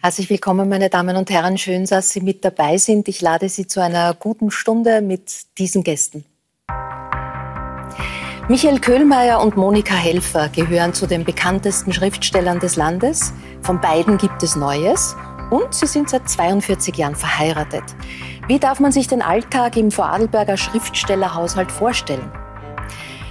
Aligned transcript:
Herzlich 0.00 0.30
willkommen, 0.30 0.68
meine 0.68 0.90
Damen 0.90 1.16
und 1.16 1.28
Herren. 1.28 1.58
Schön, 1.58 1.84
dass 1.84 2.10
Sie 2.10 2.20
mit 2.20 2.44
dabei 2.44 2.78
sind. 2.78 3.08
Ich 3.08 3.20
lade 3.20 3.48
Sie 3.48 3.66
zu 3.66 3.82
einer 3.82 4.14
guten 4.14 4.52
Stunde 4.52 5.00
mit 5.00 5.58
diesen 5.58 5.82
Gästen. 5.82 6.24
Michael 8.48 8.78
Köhlmeier 8.78 9.40
und 9.42 9.56
Monika 9.56 9.94
Helfer 9.94 10.50
gehören 10.50 10.94
zu 10.94 11.08
den 11.08 11.24
bekanntesten 11.24 11.92
Schriftstellern 11.92 12.60
des 12.60 12.76
Landes. 12.76 13.32
Von 13.62 13.80
beiden 13.80 14.18
gibt 14.18 14.40
es 14.44 14.54
Neues 14.54 15.16
und 15.50 15.74
sie 15.74 15.86
sind 15.86 16.08
seit 16.10 16.28
42 16.28 16.96
Jahren 16.96 17.16
verheiratet. 17.16 17.82
Wie 18.46 18.60
darf 18.60 18.78
man 18.78 18.92
sich 18.92 19.08
den 19.08 19.20
Alltag 19.20 19.76
im 19.76 19.90
Vorarlberger 19.90 20.56
Schriftstellerhaushalt 20.56 21.72
vorstellen? 21.72 22.30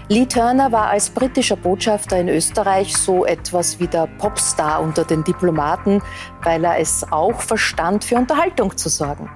Lee 0.09 0.25
Turner 0.25 0.71
war 0.71 0.87
als 0.87 1.09
britischer 1.09 1.57
Botschafter 1.57 2.17
in 2.17 2.29
Österreich 2.29 2.95
so 2.95 3.25
etwas 3.25 3.77
wie 3.81 3.87
der 3.87 4.07
Popstar 4.19 4.81
unter 4.81 5.03
den 5.03 5.21
Diplomaten, 5.25 6.01
weil 6.43 6.63
er 6.63 6.79
es 6.79 7.05
auch 7.11 7.41
verstand, 7.41 8.05
für 8.05 8.15
Unterhaltung 8.15 8.77
zu 8.77 8.87
sorgen. 8.87 9.29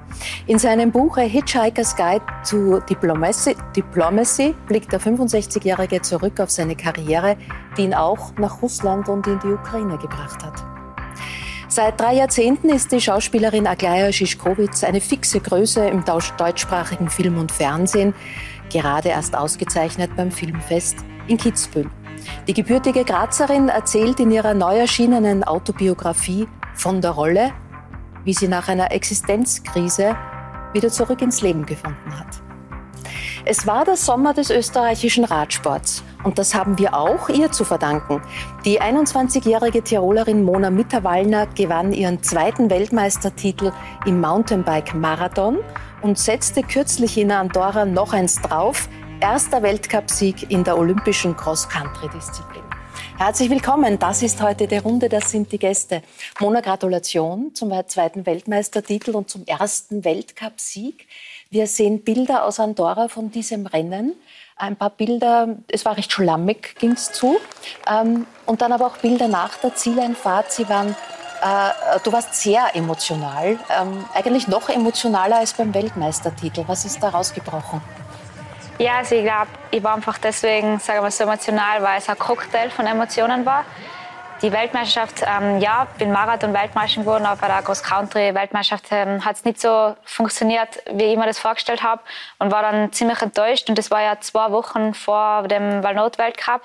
In 0.48 0.59
seinem 0.59 0.89
Buch 0.89 1.17
A 1.17 1.21
Hitchhiker's 1.21 1.93
Guide 1.98 2.23
to 2.49 2.79
Diplomacy, 2.89 3.57
Diplomacy 3.76 4.55
blickt 4.67 4.93
der 4.93 5.02
65-Jährige 5.02 6.02
zurück 6.03 6.39
auf 6.39 6.49
seine 6.49 6.77
Karriere, 6.77 7.35
die 7.77 7.81
ihn 7.81 7.93
auch 7.93 8.31
nach 8.38 8.62
Russland 8.62 9.09
und 9.09 9.27
in 9.27 9.40
die 9.40 9.48
Ukraine 9.48 9.98
gebracht 9.98 10.41
hat. 10.41 10.63
Seit 11.67 12.01
drei 12.01 12.15
Jahrzehnten 12.15 12.67
ist 12.67 12.91
die 12.91 12.99
Schauspielerin 12.99 13.65
Aglaya 13.65 14.12
Schischkowitz 14.12 14.84
eine 14.84 14.99
fixe 14.99 15.40
Größe 15.40 15.85
im 15.88 16.03
deutschsprachigen 16.03 17.09
Film 17.09 17.38
und 17.38 17.49
Fernsehen 17.49 18.13
gerade 18.71 19.09
erst 19.09 19.35
ausgezeichnet 19.35 20.15
beim 20.15 20.31
Filmfest 20.31 20.97
in 21.27 21.37
Kitzbühel. 21.37 21.89
Die 22.47 22.53
gebürtige 22.53 23.03
Grazerin 23.03 23.69
erzählt 23.69 24.19
in 24.19 24.31
ihrer 24.31 24.53
neu 24.53 24.77
erschienenen 24.77 25.43
Autobiografie 25.43 26.47
von 26.73 27.01
der 27.01 27.11
Rolle, 27.11 27.51
wie 28.23 28.33
sie 28.33 28.47
nach 28.47 28.67
einer 28.67 28.91
Existenzkrise 28.91 30.15
wieder 30.73 30.89
zurück 30.89 31.21
ins 31.21 31.41
Leben 31.41 31.65
gefunden 31.65 32.17
hat. 32.17 32.41
Es 33.43 33.65
war 33.65 33.85
der 33.85 33.97
Sommer 33.97 34.33
des 34.33 34.51
österreichischen 34.51 35.23
Radsports 35.25 36.03
und 36.23 36.37
das 36.37 36.53
haben 36.53 36.77
wir 36.77 36.93
auch 36.93 37.27
ihr 37.29 37.51
zu 37.51 37.65
verdanken. 37.65 38.21
Die 38.65 38.79
21-jährige 38.79 39.83
Tirolerin 39.83 40.43
Mona 40.43 40.69
Mitterwallner 40.69 41.47
gewann 41.47 41.91
ihren 41.91 42.21
zweiten 42.21 42.69
Weltmeistertitel 42.69 43.71
im 44.05 44.21
Mountainbike-Marathon 44.21 45.57
und 46.02 46.18
setzte 46.18 46.63
kürzlich 46.63 47.18
in 47.18 47.32
Andorra 47.32 47.85
noch 47.85 48.13
eins 48.13 48.41
drauf. 48.41 48.90
Erster 49.20 49.62
Weltcupsieg 49.62 50.49
in 50.49 50.63
der 50.63 50.77
olympischen 50.77 51.38
Cross-Country-Disziplin. 51.38 52.63
Herzlich 53.18 53.52
willkommen. 53.52 53.99
Das 53.99 54.24
ist 54.24 54.41
heute 54.41 54.68
die 54.68 54.77
Runde. 54.77 55.07
Das 55.07 55.29
sind 55.29 55.52
die 55.52 55.60
Gäste. 55.60 56.02
Mona, 56.40 56.62
Gratulation 56.62 57.54
zum 57.54 57.72
zweiten 57.88 58.26
Weltmeistertitel 58.26 59.12
und 59.12 59.29
zum 59.29 59.46
ersten 59.46 60.04
Weltcupsieg. 60.04 61.07
Wir 61.52 61.68
sehen 61.68 62.04
Bilder 62.04 62.46
aus 62.46 62.60
Andorra 62.60 63.07
von 63.07 63.29
diesem 63.29 63.68
Rennen. 63.68 64.13
Ein 64.56 64.75
paar 64.75 64.90
Bilder, 64.90 65.57
es 65.68 65.85
war 65.85 65.97
recht 65.97 66.12
schlammig, 66.12 66.75
ging 66.79 66.94
es 66.94 67.12
zu. 67.12 67.38
Ähm, 67.88 68.25
und 68.46 68.62
dann 68.62 68.72
aber 68.72 68.88
auch 68.88 68.97
Bilder 68.97 69.28
nach 69.28 69.57
der 69.57 69.75
Zieleinfahrt. 69.75 70.52
Sie 70.52 70.68
waren 70.68 70.96
äh, 71.41 72.00
du 72.03 72.11
warst 72.11 72.35
sehr 72.35 72.75
emotional, 72.75 73.57
ähm, 73.69 74.06
eigentlich 74.13 74.47
noch 74.47 74.69
emotionaler 74.69 75.38
als 75.38 75.53
beim 75.53 75.73
Weltmeistertitel. 75.73 76.63
Was 76.67 76.85
ist 76.85 77.01
da 77.01 77.09
rausgebrochen? 77.09 77.81
Ja, 78.78 78.97
also 78.97 79.16
ich 79.16 79.23
glaube, 79.23 79.47
ich 79.69 79.83
war 79.83 79.95
einfach 79.95 80.17
deswegen, 80.17 80.79
sagen 80.79 81.03
wir 81.03 81.11
so 81.11 81.23
emotional, 81.23 81.83
weil 81.83 82.00
es 82.00 82.09
ein 82.09 82.17
Cocktail 82.17 82.69
von 82.69 82.88
Emotionen 82.88 83.45
war. 83.45 83.66
Die 84.41 84.51
Weltmeisterschaft, 84.51 85.23
ähm, 85.23 85.59
ja, 85.59 85.85
bin 85.99 86.11
Marathon-Weltmeister 86.11 87.01
geworden, 87.01 87.27
aber 87.27 87.41
bei 87.41 87.47
der 87.47 87.61
Cross-Country-Weltmeisterschaft 87.61 88.85
ähm, 88.89 89.23
hat 89.23 89.35
es 89.35 89.45
nicht 89.45 89.61
so 89.61 89.95
funktioniert, 90.03 90.81
wie 90.91 91.03
ich 91.03 91.17
mir 91.17 91.27
das 91.27 91.37
vorgestellt 91.37 91.83
habe 91.83 92.01
und 92.39 92.51
war 92.51 92.63
dann 92.63 92.91
ziemlich 92.91 93.21
enttäuscht. 93.21 93.69
Und 93.69 93.77
das 93.77 93.91
war 93.91 94.01
ja 94.01 94.19
zwei 94.19 94.51
Wochen 94.51 94.95
vor 94.95 95.43
dem 95.43 95.83
Walnot-Weltcup. 95.83 96.61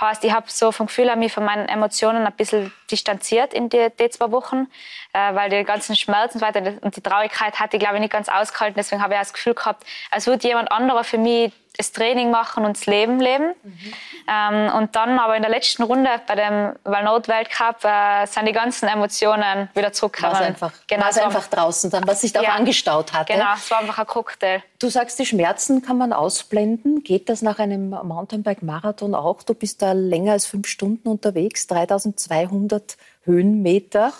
Heißt, 0.00 0.22
ich 0.24 0.32
habe 0.32 0.46
so 0.48 0.70
vom 0.70 0.86
Gefühl 0.86 1.14
mich 1.16 1.32
von 1.32 1.44
meinen 1.44 1.68
Emotionen 1.68 2.24
ein 2.24 2.32
bisschen 2.32 2.72
distanziert 2.90 3.52
in 3.52 3.68
die, 3.68 3.88
die 3.98 4.10
zwei 4.10 4.30
Wochen, 4.30 4.68
äh, 5.12 5.34
weil 5.34 5.50
die 5.50 5.64
ganzen 5.64 5.96
Schmerzen 5.96 6.38
und, 6.38 6.42
weiter 6.42 6.72
und 6.82 6.94
die 6.94 7.00
Traurigkeit 7.00 7.58
hatte 7.58 7.76
ich, 7.76 7.80
glaube 7.80 7.96
ich, 7.96 8.02
nicht 8.02 8.12
ganz 8.12 8.28
ausgehalten. 8.28 8.76
Deswegen 8.76 9.02
habe 9.02 9.14
ich 9.14 9.18
auch 9.18 9.22
das 9.22 9.32
Gefühl 9.32 9.54
gehabt, 9.54 9.84
als 10.10 10.26
würde 10.26 10.46
jemand 10.46 10.70
anderer 10.70 11.02
für 11.02 11.18
mich 11.18 11.52
das 11.78 11.92
Training 11.92 12.30
machen 12.30 12.64
und 12.64 12.76
das 12.76 12.86
Leben 12.86 13.20
leben. 13.20 13.54
Mhm. 13.62 13.92
Ähm, 14.28 14.74
und 14.74 14.96
dann 14.96 15.18
aber 15.18 15.36
in 15.36 15.42
der 15.42 15.50
letzten 15.50 15.84
Runde 15.84 16.10
bei 16.26 16.34
dem 16.34 16.74
Walnot-Weltcup 16.84 17.84
äh, 17.84 18.26
sind 18.26 18.46
die 18.46 18.52
ganzen 18.52 18.88
Emotionen 18.88 19.70
wieder 19.74 19.92
zurückgekommen. 19.92 20.34
War 20.34 20.42
einfach, 20.42 20.72
genau, 20.88 21.04
war's 21.04 21.18
einfach 21.18 21.46
draußen 21.46 21.90
dann, 21.90 22.06
was 22.06 22.20
sich 22.20 22.32
da 22.32 22.42
ja, 22.42 22.50
angestaut 22.50 23.12
hatte. 23.12 23.32
Genau, 23.32 23.54
es 23.54 23.70
war 23.70 23.78
einfach 23.78 23.98
ein 23.98 24.06
Cocktail. 24.06 24.62
Du 24.80 24.88
sagst, 24.88 25.18
die 25.20 25.26
Schmerzen 25.26 25.80
kann 25.80 25.96
man 25.96 26.12
ausblenden. 26.12 27.04
Geht 27.04 27.28
das 27.28 27.42
nach 27.42 27.60
einem 27.60 27.90
Mountainbike-Marathon 27.90 29.14
auch? 29.14 29.44
Du 29.44 29.54
bist 29.54 29.80
da 29.80 29.92
länger 29.92 30.32
als 30.32 30.46
fünf 30.46 30.66
Stunden 30.66 31.08
unterwegs, 31.08 31.68
3200 31.68 32.96
Höhenmeter. 33.28 34.12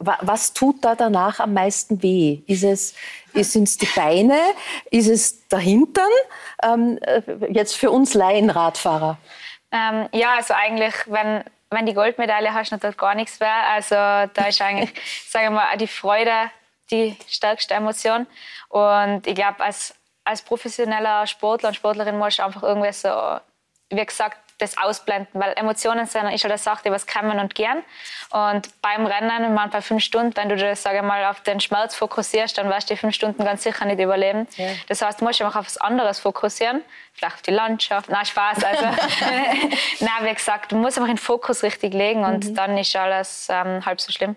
Was 0.00 0.52
tut 0.52 0.84
da 0.84 0.94
danach 0.94 1.40
am 1.40 1.54
meisten 1.54 2.02
weh? 2.02 2.42
Ist 2.46 2.62
es, 2.62 2.94
sind 3.32 3.68
es 3.68 3.78
die 3.78 3.88
Beine? 3.96 4.38
Ist 4.90 5.08
es 5.08 5.48
der 5.48 5.60
Hintern? 5.60 6.10
Ähm, 6.62 6.98
äh, 7.00 7.22
jetzt 7.48 7.74
für 7.76 7.90
uns 7.90 8.12
Laienradfahrer. 8.12 9.16
Ähm, 9.72 10.08
ja, 10.12 10.34
also 10.34 10.52
eigentlich, 10.52 10.94
wenn, 11.06 11.42
wenn 11.70 11.86
die 11.86 11.94
Goldmedaille 11.94 12.52
hast, 12.52 12.70
natürlich 12.70 12.98
gar 12.98 13.14
nichts 13.14 13.40
mehr. 13.40 13.66
Also 13.72 13.94
da 13.94 14.48
ist 14.48 14.60
eigentlich, 14.60 14.90
sage 15.28 15.46
ich 15.46 15.52
mal, 15.52 15.76
die 15.78 15.86
Freude 15.86 16.50
die 16.90 17.16
stärkste 17.28 17.74
Emotion. 17.74 18.26
Und 18.68 19.26
ich 19.26 19.34
glaube, 19.34 19.60
als, 19.60 19.94
als 20.24 20.42
professioneller 20.42 21.26
Sportler 21.26 21.68
und 21.68 21.74
Sportlerin 21.74 22.18
musst 22.18 22.38
du 22.38 22.44
einfach 22.44 22.62
irgendwie 22.62 22.92
so, 22.92 23.10
wie 23.90 24.04
gesagt, 24.04 24.38
das 24.58 24.76
ausblenden, 24.76 25.28
weil 25.40 25.52
Emotionen 25.56 26.06
sind 26.06 26.26
ist 26.26 26.42
halt 26.42 26.52
eine 26.52 26.58
Sache, 26.58 26.82
die 26.84 26.90
was 26.90 27.06
kann 27.06 27.26
man 27.26 27.38
und 27.38 27.54
gern. 27.54 27.82
Und 28.30 28.68
beim 28.82 29.06
Rennen, 29.06 29.54
man 29.54 29.70
bei 29.70 29.80
fünf 29.80 30.02
Stunden, 30.02 30.36
wenn 30.36 30.48
du 30.48 30.56
das, 30.56 30.82
sage 30.82 31.02
mal, 31.02 31.24
auf 31.26 31.40
den 31.40 31.60
Schmerz 31.60 31.94
fokussierst, 31.94 32.58
dann 32.58 32.68
wirst 32.68 32.90
du 32.90 32.94
die 32.94 33.00
fünf 33.00 33.14
Stunden 33.14 33.44
ganz 33.44 33.62
sicher 33.62 33.84
nicht 33.86 34.00
überleben. 34.00 34.46
Ja. 34.56 34.66
Das 34.88 35.00
heißt, 35.00 35.20
du 35.20 35.24
musst 35.24 35.40
einfach 35.40 35.60
auf 35.60 35.66
was 35.66 35.78
anderes 35.78 36.20
fokussieren, 36.20 36.82
vielleicht 37.14 37.36
auf 37.36 37.42
die 37.42 37.52
Landschaft. 37.52 38.10
Nein, 38.10 38.26
Spaß. 38.26 38.64
Also, 38.64 38.84
nein, 40.00 40.22
wie 40.22 40.34
gesagt, 40.34 40.72
du 40.72 40.76
musst 40.76 40.98
einfach 40.98 41.08
den 41.08 41.18
Fokus 41.18 41.62
richtig 41.62 41.94
legen 41.94 42.24
und 42.24 42.44
mhm. 42.44 42.54
dann 42.54 42.76
ist 42.76 42.94
alles 42.96 43.48
ähm, 43.50 43.84
halb 43.86 44.00
so 44.00 44.12
schlimm. 44.12 44.36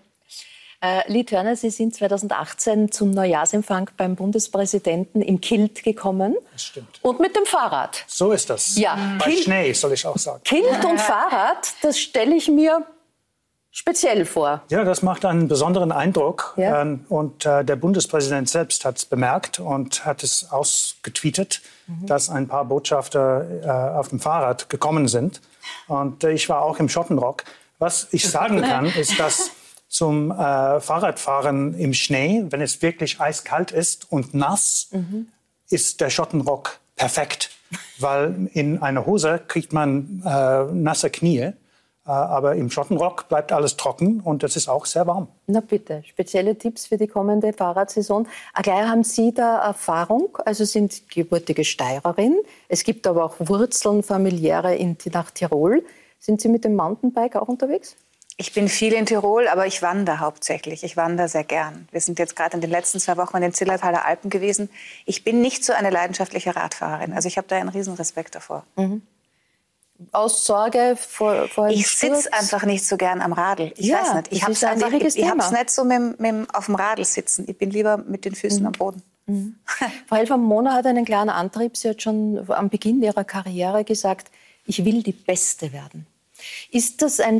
Äh, 0.83 1.11
Lee 1.11 1.23
Turner, 1.23 1.55
Sie 1.55 1.69
sind 1.69 1.93
2018 1.93 2.91
zum 2.91 3.11
Neujahrsempfang 3.11 3.91
beim 3.97 4.15
Bundespräsidenten 4.15 5.21
im 5.21 5.39
Kilt 5.39 5.83
gekommen. 5.83 6.35
Das 6.53 6.63
stimmt. 6.63 6.99
Und 7.03 7.19
mit 7.19 7.35
dem 7.35 7.45
Fahrrad. 7.45 8.03
So 8.07 8.31
ist 8.31 8.49
das. 8.49 8.75
Ja. 8.77 8.97
Bei 9.19 9.25
Kilt, 9.25 9.43
Schnee, 9.43 9.73
soll 9.73 9.93
ich 9.93 10.07
auch 10.07 10.17
sagen. 10.17 10.41
Kilt 10.43 10.83
und 10.83 10.99
Fahrrad, 10.99 11.71
das 11.83 11.99
stelle 11.99 12.35
ich 12.35 12.47
mir 12.47 12.83
speziell 13.69 14.25
vor. 14.25 14.63
Ja, 14.69 14.83
das 14.83 15.03
macht 15.03 15.23
einen 15.23 15.47
besonderen 15.47 15.91
Eindruck. 15.91 16.55
Ja. 16.57 16.81
Ähm, 16.81 17.05
und 17.09 17.45
äh, 17.45 17.63
der 17.63 17.75
Bundespräsident 17.75 18.49
selbst 18.49 18.83
hat 18.83 18.97
es 18.97 19.05
bemerkt 19.05 19.59
und 19.59 20.03
hat 20.03 20.23
es 20.23 20.51
ausgetweetet, 20.51 21.61
mhm. 21.85 22.07
dass 22.07 22.31
ein 22.31 22.47
paar 22.47 22.65
Botschafter 22.65 23.45
äh, 23.63 23.69
auf 23.99 24.09
dem 24.09 24.19
Fahrrad 24.19 24.67
gekommen 24.67 25.07
sind. 25.07 25.41
Und 25.87 26.23
äh, 26.23 26.31
ich 26.31 26.49
war 26.49 26.63
auch 26.63 26.79
im 26.79 26.89
Schottenrock. 26.89 27.43
Was 27.77 28.07
ich 28.09 28.27
sagen 28.27 28.61
kann, 28.63 28.87
ist, 28.87 29.19
dass 29.19 29.51
zum 29.91 30.31
äh, 30.31 30.79
Fahrradfahren 30.79 31.77
im 31.77 31.93
Schnee, 31.93 32.45
wenn 32.49 32.61
es 32.61 32.81
wirklich 32.81 33.19
eiskalt 33.19 33.71
ist 33.71 34.09
und 34.09 34.33
nass, 34.33 34.87
mhm. 34.91 35.27
ist 35.69 35.99
der 35.99 36.09
Schottenrock 36.09 36.79
perfekt, 36.95 37.51
weil 37.99 38.49
in 38.53 38.81
einer 38.81 39.05
Hose 39.05 39.41
kriegt 39.45 39.73
man 39.73 40.23
äh, 40.25 40.63
nasse 40.73 41.09
Knie. 41.09 41.39
Äh, 41.39 41.53
aber 42.09 42.55
im 42.55 42.69
Schottenrock 42.69 43.27
bleibt 43.27 43.51
alles 43.51 43.75
trocken 43.75 44.21
und 44.21 44.43
es 44.43 44.55
ist 44.55 44.69
auch 44.69 44.85
sehr 44.85 45.05
warm. 45.07 45.27
Na 45.47 45.59
bitte, 45.59 46.03
spezielle 46.07 46.57
Tipps 46.57 46.87
für 46.87 46.97
die 46.97 47.07
kommende 47.07 47.51
Fahrradsaison. 47.51 48.27
Gleich 48.63 48.87
haben 48.87 49.03
Sie 49.03 49.33
da 49.33 49.59
Erfahrung, 49.59 50.37
also 50.45 50.63
sind 50.63 51.09
gebürtige 51.09 51.65
Steirerin. 51.65 52.39
Es 52.69 52.85
gibt 52.85 53.05
aber 53.07 53.25
auch 53.25 53.35
Wurzeln 53.39 54.03
familiäre 54.03 54.73
in, 54.73 54.95
nach 55.11 55.31
Tirol. 55.31 55.83
Sind 56.17 56.39
Sie 56.39 56.47
mit 56.47 56.63
dem 56.63 56.77
Mountainbike 56.77 57.35
auch 57.35 57.49
unterwegs? 57.49 57.97
Ich 58.37 58.53
bin 58.53 58.69
viel 58.69 58.93
in 58.93 59.05
Tirol, 59.05 59.47
aber 59.47 59.67
ich 59.67 59.81
wandere 59.81 60.19
hauptsächlich. 60.19 60.83
Ich 60.83 60.97
wandere 60.97 61.27
sehr 61.27 61.43
gern. 61.43 61.87
Wir 61.91 62.01
sind 62.01 62.17
jetzt 62.17 62.35
gerade 62.35 62.55
in 62.55 62.61
den 62.61 62.71
letzten 62.71 62.99
zwei 62.99 63.17
Wochen 63.17 63.37
in 63.37 63.43
den 63.43 63.53
Zillertaler 63.53 64.05
Alpen 64.05 64.29
gewesen. 64.29 64.69
Ich 65.05 65.23
bin 65.23 65.41
nicht 65.41 65.63
so 65.63 65.73
eine 65.73 65.89
leidenschaftliche 65.89 66.55
Radfahrerin. 66.55 67.13
Also 67.13 67.27
ich 67.27 67.37
habe 67.37 67.47
da 67.47 67.57
einen 67.57 67.69
Respekt 67.69 68.35
davor. 68.35 68.65
Mhm. 68.77 69.01
Aus 70.11 70.45
Sorge 70.45 70.97
vor, 70.99 71.47
vor 71.47 71.69
Ich 71.69 71.87
sitze 71.87 72.33
einfach 72.33 72.63
nicht 72.63 72.85
so 72.85 72.97
gern 72.97 73.21
am 73.21 73.33
Radl. 73.33 73.71
Ich 73.75 73.85
ja, 73.85 74.01
weiß 74.01 74.13
nicht. 74.15 74.31
Ich 74.31 74.41
habe 74.43 74.53
es 74.53 74.63
ich, 74.63 75.23
ich 75.23 75.51
nicht 75.51 75.69
so 75.69 75.83
mit, 75.83 76.19
mit, 76.19 76.55
auf 76.55 76.65
dem 76.65 76.75
Radl 76.75 77.05
sitzen. 77.05 77.45
Ich 77.47 77.57
bin 77.57 77.69
lieber 77.69 77.97
mit 77.97 78.25
den 78.25 78.33
Füßen 78.33 78.61
mhm. 78.61 78.67
am 78.67 78.71
Boden. 78.71 79.03
Mhm. 79.27 79.55
Frau 80.07 80.15
Helfer 80.15 80.37
Mona 80.37 80.73
hat 80.73 80.87
einen 80.87 81.05
klaren 81.05 81.29
Antrieb. 81.29 81.77
Sie 81.77 81.89
hat 81.89 82.01
schon 82.01 82.43
am 82.49 82.69
Beginn 82.69 83.03
ihrer 83.03 83.23
Karriere 83.23 83.83
gesagt, 83.83 84.31
ich 84.65 84.83
will 84.85 85.03
die 85.03 85.11
Beste 85.11 85.73
werden. 85.73 86.07
Ist 86.71 87.01
das 87.03 87.19
ein 87.19 87.39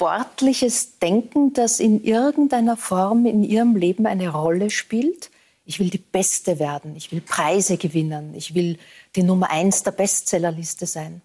sportliches 0.00 0.98
Denken, 0.98 1.52
das 1.52 1.78
in 1.78 2.02
irgendeiner 2.02 2.78
Form 2.78 3.26
in 3.26 3.44
Ihrem 3.44 3.76
Leben 3.76 4.06
eine 4.06 4.30
Rolle 4.30 4.70
spielt? 4.70 5.30
Ich 5.66 5.78
will 5.78 5.90
die 5.90 5.98
Beste 5.98 6.58
werden, 6.58 6.96
ich 6.96 7.12
will 7.12 7.20
Preise 7.20 7.76
gewinnen, 7.76 8.34
ich 8.34 8.54
will 8.54 8.78
die 9.14 9.22
Nummer 9.22 9.50
eins 9.50 9.82
der 9.82 9.90
Bestsellerliste 9.90 10.86
sein. 10.86 11.20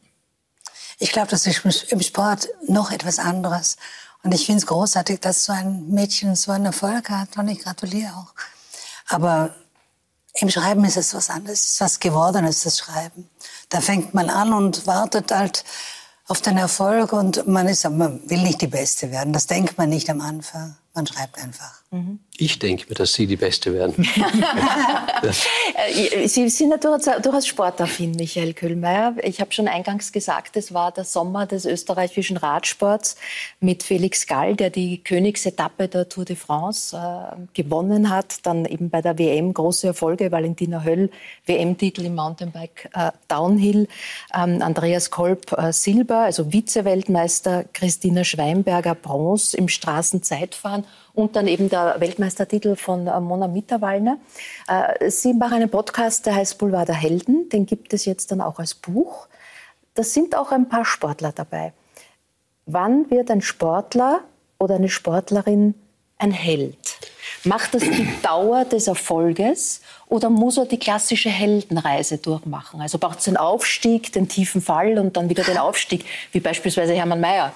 Ich 0.99 1.13
glaube, 1.13 1.29
das 1.29 1.47
ist 1.47 1.63
im 1.89 2.01
Sport 2.01 2.49
noch 2.67 2.91
etwas 2.91 3.17
anderes. 3.17 3.77
Und 4.23 4.33
ich 4.33 4.45
finde 4.45 4.59
es 4.59 4.67
großartig, 4.67 5.21
dass 5.21 5.45
so 5.45 5.53
ein 5.53 5.89
Mädchen 5.89 6.35
so 6.35 6.51
einen 6.51 6.65
Erfolg 6.65 7.09
hat. 7.09 7.37
Und 7.37 7.47
ich 7.47 7.59
gratuliere 7.59 8.11
auch. 8.13 8.33
Aber 9.07 9.55
im 10.39 10.49
Schreiben 10.49 10.83
ist 10.83 10.97
es 10.97 11.13
was 11.13 11.29
anderes. 11.29 11.61
Es 11.61 11.71
ist 11.73 11.81
was 11.81 11.99
Gewordenes, 12.01 12.63
das 12.63 12.79
Schreiben. 12.79 13.29
Da 13.69 13.79
fängt 13.79 14.13
man 14.13 14.29
an 14.29 14.51
und 14.51 14.85
wartet 14.85 15.31
halt 15.31 15.63
auf 16.27 16.41
den 16.41 16.57
Erfolg 16.57 17.13
und 17.13 17.47
man, 17.47 17.67
ist, 17.67 17.87
man 17.89 18.27
will 18.29 18.41
nicht 18.41 18.61
die 18.61 18.67
Beste 18.67 19.11
werden. 19.11 19.33
Das 19.33 19.47
denkt 19.47 19.77
man 19.77 19.89
nicht 19.89 20.09
am 20.09 20.21
Anfang. 20.21 20.75
Man 20.95 21.05
schreibt 21.05 21.37
einfach. 21.37 21.81
Mhm. 21.91 22.19
Ich 22.37 22.57
denke 22.57 22.85
mir, 22.87 22.95
dass 22.95 23.13
Sie 23.13 23.27
die 23.27 23.35
Beste 23.35 23.73
werden. 23.73 23.95
Sie 26.25 26.49
sind 26.49 26.71
ja 26.71 26.77
durchaus 26.77 27.47
sportaffin, 27.47 28.11
Michael 28.11 28.53
Kühlmeier. 28.53 29.15
Ich 29.21 29.41
habe 29.41 29.51
schon 29.51 29.67
eingangs 29.67 30.13
gesagt, 30.13 30.55
es 30.55 30.73
war 30.73 30.93
der 30.93 31.03
Sommer 31.03 31.45
des 31.45 31.65
österreichischen 31.65 32.37
Radsports 32.37 33.17
mit 33.59 33.83
Felix 33.83 34.25
Gall, 34.25 34.55
der 34.55 34.69
die 34.69 35.03
Königsetappe 35.03 35.89
der 35.89 36.07
Tour 36.07 36.23
de 36.23 36.37
France 36.37 36.95
äh, 36.95 37.35
gewonnen 37.53 38.09
hat. 38.09 38.37
Dann 38.43 38.63
eben 38.63 38.89
bei 38.89 39.01
der 39.01 39.17
WM 39.17 39.53
große 39.53 39.87
Erfolge. 39.87 40.31
Valentina 40.31 40.83
Höll, 40.83 41.09
WM-Titel 41.45 42.05
im 42.05 42.15
Mountainbike 42.15 42.89
äh, 42.93 43.11
Downhill. 43.27 43.89
Ähm, 44.33 44.61
Andreas 44.61 45.09
Kolb 45.09 45.51
äh, 45.57 45.73
Silber, 45.73 46.19
also 46.19 46.51
Vize-Weltmeister. 46.51 47.65
Christina 47.73 48.23
Schweinberger 48.23 48.95
Bronze 48.95 49.57
im 49.57 49.67
Straßenzeitfahren 49.67 50.84
und 51.13 51.35
dann 51.35 51.47
eben 51.47 51.69
der 51.69 51.95
Weltmeistertitel 51.99 52.75
von 52.75 53.07
äh, 53.07 53.19
Mona 53.19 53.47
Mitterwallner. 53.47 54.17
Äh, 54.67 55.09
Sie 55.09 55.33
machen 55.33 55.55
einen 55.55 55.69
Podcast, 55.69 56.25
der 56.25 56.35
heißt 56.35 56.57
Boulevard 56.57 56.87
der 56.87 56.95
Helden. 56.95 57.49
Den 57.49 57.65
gibt 57.65 57.93
es 57.93 58.05
jetzt 58.05 58.31
dann 58.31 58.41
auch 58.41 58.59
als 58.59 58.75
Buch. 58.75 59.27
Da 59.93 60.03
sind 60.03 60.35
auch 60.35 60.51
ein 60.51 60.67
paar 60.67 60.85
Sportler 60.85 61.31
dabei. 61.31 61.73
Wann 62.65 63.09
wird 63.09 63.31
ein 63.31 63.41
Sportler 63.41 64.21
oder 64.59 64.75
eine 64.75 64.89
Sportlerin 64.89 65.75
ein 66.17 66.31
Held? 66.31 66.97
Macht 67.43 67.75
das 67.75 67.83
die 67.83 68.07
Dauer 68.23 68.65
des 68.65 68.87
Erfolges 68.87 69.81
oder 70.07 70.29
muss 70.29 70.57
er 70.57 70.65
die 70.65 70.79
klassische 70.79 71.29
Heldenreise 71.29 72.17
durchmachen? 72.17 72.81
Also 72.81 72.97
braucht 72.97 73.19
es 73.19 73.25
den 73.25 73.37
Aufstieg, 73.37 74.11
den 74.11 74.27
tiefen 74.27 74.61
Fall 74.61 74.97
und 74.97 75.15
dann 75.15 75.29
wieder 75.29 75.43
den 75.43 75.57
Aufstieg, 75.57 76.05
wie 76.31 76.39
beispielsweise 76.39 76.93
Hermann 76.93 77.21
Mayer? 77.21 77.53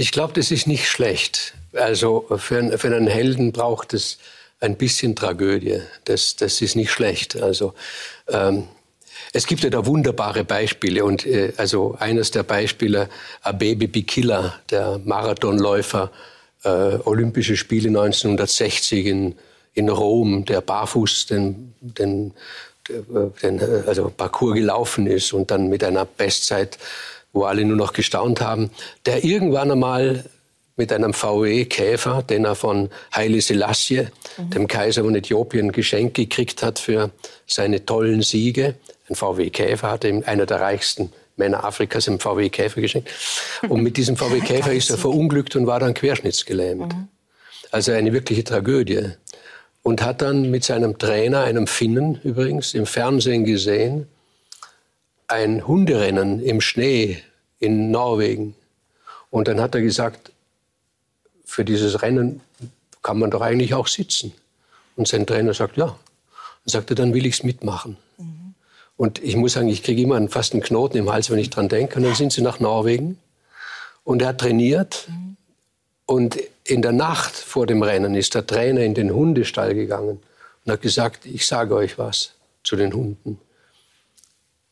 Ich 0.00 0.12
glaube, 0.12 0.32
das 0.32 0.50
ist 0.50 0.66
nicht 0.66 0.88
schlecht. 0.88 1.52
Also 1.74 2.24
für, 2.38 2.78
für 2.78 2.86
einen 2.86 3.06
Helden 3.06 3.52
braucht 3.52 3.92
es 3.92 4.16
ein 4.58 4.76
bisschen 4.76 5.14
Tragödie. 5.14 5.82
Das, 6.06 6.36
das 6.36 6.62
ist 6.62 6.74
nicht 6.74 6.90
schlecht. 6.90 7.36
Also 7.36 7.74
ähm, 8.26 8.66
es 9.34 9.46
gibt 9.46 9.62
ja 9.62 9.68
da 9.68 9.84
wunderbare 9.84 10.42
Beispiele 10.42 11.04
und 11.04 11.26
äh, 11.26 11.52
also 11.58 11.96
eines 11.98 12.30
der 12.30 12.44
Beispiele 12.44 13.10
Abebe 13.42 13.88
Bikila, 13.88 14.54
der 14.70 14.98
Marathonläufer, 15.04 16.10
äh, 16.64 16.96
Olympische 17.04 17.58
Spiele 17.58 17.88
1960 17.88 19.04
in, 19.04 19.34
in 19.74 19.90
Rom, 19.90 20.46
der 20.46 20.62
barfuß 20.62 21.26
den, 21.26 21.74
den, 21.82 22.32
den 23.42 23.60
also 23.86 24.10
Parcours 24.16 24.54
gelaufen 24.54 25.06
ist 25.06 25.34
und 25.34 25.50
dann 25.50 25.68
mit 25.68 25.84
einer 25.84 26.06
Bestzeit, 26.06 26.78
wo 27.32 27.44
alle 27.44 27.64
nur 27.64 27.76
noch 27.76 27.92
gestaunt 27.92 28.40
haben, 28.40 28.70
der 29.06 29.24
irgendwann 29.24 29.70
einmal 29.70 30.24
mit 30.76 30.92
einem 30.92 31.12
VW-Käfer, 31.12 32.22
den 32.22 32.46
er 32.46 32.54
von 32.54 32.88
Haile 33.14 33.40
Selassie, 33.40 34.06
mhm. 34.38 34.50
dem 34.50 34.66
Kaiser 34.66 35.04
von 35.04 35.14
Äthiopien, 35.14 35.72
geschenkt 35.72 36.14
gekriegt 36.14 36.62
hat 36.62 36.78
für 36.78 37.10
seine 37.46 37.84
tollen 37.84 38.22
Siege. 38.22 38.74
Ein 39.08 39.14
VW-Käfer 39.14 39.90
hatte 39.90 40.08
ihm 40.08 40.22
einer 40.24 40.46
der 40.46 40.60
reichsten 40.60 41.12
Männer 41.36 41.64
Afrikas 41.64 42.08
einen 42.08 42.18
VW-Käfer 42.18 42.80
geschenkt. 42.80 43.10
Und 43.68 43.82
mit 43.82 43.96
diesem 43.96 44.16
VW-Käfer 44.20 44.72
ist 44.72 44.90
er 44.90 44.98
verunglückt 44.98 45.54
und 45.54 45.66
war 45.66 45.80
dann 45.80 45.94
querschnittsgelähmt. 45.94 46.94
Mhm. 46.94 47.08
Also 47.70 47.92
eine 47.92 48.12
wirkliche 48.12 48.44
Tragödie. 48.44 49.10
Und 49.82 50.02
hat 50.02 50.22
dann 50.22 50.50
mit 50.50 50.64
seinem 50.64 50.98
Trainer, 50.98 51.42
einem 51.42 51.66
Finnen 51.66 52.20
übrigens, 52.22 52.74
im 52.74 52.86
Fernsehen 52.86 53.44
gesehen, 53.44 54.06
ein 55.30 55.66
Hunderennen 55.66 56.42
im 56.42 56.60
Schnee 56.60 57.22
in 57.58 57.90
Norwegen. 57.90 58.54
Und 59.30 59.48
dann 59.48 59.60
hat 59.60 59.74
er 59.74 59.80
gesagt, 59.80 60.32
für 61.44 61.64
dieses 61.64 62.02
Rennen 62.02 62.40
kann 63.02 63.18
man 63.18 63.30
doch 63.30 63.40
eigentlich 63.40 63.74
auch 63.74 63.86
sitzen. 63.86 64.32
Und 64.96 65.08
sein 65.08 65.26
Trainer 65.26 65.54
sagt, 65.54 65.76
ja. 65.76 65.86
Und 65.86 66.70
sagte, 66.70 66.94
dann 66.94 67.14
will 67.14 67.26
ich 67.26 67.34
es 67.34 67.42
mitmachen. 67.42 67.96
Mhm. 68.18 68.54
Und 68.96 69.22
ich 69.22 69.36
muss 69.36 69.54
sagen, 69.54 69.68
ich 69.68 69.82
kriege 69.82 70.02
immer 70.02 70.28
fast 70.28 70.52
einen 70.52 70.62
Knoten 70.62 70.98
im 70.98 71.10
Hals, 71.10 71.30
wenn 71.30 71.38
ich 71.38 71.50
dran 71.50 71.68
denke. 71.68 71.96
Und 71.96 72.02
dann 72.02 72.14
sind 72.14 72.32
sie 72.32 72.42
nach 72.42 72.60
Norwegen. 72.60 73.18
Und 74.04 74.22
er 74.22 74.28
hat 74.28 74.38
trainiert. 74.38 75.06
Mhm. 75.08 75.36
Und 76.06 76.38
in 76.64 76.82
der 76.82 76.92
Nacht 76.92 77.34
vor 77.34 77.66
dem 77.66 77.82
Rennen 77.82 78.14
ist 78.14 78.34
der 78.34 78.46
Trainer 78.46 78.82
in 78.82 78.94
den 78.94 79.14
Hundestall 79.14 79.74
gegangen 79.74 80.20
und 80.64 80.72
hat 80.72 80.82
gesagt, 80.82 81.24
ich 81.24 81.46
sage 81.46 81.74
euch 81.74 81.98
was 81.98 82.32
zu 82.64 82.74
den 82.76 82.92
Hunden. 82.92 83.38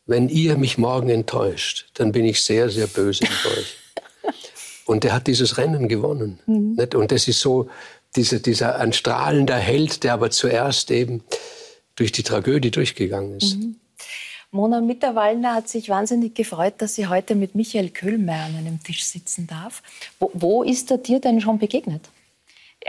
Wenn 0.09 0.31
ihr 0.31 0.57
mich 0.57 0.79
morgen 0.79 1.11
enttäuscht, 1.11 1.91
dann 1.93 2.13
bin 2.13 2.25
ich 2.25 2.43
sehr, 2.43 2.71
sehr 2.71 2.87
böse 2.87 3.25
mit 3.25 3.59
euch. 3.59 3.77
Und 4.87 5.05
der 5.05 5.13
hat 5.13 5.27
dieses 5.27 5.59
Rennen 5.59 5.87
gewonnen. 5.87 6.39
Mhm. 6.47 6.79
Und 6.95 7.13
das 7.13 7.29
ist 7.29 7.41
so 7.41 7.69
dieser, 8.17 8.39
dieser 8.39 8.77
ein 8.77 8.95
strahlender 8.95 9.59
Held, 9.59 10.03
der 10.05 10.15
aber 10.15 10.31
zuerst 10.31 10.91
eben 10.91 11.23
durch 11.95 12.11
die 12.11 12.23
Tragödie 12.23 12.71
durchgegangen 12.71 13.37
ist. 13.37 13.59
Mhm. 13.59 13.77
Mona 14.51 14.81
Mitterwallner 14.81 15.55
hat 15.55 15.69
sich 15.69 15.91
wahnsinnig 15.91 16.35
gefreut, 16.35 16.75
dass 16.79 16.95
sie 16.95 17.09
heute 17.09 17.35
mit 17.35 17.55
Michael 17.55 17.91
Köhlmeier 17.91 18.47
an 18.47 18.57
einem 18.57 18.83
Tisch 18.83 19.05
sitzen 19.05 19.47
darf. 19.47 19.83
Wo, 20.19 20.31
wo 20.33 20.63
ist 20.63 20.91
er 20.91 20.97
dir 20.97 21.21
denn 21.21 21.43
schon 21.43 21.59
begegnet? 21.59 22.09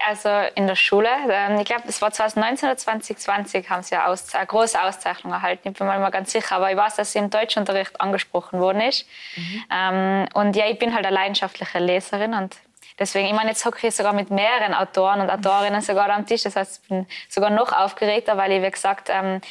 Also 0.06 0.30
in 0.56 0.68
der 0.68 0.76
Schule. 0.76 1.10
Ähm, 1.30 1.60
ich 1.60 1.66
glaube, 1.66 1.84
es 1.88 2.02
war 2.02 2.12
2019 2.12 2.70
oder 2.70 2.78
2020 2.78 3.70
haben 3.70 3.84
sie 3.84 3.96
eine, 3.96 4.08
Aus 4.08 4.34
eine 4.36 4.46
große 4.46 4.82
Auszeichnung 4.82 5.34
erhalten. 5.34 5.70
Ich 5.70 5.78
bin 5.78 5.88
mir 5.88 5.94
nicht 5.94 6.02
mehr 6.02 6.12
ganz 6.12 6.32
sicher, 6.32 6.56
aber 6.56 6.72
ich 6.72 6.78
weiß, 6.78 6.96
dass 6.96 7.12
sie 7.12 7.20
im 7.20 7.30
Deutschunterricht 7.30 8.00
angesprochen 8.00 8.60
worden 8.60 8.82
ist. 8.82 9.08
Mhm. 9.36 9.64
Ähm, 9.72 10.28
und 10.34 10.56
ja, 10.56 10.68
ich 10.68 10.78
bin 10.78 10.94
halt 10.94 11.06
eine 11.06 11.16
leidenschaftliche 11.16 11.80
Leserin 11.80 12.36
und 12.36 12.56
deswegen, 13.00 13.28
ich 13.28 13.34
meine, 13.34 13.50
jetzt 13.50 13.66
hocke 13.66 13.88
ich 13.88 13.96
sogar 13.96 14.14
mit 14.14 14.30
mehreren 14.30 14.76
Autoren 14.76 15.22
und 15.22 15.30
Autorinnen 15.30 15.82
sogar 15.82 16.10
am 16.12 16.26
Tisch. 16.26 16.44
Das 16.44 16.56
heißt, 16.56 16.82
ich 16.84 16.90
bin 16.90 17.08
sogar 17.28 17.50
noch 17.50 17.72
aufgeregter, 17.72 18.38
weil 18.38 18.52
ich, 18.52 18.62
wie 18.62 18.72
gesagt, 18.72 19.10
ähm, 19.10 19.42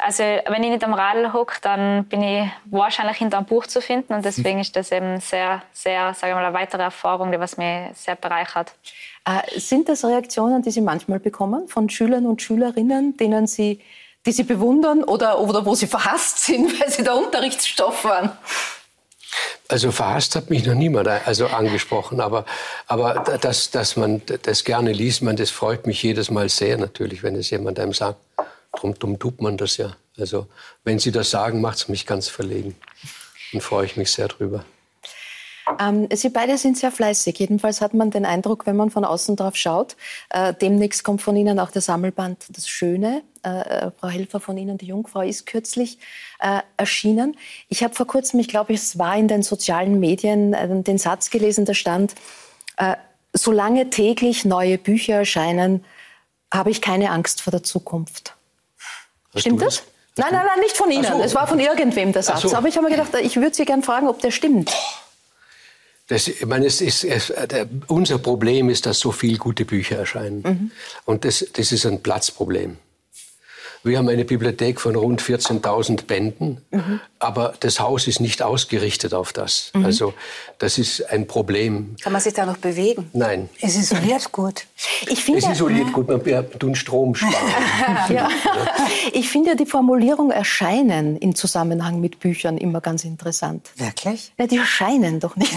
also 0.00 0.22
wenn 0.22 0.62
ich 0.62 0.70
nicht 0.70 0.84
am 0.84 0.94
Radl 0.94 1.32
hocke, 1.32 1.58
dann 1.60 2.04
bin 2.04 2.22
ich 2.22 2.48
wahrscheinlich 2.66 3.16
hinter 3.16 3.38
einem 3.38 3.46
Buch 3.46 3.66
zu 3.66 3.82
finden 3.82 4.14
und 4.14 4.24
deswegen 4.24 4.60
ist 4.60 4.76
das 4.76 4.92
eben 4.92 5.20
sehr, 5.20 5.62
sehr, 5.72 6.14
sagen 6.14 6.32
wir 6.32 6.36
mal, 6.36 6.46
eine 6.46 6.54
weitere 6.54 6.82
Erfahrung, 6.82 7.32
die 7.32 7.40
was 7.40 7.56
mich 7.56 7.90
sehr 7.94 8.14
bereichert. 8.14 8.72
Äh, 9.24 9.58
sind 9.58 9.88
das 9.88 10.04
Reaktionen, 10.04 10.62
die 10.62 10.70
Sie 10.70 10.80
manchmal 10.80 11.20
bekommen 11.20 11.68
von 11.68 11.88
Schülern 11.90 12.26
und 12.26 12.42
Schülerinnen, 12.42 13.16
denen 13.16 13.46
Sie, 13.46 13.80
die 14.26 14.32
Sie 14.32 14.44
bewundern 14.44 15.04
oder, 15.04 15.40
oder 15.40 15.64
wo 15.66 15.74
Sie 15.74 15.86
verhasst 15.86 16.44
sind, 16.44 16.80
weil 16.80 16.90
Sie 16.90 17.02
der 17.02 17.16
Unterrichtsstoff 17.16 18.04
waren? 18.04 18.32
Also 19.68 19.92
verhasst 19.92 20.34
hat 20.34 20.48
mich 20.48 20.64
noch 20.64 20.74
niemand 20.74 21.06
also 21.08 21.48
angesprochen, 21.48 22.20
aber, 22.20 22.46
aber 22.86 23.38
dass, 23.40 23.70
dass 23.70 23.96
man 23.96 24.22
das 24.42 24.64
gerne 24.64 24.92
liest, 24.92 25.20
man, 25.20 25.36
das 25.36 25.50
freut 25.50 25.86
mich 25.86 26.02
jedes 26.02 26.30
Mal 26.30 26.48
sehr 26.48 26.78
natürlich, 26.78 27.22
wenn 27.22 27.36
es 27.36 27.50
jemand 27.50 27.78
einem 27.78 27.92
sagt. 27.92 28.18
Drum, 28.72 28.98
drum 28.98 29.18
tut 29.18 29.42
man 29.42 29.58
das 29.58 29.76
ja. 29.76 29.96
Also 30.18 30.46
wenn 30.84 30.98
Sie 30.98 31.12
das 31.12 31.30
sagen, 31.30 31.60
macht 31.60 31.78
es 31.78 31.88
mich 31.88 32.06
ganz 32.06 32.28
verlegen. 32.28 32.76
Und 33.52 33.62
freue 33.62 33.86
ich 33.86 33.96
mich 33.96 34.10
sehr 34.10 34.28
drüber. 34.28 34.64
Ähm, 35.78 36.08
Sie 36.12 36.28
beide 36.28 36.58
sind 36.58 36.76
sehr 36.76 36.90
fleißig. 36.90 37.38
Jedenfalls 37.38 37.80
hat 37.80 37.94
man 37.94 38.10
den 38.10 38.24
Eindruck, 38.24 38.66
wenn 38.66 38.76
man 38.76 38.90
von 38.90 39.04
außen 39.04 39.36
drauf 39.36 39.56
schaut. 39.56 39.96
Äh, 40.30 40.54
demnächst 40.54 41.04
kommt 41.04 41.22
von 41.22 41.36
Ihnen 41.36 41.58
auch 41.60 41.70
der 41.70 41.82
Sammelband 41.82 42.46
Das 42.50 42.68
Schöne. 42.68 43.22
Äh, 43.44 43.60
äh 43.60 43.90
Frau 43.98 44.08
Helfer 44.08 44.40
von 44.40 44.56
Ihnen, 44.56 44.78
die 44.78 44.86
Jungfrau, 44.86 45.20
ist 45.20 45.46
kürzlich 45.46 45.98
äh, 46.40 46.60
erschienen. 46.76 47.36
Ich 47.68 47.82
habe 47.82 47.94
vor 47.94 48.06
kurzem, 48.06 48.40
ich 48.40 48.48
glaube, 48.48 48.72
es 48.72 48.98
war 48.98 49.16
in 49.16 49.28
den 49.28 49.42
sozialen 49.42 50.00
Medien, 50.00 50.52
äh, 50.52 50.82
den 50.82 50.98
Satz 50.98 51.30
gelesen, 51.30 51.64
da 51.64 51.74
stand, 51.74 52.14
äh, 52.76 52.96
solange 53.32 53.90
täglich 53.90 54.44
neue 54.44 54.78
Bücher 54.78 55.14
erscheinen, 55.14 55.84
habe 56.52 56.70
ich 56.70 56.80
keine 56.80 57.10
Angst 57.10 57.42
vor 57.42 57.50
der 57.50 57.62
Zukunft. 57.62 58.34
Hast 59.34 59.42
stimmt 59.42 59.62
das? 59.62 59.82
Nein, 60.16 60.30
nein, 60.32 60.46
nein, 60.46 60.60
nicht 60.60 60.76
von 60.76 60.90
Ihnen. 60.90 61.04
So. 61.04 61.20
Es 61.22 61.34
war 61.34 61.46
von 61.46 61.60
irgendwem 61.60 62.12
der 62.12 62.22
Satz. 62.24 62.42
So. 62.42 62.56
Aber 62.56 62.66
ich 62.66 62.76
habe 62.76 62.88
mir 62.88 62.96
gedacht, 62.96 63.14
ich 63.22 63.36
würde 63.36 63.54
Sie 63.54 63.64
gerne 63.64 63.82
fragen, 63.82 64.08
ob 64.08 64.20
der 64.20 64.32
stimmt. 64.32 64.74
Das, 66.08 66.26
ich 66.26 66.46
meine, 66.46 66.66
es 66.66 66.80
ist, 66.80 67.04
es, 67.04 67.32
der, 67.50 67.68
unser 67.86 68.18
Problem 68.18 68.70
ist, 68.70 68.86
dass 68.86 68.98
so 68.98 69.12
viele 69.12 69.36
gute 69.36 69.64
Bücher 69.64 69.98
erscheinen. 69.98 70.42
Mhm. 70.42 70.70
Und 71.04 71.24
das, 71.24 71.46
das 71.52 71.70
ist 71.70 71.84
ein 71.84 72.02
Platzproblem. 72.02 72.78
Wir 73.88 73.98
haben 73.98 74.08
eine 74.08 74.24
Bibliothek 74.24 74.80
von 74.80 74.94
rund 74.94 75.22
14.000 75.22 76.04
Bänden, 76.04 76.60
mhm. 76.70 77.00
aber 77.18 77.54
das 77.60 77.80
Haus 77.80 78.06
ist 78.06 78.20
nicht 78.20 78.42
ausgerichtet 78.42 79.14
auf 79.14 79.32
das. 79.32 79.70
Mhm. 79.74 79.84
Also 79.84 80.14
das 80.58 80.78
ist 80.78 81.10
ein 81.10 81.26
Problem. 81.26 81.96
Kann 82.02 82.12
man 82.12 82.20
sich 82.20 82.34
da 82.34 82.44
noch 82.44 82.58
bewegen? 82.58 83.08
Nein. 83.14 83.48
Es 83.60 83.76
isoliert 83.76 84.30
gut. 84.30 84.66
Ich 85.08 85.24
finde, 85.24 85.40
es 85.40 85.48
isoliert 85.48 85.92
gut, 85.92 86.08
man 86.08 86.22
tut 86.58 86.76
Strom 86.76 87.14
sparen. 87.14 87.34
ja. 88.14 88.28
Ich 89.12 89.30
finde 89.30 89.56
die 89.56 89.66
Formulierung 89.66 90.30
erscheinen 90.30 91.16
im 91.16 91.34
Zusammenhang 91.34 92.00
mit 92.00 92.20
Büchern 92.20 92.58
immer 92.58 92.80
ganz 92.80 93.04
interessant. 93.04 93.70
Wirklich? 93.76 94.32
Ja, 94.38 94.46
die 94.46 94.58
erscheinen 94.58 95.18
doch 95.20 95.36
nicht. 95.36 95.54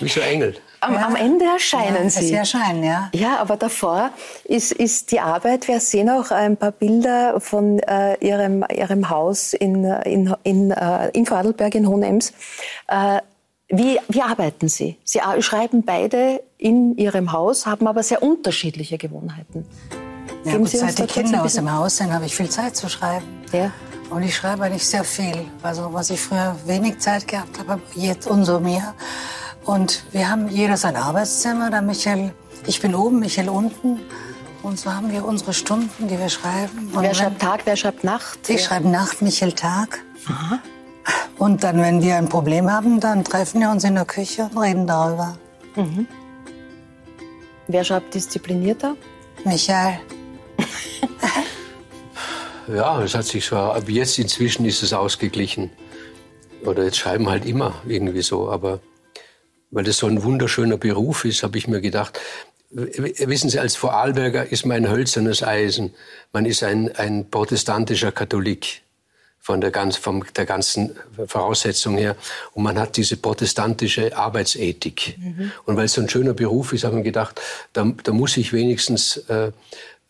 Wie 0.00 0.08
so 0.08 0.20
Engel. 0.20 0.56
Am, 0.80 0.94
ja. 0.94 1.06
am, 1.06 1.16
Ende 1.16 1.44
erscheinen 1.44 2.04
ja, 2.04 2.10
sie. 2.10 2.26
Sie 2.26 2.34
erscheinen, 2.34 2.84
ja. 2.84 3.10
Ja, 3.12 3.38
aber 3.38 3.56
davor 3.56 4.10
ist, 4.44 4.72
ist 4.72 5.10
die 5.10 5.20
Arbeit. 5.20 5.66
Wir 5.66 5.80
sehen 5.80 6.08
auch 6.08 6.30
ein 6.30 6.56
paar 6.56 6.72
Bilder 6.72 7.40
von 7.40 7.80
äh, 7.80 8.14
ihrem, 8.24 8.64
ihrem 8.74 9.10
Haus 9.10 9.54
in, 9.54 9.84
in, 9.84 10.34
in, 10.44 10.70
äh, 10.70 11.08
in 11.10 11.26
Vorarlberg, 11.26 11.74
in 11.74 11.88
Hohenems. 11.88 12.32
Äh, 12.86 13.20
wie, 13.70 13.98
wie 14.08 14.22
arbeiten 14.22 14.68
Sie? 14.68 14.96
Sie 15.04 15.20
schreiben 15.40 15.82
beide 15.84 16.42
in 16.56 16.96
Ihrem 16.96 17.32
Haus, 17.32 17.66
haben 17.66 17.86
aber 17.86 18.02
sehr 18.02 18.22
unterschiedliche 18.22 18.96
Gewohnheiten. 18.96 19.66
Ja, 20.44 20.56
gut, 20.56 20.70
seit 20.70 20.98
die 20.98 21.06
Kinder 21.06 21.42
aus 21.42 21.54
dem 21.54 21.70
Haus 21.70 21.98
sind, 21.98 22.12
habe 22.12 22.24
ich 22.24 22.34
viel 22.34 22.48
Zeit 22.48 22.76
zu 22.76 22.88
schreiben. 22.88 23.26
Ja. 23.52 23.70
Und 24.10 24.22
ich 24.22 24.34
schreibe 24.34 24.64
eigentlich 24.64 24.86
sehr 24.86 25.04
viel. 25.04 25.44
Also 25.62 25.92
was 25.92 26.08
ich 26.08 26.20
früher 26.20 26.56
wenig 26.64 26.98
Zeit 26.98 27.28
gehabt 27.28 27.58
habe, 27.58 27.80
jetzt 27.94 28.26
umso 28.26 28.58
mehr. 28.58 28.94
Und 29.68 30.02
wir 30.12 30.30
haben 30.30 30.48
jeder 30.48 30.78
sein 30.78 30.96
Arbeitszimmer. 30.96 31.68
Der 31.68 31.82
Michael, 31.82 32.32
ich 32.66 32.80
bin 32.80 32.94
oben, 32.94 33.18
Michael 33.18 33.50
unten. 33.50 34.00
Und 34.62 34.80
so 34.80 34.90
haben 34.94 35.12
wir 35.12 35.26
unsere 35.26 35.52
Stunden, 35.52 36.08
die 36.08 36.18
wir 36.18 36.30
schreiben. 36.30 36.90
Und 36.94 37.02
wer 37.02 37.12
schreibt 37.12 37.42
Tag, 37.42 37.60
wer 37.66 37.76
schreibt 37.76 38.02
Nacht? 38.02 38.48
Ich 38.48 38.64
schreibe 38.64 38.88
Nacht, 38.88 39.20
Michael 39.20 39.52
Tag. 39.52 40.02
Aha. 40.26 40.60
Und 41.36 41.64
dann, 41.64 41.82
wenn 41.82 42.00
wir 42.00 42.16
ein 42.16 42.30
Problem 42.30 42.70
haben, 42.70 42.98
dann 42.98 43.24
treffen 43.24 43.60
wir 43.60 43.70
uns 43.70 43.84
in 43.84 43.94
der 43.94 44.06
Küche 44.06 44.48
und 44.50 44.56
reden 44.56 44.86
darüber. 44.86 45.36
Mhm. 45.76 46.06
Wer 47.66 47.84
schreibt 47.84 48.14
disziplinierter? 48.14 48.96
Michael. 49.44 50.00
ja, 52.74 53.02
es 53.02 53.14
hat 53.14 53.26
sich 53.26 53.44
so, 53.44 53.56
aber 53.56 53.90
jetzt 53.90 54.18
inzwischen 54.18 54.64
ist 54.64 54.82
es 54.82 54.94
ausgeglichen. 54.94 55.70
Oder 56.64 56.84
jetzt 56.84 56.96
schreiben 56.96 57.28
halt 57.28 57.44
immer 57.44 57.74
irgendwie 57.86 58.22
so, 58.22 58.50
aber 58.50 58.80
weil 59.70 59.84
das 59.84 59.98
so 59.98 60.06
ein 60.06 60.22
wunderschöner 60.22 60.76
Beruf 60.76 61.24
ist, 61.24 61.42
habe 61.42 61.58
ich 61.58 61.68
mir 61.68 61.80
gedacht, 61.80 62.18
wissen 62.70 63.50
Sie, 63.50 63.58
als 63.58 63.76
Vorarlberger 63.76 64.50
ist 64.50 64.66
man 64.66 64.76
ein 64.78 64.90
hölzernes 64.90 65.42
Eisen. 65.42 65.94
Man 66.32 66.44
ist 66.44 66.62
ein, 66.62 66.94
ein 66.96 67.30
protestantischer 67.30 68.12
Katholik 68.12 68.82
von 69.40 69.62
der, 69.62 69.70
ganz, 69.70 69.96
von 69.96 70.24
der 70.36 70.44
ganzen 70.44 70.94
Voraussetzung 71.26 71.96
her. 71.96 72.16
Und 72.52 72.64
man 72.64 72.78
hat 72.78 72.98
diese 72.98 73.16
protestantische 73.16 74.14
Arbeitsethik. 74.14 75.16
Mhm. 75.18 75.52
Und 75.64 75.76
weil 75.76 75.86
es 75.86 75.94
so 75.94 76.02
ein 76.02 76.08
schöner 76.10 76.34
Beruf 76.34 76.74
ist, 76.74 76.84
haben 76.84 76.98
wir 76.98 77.02
gedacht, 77.02 77.40
da, 77.72 77.90
da 78.02 78.12
muss 78.12 78.36
ich 78.36 78.52
wenigstens 78.52 79.16
äh, 79.28 79.52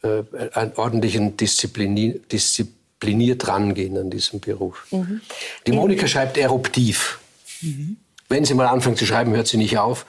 äh, 0.02 0.24
einen 0.54 0.72
ordentlichen 0.74 1.36
Disziplini 1.36 2.20
diszipliniert 2.32 3.46
rangehen 3.46 3.96
an 3.96 4.10
diesem 4.10 4.40
Beruf. 4.40 4.86
Mhm. 4.90 5.20
Die 5.66 5.72
Monika 5.72 6.08
schreibt 6.08 6.36
eruptiv. 6.36 7.20
Wenn 8.28 8.44
sie 8.44 8.54
mal 8.54 8.66
anfängt 8.66 8.98
zu 8.98 9.06
schreiben, 9.06 9.34
hört 9.34 9.46
sie 9.46 9.56
nicht 9.56 9.78
auf. 9.78 10.04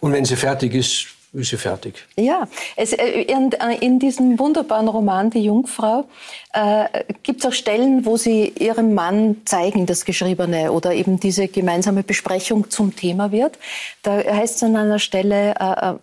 Und 0.00 0.12
wenn 0.12 0.24
sie 0.24 0.36
fertig 0.36 0.74
ist, 0.74 1.08
ist 1.32 1.50
sie 1.50 1.56
fertig. 1.56 2.06
Ja, 2.16 2.48
es, 2.76 2.92
äh, 2.92 3.22
in, 3.22 3.52
äh, 3.52 3.76
in, 3.80 3.98
diesem 3.98 4.38
wunderbaren 4.38 4.88
Roman 4.88 5.30
Die 5.30 5.40
Jungfrau 5.40 6.04
äh, 6.52 7.04
gibt 7.22 7.40
es 7.40 7.46
auch 7.46 7.52
Stellen, 7.52 8.06
wo 8.06 8.16
Sie 8.16 8.52
Ihrem 8.58 8.94
Mann 8.94 9.42
zeigen, 9.44 9.84
das 9.86 10.04
Geschriebene 10.04 10.72
oder 10.72 10.94
eben 10.94 11.20
diese 11.20 11.48
gemeinsame 11.48 12.02
Besprechung 12.02 12.70
zum 12.70 12.94
Thema 12.94 13.32
wird. 13.32 13.58
Da 14.02 14.16
heißt 14.16 14.56
es 14.56 14.62
an 14.62 14.76
einer 14.76 14.98
Stelle, 14.98 15.54
äh, 15.58 15.90
äh 15.90 15.94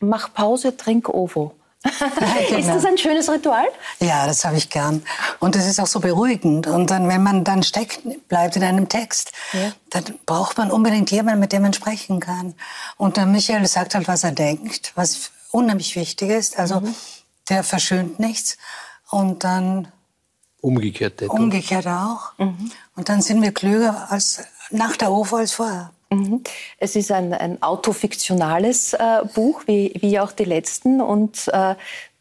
mach 0.00 0.32
Pause, 0.32 0.76
trink 0.76 1.08
Ovo. 1.08 1.52
genau. 2.48 2.58
Ist 2.58 2.68
das 2.68 2.84
ein 2.84 2.98
schönes 2.98 3.30
Ritual? 3.30 3.66
Ja, 4.00 4.26
das 4.26 4.44
habe 4.44 4.56
ich 4.56 4.68
gern. 4.68 5.02
Und 5.38 5.56
es 5.56 5.66
ist 5.66 5.80
auch 5.80 5.86
so 5.86 6.00
beruhigend. 6.00 6.66
Und 6.66 6.90
dann, 6.90 7.08
wenn 7.08 7.22
man 7.22 7.42
dann 7.42 7.62
steckt 7.62 8.02
bleibt 8.28 8.56
in 8.56 8.62
einem 8.62 8.88
Text, 8.88 9.32
ja. 9.52 9.72
dann 9.88 10.04
braucht 10.26 10.58
man 10.58 10.70
unbedingt 10.70 11.10
jemanden, 11.10 11.40
mit 11.40 11.52
dem 11.52 11.62
man 11.62 11.72
sprechen 11.72 12.20
kann. 12.20 12.54
Und 12.98 13.16
der 13.16 13.24
Michael 13.24 13.66
sagt 13.66 13.94
halt, 13.94 14.08
was 14.08 14.24
er 14.24 14.32
denkt, 14.32 14.92
was 14.94 15.30
unheimlich 15.52 15.96
wichtig 15.96 16.30
ist. 16.30 16.58
Also 16.58 16.80
mhm. 16.80 16.94
der 17.48 17.64
verschönt 17.64 18.20
nichts. 18.20 18.58
Und 19.08 19.42
dann 19.44 19.88
umgekehrt, 20.60 21.22
umgekehrt 21.22 21.86
auch. 21.86 22.32
Mhm. 22.36 22.70
Und 22.94 23.08
dann 23.08 23.22
sind 23.22 23.40
wir 23.40 23.52
klüger 23.52 24.10
als 24.10 24.42
nach 24.70 24.96
der 24.96 25.10
OFO 25.10 25.36
als 25.36 25.52
vorher. 25.52 25.92
Mhm. 26.10 26.42
Es 26.78 26.96
ist 26.96 27.12
ein, 27.12 27.32
ein 27.32 27.62
autofiktionales 27.62 28.94
äh, 28.94 29.22
Buch, 29.34 29.62
wie, 29.66 29.94
wie 30.00 30.18
auch 30.18 30.32
die 30.32 30.44
letzten. 30.44 31.00
Und 31.00 31.48
äh, 31.48 31.76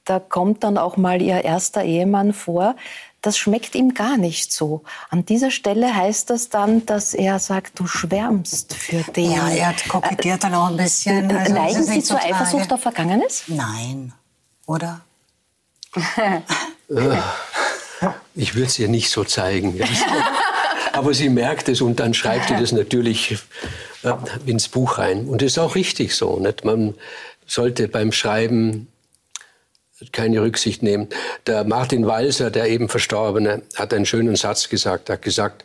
da 0.05 0.19
kommt 0.19 0.63
dann 0.63 0.77
auch 0.77 0.97
mal 0.97 1.21
ihr 1.21 1.43
erster 1.43 1.83
Ehemann 1.83 2.33
vor. 2.33 2.75
Das 3.21 3.37
schmeckt 3.37 3.75
ihm 3.75 3.93
gar 3.93 4.17
nicht 4.17 4.53
so. 4.53 4.83
An 5.09 5.25
dieser 5.25 5.51
Stelle 5.51 5.93
heißt 5.93 6.29
das 6.29 6.49
dann, 6.49 6.85
dass 6.85 7.13
er 7.13 7.39
sagt, 7.39 7.79
du 7.79 7.85
schwärmst 7.85 8.73
für 8.73 9.03
den. 9.11 9.31
Ja, 9.31 9.49
er 9.49 9.75
kokettiert 9.89 10.43
dann 10.43 10.53
auch 10.53 10.67
ein 10.69 10.77
bisschen. 10.77 11.35
Also 11.35 11.53
Neigen 11.53 11.83
Sie 11.83 12.01
zur 12.01 12.19
Eifersucht 12.19 12.71
auf 12.71 12.81
Vergangenes? 12.81 13.43
Nein. 13.47 14.13
Oder? 14.67 15.01
ich 18.35 18.55
würde 18.55 18.67
es 18.67 18.79
ihr 18.79 18.87
nicht 18.87 19.09
so 19.09 19.23
zeigen. 19.25 19.77
Aber 20.99 21.13
sie 21.13 21.29
merkt 21.29 21.69
es 21.69 21.79
und 21.79 22.01
dann 22.01 22.13
schreibt 22.13 22.49
sie 22.49 22.57
das 22.57 22.71
natürlich 22.73 23.37
äh, 24.03 24.13
ins 24.45 24.67
Buch 24.67 24.97
rein. 24.97 25.29
Und 25.29 25.41
das 25.41 25.53
ist 25.53 25.57
auch 25.57 25.75
richtig 25.75 26.13
so. 26.13 26.39
Nicht? 26.39 26.65
Man 26.65 26.93
sollte 27.47 27.87
beim 27.87 28.11
Schreiben 28.11 28.89
keine 30.11 30.41
Rücksicht 30.41 30.83
nehmen. 30.83 31.07
Der 31.47 31.63
Martin 31.63 32.05
Walser, 32.05 32.51
der 32.51 32.67
eben 32.67 32.89
Verstorbene, 32.89 33.61
hat 33.75 33.93
einen 33.93 34.05
schönen 34.05 34.35
Satz 34.35 34.67
gesagt. 34.67 35.07
Er 35.07 35.13
hat 35.13 35.21
gesagt, 35.21 35.63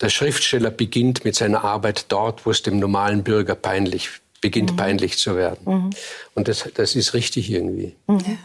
der 0.00 0.10
Schriftsteller 0.10 0.70
beginnt 0.70 1.24
mit 1.24 1.34
seiner 1.34 1.64
Arbeit 1.64 2.06
dort, 2.08 2.46
wo 2.46 2.52
es 2.52 2.62
dem 2.62 2.78
normalen 2.78 3.24
Bürger 3.24 3.56
peinlich 3.56 4.10
beginnt, 4.40 4.72
mhm. 4.72 4.76
peinlich 4.76 5.18
zu 5.18 5.34
werden. 5.34 5.58
Mhm. 5.64 5.90
Und 6.34 6.46
das, 6.46 6.68
das 6.72 6.94
ist 6.94 7.14
richtig 7.14 7.50
irgendwie. 7.50 7.96
Mhm. 8.06 8.38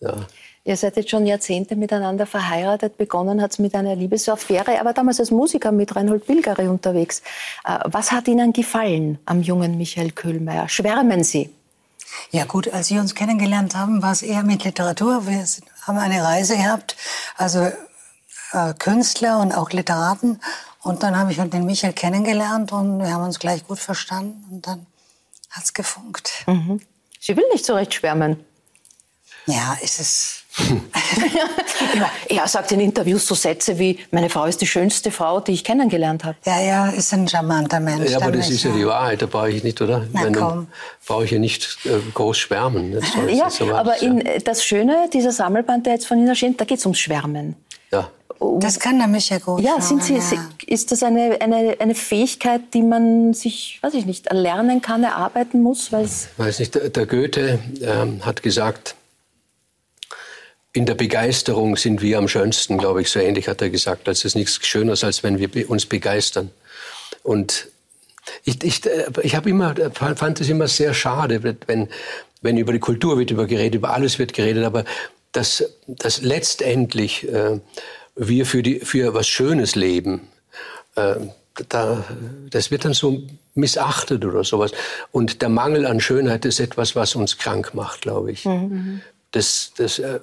Ja. 0.00 0.26
Ihr 0.68 0.76
seid 0.76 0.96
jetzt 0.98 1.08
schon 1.08 1.24
Jahrzehnte 1.24 1.76
miteinander 1.76 2.26
verheiratet. 2.26 2.98
Begonnen 2.98 3.40
hat 3.40 3.52
es 3.52 3.58
mit 3.58 3.74
einer 3.74 3.96
Liebesaffäre. 3.96 4.74
Er 4.74 4.84
war 4.84 4.92
damals 4.92 5.18
als 5.18 5.30
Musiker 5.30 5.72
mit 5.72 5.96
Reinhold 5.96 6.26
Bilgeri 6.26 6.68
unterwegs. 6.68 7.22
Äh, 7.64 7.78
was 7.86 8.12
hat 8.12 8.28
Ihnen 8.28 8.52
gefallen 8.52 9.18
am 9.24 9.40
jungen 9.40 9.78
Michael 9.78 10.10
Köhlmeier? 10.10 10.68
Schwärmen 10.68 11.24
Sie? 11.24 11.48
Ja 12.32 12.44
gut, 12.44 12.70
als 12.70 12.90
wir 12.90 13.00
uns 13.00 13.14
kennengelernt 13.14 13.74
haben, 13.76 14.02
war 14.02 14.12
es 14.12 14.20
eher 14.20 14.42
mit 14.42 14.62
Literatur. 14.62 15.26
Wir 15.26 15.42
haben 15.86 15.96
eine 15.96 16.22
Reise 16.22 16.58
gehabt, 16.58 16.96
also 17.38 17.60
äh, 18.52 18.74
Künstler 18.78 19.40
und 19.40 19.52
auch 19.52 19.70
Literaten. 19.70 20.38
Und 20.82 21.02
dann 21.02 21.16
habe 21.16 21.32
ich 21.32 21.40
halt 21.40 21.54
den 21.54 21.64
Michael 21.64 21.94
kennengelernt 21.94 22.72
und 22.72 22.98
wir 22.98 23.14
haben 23.14 23.24
uns 23.24 23.38
gleich 23.38 23.66
gut 23.66 23.78
verstanden. 23.78 24.44
Und 24.50 24.66
dann 24.66 24.84
hat 25.48 25.64
es 25.64 25.72
gefunkt. 25.72 26.44
Mhm. 26.46 26.82
Sie 27.18 27.34
will 27.38 27.46
nicht 27.54 27.64
so 27.64 27.74
recht 27.74 27.94
schwärmen. 27.94 28.44
Ja, 29.46 29.78
es 29.82 29.98
ist 29.98 30.44
er 32.28 32.48
sagt 32.48 32.72
in 32.72 32.80
Interviews 32.80 33.26
so 33.26 33.34
Sätze 33.34 33.78
wie, 33.78 33.98
meine 34.10 34.30
Frau 34.30 34.44
ist 34.44 34.60
die 34.60 34.66
schönste 34.66 35.10
Frau, 35.10 35.40
die 35.40 35.52
ich 35.52 35.64
kennengelernt 35.64 36.24
habe. 36.24 36.36
Ja, 36.44 36.60
ja, 36.60 36.88
ist 36.88 37.12
ein 37.12 37.28
charmanter 37.28 37.80
Mensch. 37.80 38.10
Ja, 38.10 38.20
aber 38.20 38.32
das 38.32 38.50
ist 38.50 38.64
ja 38.64 38.70
die 38.70 38.86
Wahrheit, 38.86 39.22
da 39.22 39.26
brauche 39.26 39.50
ich 39.50 39.64
nicht, 39.64 39.80
oder? 39.80 40.06
Na, 40.12 40.24
Wenn, 40.24 40.66
brauche 41.06 41.24
ich 41.24 41.30
ja 41.30 41.38
nicht 41.38 41.78
äh, 41.84 41.98
groß 42.12 42.36
schwärmen. 42.38 42.92
Das 42.92 43.04
ja, 43.30 43.50
so 43.50 43.72
aber 43.72 44.00
in, 44.02 44.22
das 44.44 44.64
Schöne, 44.64 45.08
dieser 45.12 45.32
Sammelband, 45.32 45.86
der 45.86 45.94
jetzt 45.94 46.06
von 46.06 46.18
Ihnen 46.18 46.28
erscheint, 46.28 46.60
da 46.60 46.64
geht 46.64 46.78
es 46.78 46.86
ums 46.86 46.98
Schwärmen. 46.98 47.56
Ja. 47.90 48.10
Das 48.60 48.78
kann 48.78 49.00
er 49.00 49.08
mich 49.08 49.30
ja 49.30 49.38
gut. 49.38 49.62
Ja, 49.62 49.80
sind 49.80 50.02
Sie, 50.04 50.14
ja. 50.14 50.22
ist 50.66 50.92
das 50.92 51.02
eine, 51.02 51.40
eine, 51.40 51.76
eine 51.80 51.94
Fähigkeit, 51.94 52.60
die 52.72 52.82
man 52.82 53.34
sich, 53.34 53.80
weiß 53.82 53.94
ich 53.94 54.06
nicht, 54.06 54.28
erlernen 54.28 54.80
kann, 54.80 55.02
erarbeiten 55.02 55.60
muss? 55.60 55.90
Weil's 55.90 56.28
weiß 56.36 56.60
nicht, 56.60 56.74
der, 56.74 56.90
der 56.90 57.06
Goethe 57.06 57.58
ähm, 57.80 58.24
hat 58.24 58.42
gesagt, 58.42 58.94
in 60.78 60.86
der 60.86 60.94
Begeisterung 60.94 61.76
sind 61.76 62.02
wir 62.02 62.18
am 62.18 62.28
schönsten, 62.28 62.78
glaube 62.78 63.02
ich, 63.02 63.10
so 63.10 63.18
ähnlich 63.18 63.48
hat 63.48 63.60
er 63.60 63.68
gesagt. 63.68 64.06
Also 64.06 64.20
es 64.20 64.24
ist 64.26 64.34
nichts 64.36 64.64
Schöneres, 64.64 65.02
als 65.02 65.24
wenn 65.24 65.40
wir 65.40 65.68
uns 65.68 65.86
begeistern. 65.86 66.52
Und 67.24 67.66
ich, 68.44 68.62
ich, 68.62 68.86
äh, 68.86 69.10
ich 69.22 69.34
habe 69.34 69.50
immer, 69.50 69.74
fand 69.92 70.40
es 70.40 70.48
immer 70.48 70.68
sehr 70.68 70.94
schade, 70.94 71.56
wenn, 71.66 71.88
wenn 72.42 72.58
über 72.58 72.72
die 72.72 72.78
Kultur 72.78 73.18
wird 73.18 73.32
über 73.32 73.46
geredet, 73.46 73.74
über 73.74 73.92
alles 73.92 74.20
wird 74.20 74.34
geredet, 74.34 74.64
aber 74.64 74.84
dass, 75.32 75.64
dass 75.88 76.22
letztendlich 76.22 77.28
äh, 77.28 77.58
wir 78.14 78.46
für, 78.46 78.62
die, 78.62 78.78
für 78.78 79.14
was 79.14 79.26
Schönes 79.26 79.74
leben, 79.74 80.28
äh, 80.94 81.16
da, 81.68 82.04
das 82.50 82.70
wird 82.70 82.84
dann 82.84 82.94
so 82.94 83.20
missachtet 83.56 84.24
oder 84.24 84.44
sowas. 84.44 84.70
Und 85.10 85.42
der 85.42 85.48
Mangel 85.48 85.86
an 85.86 85.98
Schönheit 85.98 86.44
ist 86.44 86.60
etwas, 86.60 86.94
was 86.94 87.16
uns 87.16 87.36
krank 87.36 87.74
macht, 87.74 88.02
glaube 88.02 88.30
ich. 88.30 88.44
Mhm. 88.44 89.00
Das, 89.32 89.72
das, 89.76 89.98
äh, 89.98 90.20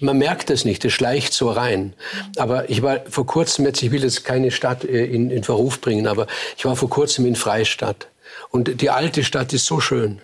man 0.00 0.16
merkt 0.16 0.48
das 0.48 0.64
nicht, 0.64 0.82
das 0.84 0.92
schleicht 0.92 1.34
so 1.34 1.50
rein. 1.50 1.92
Aber 2.38 2.70
ich 2.70 2.82
war 2.82 3.00
vor 3.08 3.26
kurzem, 3.26 3.66
jetzt, 3.66 3.82
ich 3.82 3.90
will 3.90 4.02
jetzt 4.02 4.24
keine 4.24 4.50
Stadt 4.50 4.84
äh, 4.84 5.04
in, 5.04 5.30
in 5.30 5.44
Verruf 5.44 5.80
bringen, 5.80 6.06
aber 6.06 6.26
ich 6.56 6.64
war 6.64 6.74
vor 6.74 6.88
kurzem 6.88 7.26
in 7.26 7.36
Freistadt. 7.36 8.08
Und 8.50 8.80
die 8.80 8.90
alte 8.90 9.24
Stadt 9.24 9.52
ist 9.52 9.66
so 9.66 9.80
schön. 9.80 10.22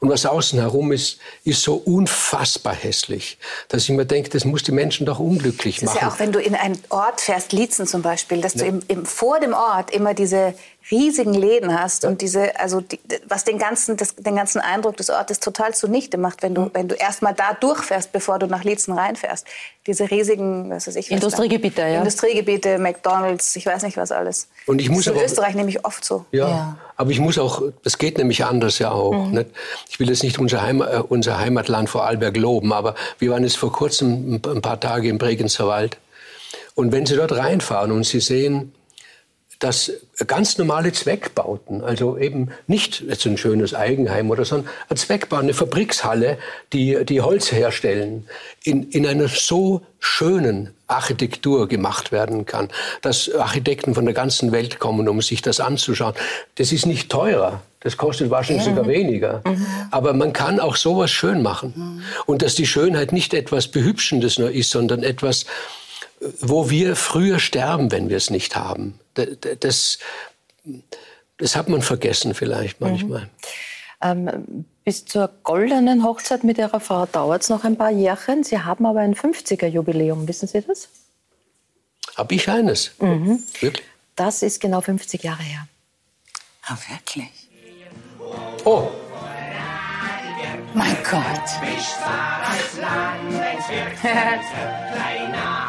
Und 0.00 0.08
was 0.08 0.26
außen 0.26 0.58
herum 0.58 0.92
ist, 0.92 1.18
ist 1.44 1.62
so 1.62 1.74
unfassbar 1.74 2.74
hässlich, 2.74 3.38
dass 3.68 3.84
ich 3.84 3.90
mir 3.90 4.06
denke, 4.06 4.30
das 4.30 4.44
muss 4.44 4.62
die 4.62 4.72
Menschen 4.72 5.06
doch 5.06 5.18
unglücklich 5.18 5.82
machen. 5.82 5.86
Das 5.86 5.94
ist 5.94 6.00
ja 6.02 6.08
auch, 6.08 6.18
wenn 6.18 6.32
du 6.32 6.40
in 6.40 6.54
einen 6.54 6.78
Ort 6.88 7.20
fährst, 7.20 7.52
Liezen 7.52 7.86
zum 7.86 8.02
Beispiel, 8.02 8.40
dass 8.40 8.54
ja. 8.54 8.60
du 8.60 8.66
im, 8.66 8.82
im, 8.88 9.06
vor 9.06 9.40
dem 9.40 9.52
Ort 9.52 9.90
immer 9.90 10.14
diese 10.14 10.54
riesigen 10.90 11.32
Läden 11.32 11.78
hast 11.78 12.04
und 12.04 12.20
diese, 12.20 12.58
also 12.60 12.80
die, 12.80 13.00
was 13.26 13.44
den 13.44 13.58
ganzen, 13.58 13.96
das, 13.96 14.16
den 14.16 14.36
ganzen 14.36 14.60
Eindruck 14.60 14.96
des 14.96 15.08
Ortes 15.08 15.40
total 15.40 15.74
zunichte 15.74 16.18
macht, 16.18 16.42
wenn 16.42 16.54
du, 16.54 16.62
mhm. 16.62 16.70
wenn 16.74 16.88
du 16.88 16.94
erstmal 16.94 17.34
da 17.34 17.54
durchfährst, 17.54 18.12
bevor 18.12 18.38
du 18.38 18.46
nach 18.46 18.64
Liezen 18.64 18.92
reinfährst. 18.92 19.46
Diese 19.86 20.10
riesigen, 20.10 20.70
was 20.70 20.86
weiß 20.86 20.96
ich, 20.96 21.06
was 21.06 21.12
Industriegebiete, 21.12 21.82
da, 21.82 21.88
ja. 21.88 21.98
Industriegebiete, 21.98 22.78
McDonalds, 22.78 23.56
ich 23.56 23.66
weiß 23.66 23.82
nicht 23.82 23.96
was 23.96 24.12
alles. 24.12 24.48
Und 24.66 24.80
ich 24.80 24.88
muss 24.90 25.04
das 25.04 25.14
ist 25.14 25.20
in 25.20 25.26
Österreich 25.26 25.54
nämlich 25.54 25.84
oft 25.84 26.04
so. 26.04 26.24
Ja, 26.32 26.48
ja, 26.48 26.78
aber 26.96 27.10
ich 27.10 27.20
muss 27.20 27.38
auch, 27.38 27.62
das 27.82 27.98
geht 27.98 28.18
nämlich 28.18 28.44
anders 28.44 28.78
ja 28.78 28.90
auch. 28.90 29.12
Mhm. 29.12 29.32
Nicht? 29.32 29.50
Ich 29.88 30.00
will 30.00 30.08
jetzt 30.08 30.22
nicht 30.22 30.38
unser, 30.38 30.62
Heim, 30.62 30.82
äh, 30.82 31.02
unser 31.08 31.38
Heimatland 31.38 31.88
Vorarlberg 31.88 32.36
loben, 32.36 32.72
aber 32.72 32.94
wir 33.18 33.30
waren 33.30 33.42
jetzt 33.42 33.56
vor 33.56 33.72
kurzem 33.72 34.40
ein 34.44 34.62
paar 34.62 34.80
Tage 34.80 35.08
im 35.08 35.18
Bregenzer 35.18 35.66
Wald. 35.66 35.98
Und 36.74 36.92
wenn 36.92 37.06
Sie 37.06 37.16
dort 37.16 37.32
reinfahren 37.32 37.92
und 37.92 38.04
Sie 38.04 38.20
sehen, 38.20 38.72
dass 39.64 39.90
ganz 40.26 40.58
normale 40.58 40.92
Zweckbauten, 40.92 41.82
also 41.82 42.18
eben 42.18 42.50
nicht 42.66 43.02
jetzt 43.08 43.24
ein 43.24 43.38
schönes 43.38 43.72
Eigenheim 43.74 44.30
oder 44.30 44.44
so, 44.44 44.62
ein 44.90 44.96
Zweckbau, 44.96 45.36
eine 45.36 45.54
Fabrikshalle, 45.54 46.36
die, 46.74 47.02
die 47.06 47.22
Holz 47.22 47.50
herstellen, 47.50 48.28
in, 48.62 48.90
in 48.90 49.06
einer 49.06 49.28
so 49.28 49.80
schönen 50.00 50.74
Architektur 50.86 51.66
gemacht 51.66 52.12
werden 52.12 52.44
kann, 52.44 52.68
dass 53.00 53.34
Architekten 53.34 53.94
von 53.94 54.04
der 54.04 54.12
ganzen 54.12 54.52
Welt 54.52 54.80
kommen, 54.80 55.08
um 55.08 55.22
sich 55.22 55.40
das 55.40 55.60
anzuschauen. 55.60 56.14
Das 56.56 56.70
ist 56.70 56.84
nicht 56.84 57.10
teurer. 57.10 57.62
Das 57.80 57.96
kostet 57.96 58.30
wahrscheinlich 58.30 58.66
ja. 58.66 58.72
sogar 58.72 58.86
weniger. 58.86 59.42
Mhm. 59.46 59.66
Aber 59.90 60.12
man 60.12 60.34
kann 60.34 60.60
auch 60.60 60.76
sowas 60.76 61.10
schön 61.10 61.42
machen. 61.42 61.72
Mhm. 61.74 62.02
Und 62.26 62.42
dass 62.42 62.54
die 62.54 62.66
Schönheit 62.66 63.12
nicht 63.12 63.32
etwas 63.32 63.68
Behübschendes 63.68 64.38
nur 64.38 64.50
ist, 64.50 64.70
sondern 64.70 65.02
etwas, 65.02 65.46
wo 66.40 66.70
wir 66.70 66.96
früher 66.96 67.38
sterben, 67.38 67.92
wenn 67.92 68.08
wir 68.08 68.16
es 68.16 68.30
nicht 68.30 68.56
haben. 68.56 68.98
Das, 69.60 69.98
das 71.38 71.56
hat 71.56 71.68
man 71.68 71.82
vergessen 71.82 72.34
vielleicht 72.34 72.80
manchmal. 72.80 73.22
Mhm. 73.22 73.28
Ähm, 74.00 74.64
bis 74.84 75.04
zur 75.06 75.30
goldenen 75.42 76.04
Hochzeit 76.04 76.44
mit 76.44 76.58
Ihrer 76.58 76.80
Frau 76.80 77.06
dauert 77.06 77.42
es 77.42 77.48
noch 77.48 77.64
ein 77.64 77.76
paar 77.76 77.90
Jährchen. 77.90 78.44
Sie 78.44 78.58
haben 78.58 78.84
aber 78.84 79.00
ein 79.00 79.14
50er-Jubiläum, 79.14 80.28
wissen 80.28 80.46
Sie 80.46 80.60
das? 80.60 80.88
Habe 82.16 82.34
ich 82.34 82.48
eines? 82.48 82.92
Mhm. 83.00 83.42
Wirklich? 83.60 83.86
Das 84.14 84.42
ist 84.42 84.60
genau 84.60 84.80
50 84.80 85.22
Jahre 85.22 85.42
her. 85.42 85.66
Ah, 86.66 86.76
wirklich? 86.88 87.48
Oh! 88.64 88.88
Mein 90.74 90.96
Gott! 91.08 91.22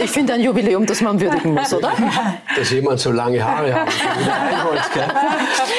Ich 0.00 0.10
finde 0.10 0.34
ein 0.34 0.40
Jubiläum, 0.40 0.86
das 0.86 1.00
man 1.00 1.20
würdigen 1.20 1.54
muss, 1.54 1.72
oder? 1.72 1.92
Dass 2.56 2.70
jemand 2.70 3.00
so 3.00 3.10
lange 3.10 3.44
Haare 3.44 3.74
hat. 3.74 3.88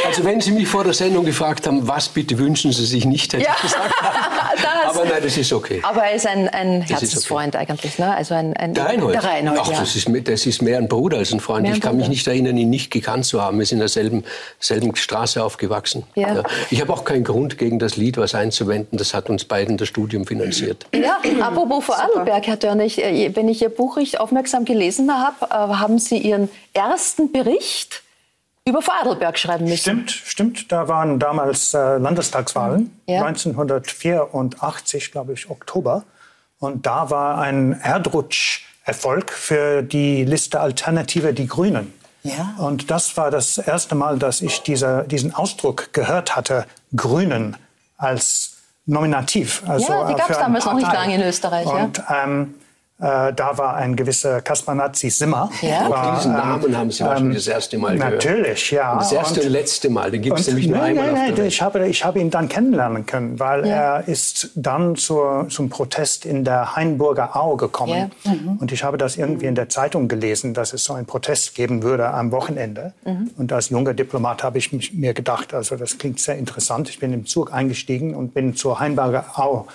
Also 0.05 0.25
wenn 0.25 0.41
Sie 0.41 0.51
mich 0.51 0.67
vor 0.67 0.84
der 0.84 0.93
Sendung 0.93 1.23
gefragt 1.23 1.67
haben, 1.67 1.88
was 1.88 2.10
bitte 2.10 2.38
wünschen 2.38 2.73
Sie 2.73 2.86
sich 2.86 3.05
nicht, 3.05 3.32
hätte 3.34 3.45
ja. 3.45 3.53
ich 3.55 3.62
gesagt. 3.62 3.93
Aber 4.89 5.05
nein, 5.05 5.21
das 5.21 5.38
ist 5.38 5.53
okay. 5.53 5.79
Aber 5.84 6.03
er 6.03 6.15
ist 6.15 6.27
ein, 6.27 6.49
ein 6.49 6.82
Herzensfreund 6.82 7.55
okay. 7.55 7.67
eigentlich, 7.69 7.99
ne? 7.99 8.13
Also 8.15 8.34
ein, 8.34 8.55
ein 8.58 8.73
der 8.73 8.86
Reinhold. 8.86 9.15
Der 9.15 9.23
Reinhold 9.23 9.60
Ach, 9.62 9.71
ja. 9.71 9.79
das, 9.79 9.95
ist, 9.95 10.10
das 10.25 10.45
ist 10.45 10.62
mehr 10.62 10.77
ein 10.77 10.88
Bruder 10.88 11.17
als 11.17 11.32
ein 11.32 11.39
Freund. 11.39 11.63
Mehr 11.63 11.73
ich 11.73 11.82
kann 11.82 11.95
mich 11.95 12.10
nicht 12.10 12.27
erinnern, 12.27 12.58
ihn 12.58 12.69
nicht 12.69 12.91
gekannt 12.91 13.25
zu 13.25 13.41
haben. 13.41 13.60
Wir 13.60 13.65
sind 13.65 13.77
in 13.77 13.82
derselben 13.82 14.25
selben 14.60 14.95
Straße 14.95 15.41
aufgewachsen. 15.43 16.03
Ja. 16.15 16.36
ja. 16.36 16.43
Ich 16.71 16.82
habe 16.82 16.91
auch 16.91 17.05
keinen 17.05 17.23
Grund, 17.23 17.58
gegen 17.58 17.79
das 17.79 17.95
Lied 17.95 18.17
was 18.17 18.36
einzuwenden. 18.36 18.97
Das 18.97 19.13
hat 19.13 19.29
uns 19.29 19.45
beiden 19.45 19.77
das 19.77 19.88
Studium 19.88 20.25
finanziert. 20.25 20.88
Ja, 20.93 21.19
apropos 21.41 21.86
Vorarlberg, 21.86 22.47
Herr 22.47 22.58
Dörner, 22.58 22.86
äh, 22.86 23.32
wenn 23.36 23.47
ich 23.47 23.62
Ihr 23.62 23.69
Buch 23.69 23.97
richtig 23.97 24.09
aufmerksam 24.17 24.65
gelesen 24.65 25.12
habe, 25.13 25.45
äh, 25.45 25.76
haben 25.76 26.00
Sie 26.00 26.17
Ihren 26.17 26.50
ersten 26.74 27.32
Bericht 27.32 28.04
über 28.65 28.82
Vorarlberg 28.82 29.38
schreiben 29.38 29.65
müssen. 29.65 29.78
Stimmt, 29.78 30.12
stimmt. 30.12 30.72
Da 30.72 30.88
waren 30.88 31.19
damals 31.19 31.74
äh, 31.74 31.98
Landestagswahlen, 31.98 32.98
ja. 33.08 33.26
1984, 33.26 35.12
glaube 35.12 35.34
ich, 35.34 35.50
Oktober. 35.50 36.04
Und 36.60 36.86
da 36.86 37.10
war 37.10 37.39
ein 37.39 37.80
Erdrutscherfolg 37.84 39.32
für 39.32 39.82
die 39.82 40.24
Liste 40.26 40.60
Alternative 40.60 41.34
Die 41.34 41.48
Grünen. 41.48 41.93
Ja. 42.24 42.56
Und 42.58 42.91
das 42.91 43.15
war 43.17 43.32
das 43.32 43.58
erste 43.58 43.95
Mal, 43.95 44.19
dass 44.19 44.41
ich 44.41 44.62
diese, 44.62 45.06
diesen 45.08 45.34
Ausdruck 45.34 45.93
gehört 45.93 46.36
hatte, 46.36 46.65
Grünen 46.95 47.56
als 47.98 48.58
Nominativ. 48.86 49.63
Also 49.67 49.93
ja, 49.93 50.08
die 50.08 50.15
gab 50.15 50.30
es 50.30 50.38
damals 50.38 50.65
noch 50.65 50.74
nicht 50.74 50.91
lange 50.91 51.15
in 51.15 51.22
Österreich. 51.22 51.67
Und, 51.67 52.00
ja. 52.00 52.24
ähm, 52.24 52.56
äh, 53.02 53.34
da 53.34 53.58
war 53.58 53.76
ein 53.76 53.96
gewisser 53.96 54.42
Kaspernazzi 54.42 55.10
Simmer. 55.10 55.50
Ja. 55.62 55.90
War, 55.90 56.18
diesen 56.18 56.34
Namen 56.34 56.66
ähm, 56.66 56.78
haben 56.78 56.92
Sie 56.92 57.04
wahrscheinlich 57.06 57.38
das 57.38 57.48
erste 57.48 57.78
Mal 57.78 57.96
gehört. 57.96 58.14
Natürlich, 58.16 58.72
ja. 58.72 58.92
Und 58.92 59.02
das 59.02 59.14
erste 59.14 59.40
und, 59.40 59.46
und 59.46 59.52
letzte 59.54 59.90
Mal, 59.90 60.12
den 60.12 60.22
gibt 60.22 60.38
es 60.38 60.48
nämlich 60.48 60.68
nur 60.68 60.80
nein, 60.80 60.98
einmal 60.98 61.14
nein, 61.14 61.34
nein, 61.34 61.46
ich 61.46 61.62
habe, 61.62 61.88
ich 61.88 62.04
habe 62.04 62.20
ihn 62.20 62.30
dann 62.30 62.50
kennenlernen 62.50 63.06
können, 63.06 63.40
weil 63.40 63.66
ja. 63.66 64.00
er 64.00 64.08
ist 64.10 64.50
dann 64.56 64.98
zur, 64.98 65.48
zum 65.50 65.70
Protest 65.70 66.26
in 66.26 66.44
der 66.44 66.76
Hainburger 66.76 67.38
Au 67.38 67.56
gekommen. 67.56 68.12
Ja. 68.26 68.32
Mhm. 68.34 68.58
Und 68.58 68.74
ich 68.74 68.84
habe 68.84 68.98
das 68.98 69.16
irgendwie 69.16 69.46
in 69.46 69.56
der 69.56 69.70
Zeitung 69.70 70.10
gelesen, 70.10 70.54
dass 70.54 70.74
es 70.74 70.84
so 70.84 70.94
einen 70.94 71.06
Protest 71.06 71.56
geben 71.56 71.84
würde 71.84 72.10
am 72.10 72.34
Wochenende. 72.34 72.92
Mhm. 73.06 73.32
Und 73.38 73.54
als 73.54 73.70
junger 73.70 73.94
Diplomat 73.94 74.44
habe 74.44 74.58
ich 74.58 74.74
mich, 74.74 74.94
mir 74.94 75.14
gedacht, 75.14 75.54
also 75.54 75.78
das 75.78 75.98
klingt 75.98 76.20
sehr 76.20 76.38
interessant. 76.38 76.90
Ich 76.90 77.00
bin 77.00 77.14
im 77.14 77.26
Zug 77.26 77.54
eingestiegen 77.54 78.14
und 78.14 78.34
bin 78.34 78.58
zur 78.58 78.82
Hainburger 78.82 79.24
Au 79.40 79.68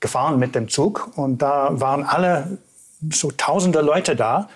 gefahren 0.00 0.40
mit 0.40 0.56
dem 0.56 0.68
Zug. 0.68 1.12
Und 1.14 1.42
da 1.42 1.68
waren 1.70 2.02
alle 2.02 2.58
so 3.10 3.30
tausende 3.30 3.80
Leute 3.80 4.16
da, 4.16 4.48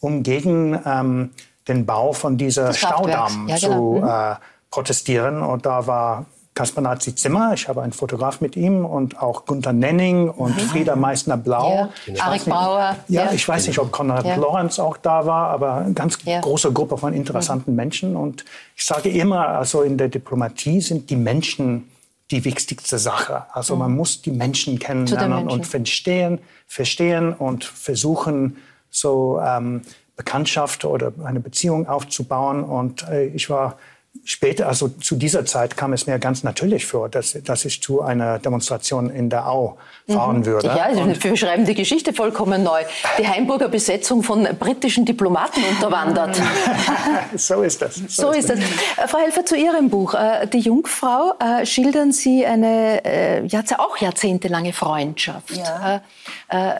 um 0.00 0.22
gegen 0.22 0.80
ähm, 0.84 1.30
den 1.68 1.86
Bau 1.86 2.12
von 2.12 2.36
dieser 2.36 2.72
Staudamm 2.72 3.48
ja, 3.48 3.58
genau. 3.58 3.74
zu 3.74 4.00
mhm. 4.00 4.08
äh, 4.08 4.34
protestieren. 4.70 5.42
Und 5.42 5.66
da 5.66 5.86
war 5.86 6.26
Kaspar 6.54 6.82
Nazi 6.82 7.14
Zimmer, 7.14 7.52
ich 7.54 7.66
habe 7.66 7.80
einen 7.80 7.92
Fotograf 7.92 8.42
mit 8.42 8.56
ihm 8.56 8.84
und 8.84 9.22
auch 9.22 9.46
Gunther 9.46 9.72
Nenning 9.72 10.28
und 10.28 10.54
mhm. 10.54 10.60
Frieda 10.60 10.96
Meissner-Blau. 10.96 11.88
Ja. 12.06 12.24
Arik 12.24 12.44
Bauer. 12.44 12.96
Ja, 13.08 13.24
ja, 13.24 13.32
ich 13.32 13.48
weiß 13.48 13.68
nicht, 13.68 13.78
ob 13.78 13.90
Konrad 13.90 14.26
ja. 14.26 14.36
Lorenz 14.36 14.78
auch 14.78 14.98
da 14.98 15.24
war, 15.24 15.48
aber 15.48 15.76
eine 15.76 15.94
ganz 15.94 16.18
große 16.18 16.72
Gruppe 16.72 16.98
von 16.98 17.14
interessanten 17.14 17.70
mhm. 17.70 17.76
Menschen. 17.76 18.16
Und 18.16 18.44
ich 18.76 18.84
sage 18.84 19.08
immer, 19.08 19.48
also 19.48 19.80
in 19.80 19.96
der 19.96 20.08
Diplomatie 20.08 20.82
sind 20.82 21.08
die 21.08 21.16
Menschen 21.16 21.88
die 22.30 22.44
wichtigste 22.44 22.98
Sache. 22.98 23.46
Also 23.52 23.76
man 23.76 23.90
mhm. 23.90 23.96
muss 23.98 24.22
die 24.22 24.30
Menschen 24.30 24.78
kennenlernen 24.78 25.38
Menschen. 25.40 25.50
und 25.50 25.66
verstehen, 25.66 26.38
verstehen 26.66 27.32
und 27.32 27.64
versuchen, 27.64 28.56
so 28.90 29.40
ähm, 29.44 29.82
Bekanntschaft 30.16 30.84
oder 30.84 31.12
eine 31.24 31.40
Beziehung 31.40 31.86
aufzubauen. 31.88 32.64
Und 32.64 33.08
äh, 33.08 33.26
ich 33.26 33.50
war 33.50 33.78
später, 34.24 34.68
also 34.68 34.88
zu 34.88 35.16
dieser 35.16 35.44
Zeit 35.44 35.76
kam 35.76 35.92
es 35.92 36.06
mir 36.06 36.18
ganz 36.18 36.42
natürlich 36.42 36.86
vor, 36.86 37.08
dass, 37.08 37.36
dass 37.44 37.64
ich 37.64 37.82
zu 37.82 38.02
einer 38.02 38.38
Demonstration 38.38 39.10
in 39.10 39.30
der 39.30 39.48
Au 39.48 39.76
fahren 40.08 40.38
mhm. 40.38 40.46
würde. 40.46 40.68
Ja, 40.68 40.88
und 40.90 41.22
wir 41.22 41.36
schreiben 41.36 41.64
die 41.64 41.74
Geschichte 41.74 42.12
vollkommen 42.12 42.62
neu. 42.62 42.82
Die 43.18 43.26
Heimburger 43.26 43.68
Besetzung 43.68 44.22
von 44.22 44.46
britischen 44.58 45.04
Diplomaten 45.04 45.62
unterwandert. 45.64 46.40
so 47.36 47.62
ist 47.62 47.82
das. 47.82 47.96
So, 47.96 48.22
so 48.22 48.30
ist, 48.30 48.50
das. 48.50 48.60
das. 48.60 49.04
Äh, 49.04 49.08
Frau 49.08 49.18
Helfer, 49.18 49.44
zu 49.44 49.56
Ihrem 49.56 49.90
Buch. 49.90 50.14
Äh, 50.14 50.46
die 50.46 50.60
Jungfrau 50.60 51.34
äh, 51.38 51.66
schildern 51.66 52.12
Sie 52.12 52.46
eine 52.46 53.02
ja, 53.48 53.62
auch 53.78 53.96
jahrzehntelange 53.96 54.72
Freundschaft 54.72 55.56
ja. 55.56 56.02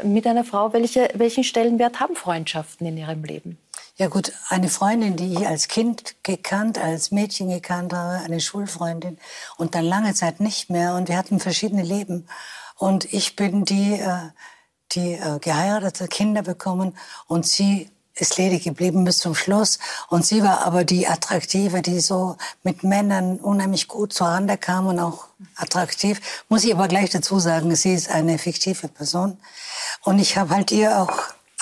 mit 0.02 0.26
einer 0.26 0.44
Frau. 0.44 0.72
Welche, 0.72 1.08
welchen 1.14 1.44
Stellenwert 1.44 2.00
haben 2.00 2.14
Freundschaften 2.14 2.86
in 2.86 2.96
Ihrem 2.96 3.24
Leben? 3.24 3.58
Ja 3.96 4.08
gut, 4.08 4.32
eine 4.48 4.70
Freundin, 4.70 5.16
die 5.16 5.34
ich 5.34 5.46
als 5.46 5.68
Kind 5.68 6.14
gekannt, 6.22 6.78
als 6.78 7.10
Mädchen 7.10 7.50
gekannt 7.50 7.92
habe, 7.92 8.24
eine 8.24 8.40
Schulfreundin 8.40 9.18
und 9.58 9.74
dann 9.74 9.84
lange 9.84 10.14
Zeit 10.14 10.40
nicht 10.40 10.70
mehr 10.70 10.94
und 10.94 11.08
wir 11.08 11.18
hatten 11.18 11.40
verschiedene 11.40 11.82
Leben. 11.82 12.26
Und 12.76 13.12
ich 13.12 13.36
bin 13.36 13.66
die, 13.66 14.00
äh, 14.00 14.30
die 14.92 15.12
äh, 15.12 15.38
geheiratete 15.40 16.08
Kinder 16.08 16.42
bekommen 16.42 16.96
und 17.26 17.46
sie 17.46 17.90
ist 18.14 18.38
ledig 18.38 18.64
geblieben 18.64 19.04
bis 19.04 19.18
zum 19.18 19.34
Schluss. 19.34 19.78
Und 20.08 20.24
sie 20.24 20.42
war 20.42 20.64
aber 20.64 20.84
die 20.84 21.06
Attraktive, 21.06 21.82
die 21.82 22.00
so 22.00 22.36
mit 22.62 22.82
Männern 22.84 23.38
unheimlich 23.40 23.88
gut 23.88 24.14
zurande 24.14 24.56
kam 24.56 24.86
und 24.86 25.00
auch 25.00 25.26
attraktiv. 25.56 26.20
Muss 26.48 26.64
ich 26.64 26.74
aber 26.74 26.88
gleich 26.88 27.10
dazu 27.10 27.38
sagen, 27.38 27.74
sie 27.74 27.92
ist 27.92 28.10
eine 28.10 28.38
fiktive 28.38 28.88
Person. 28.88 29.38
Und 30.02 30.18
ich 30.18 30.38
habe 30.38 30.54
halt 30.54 30.72
ihr 30.72 30.98
auch 30.98 31.12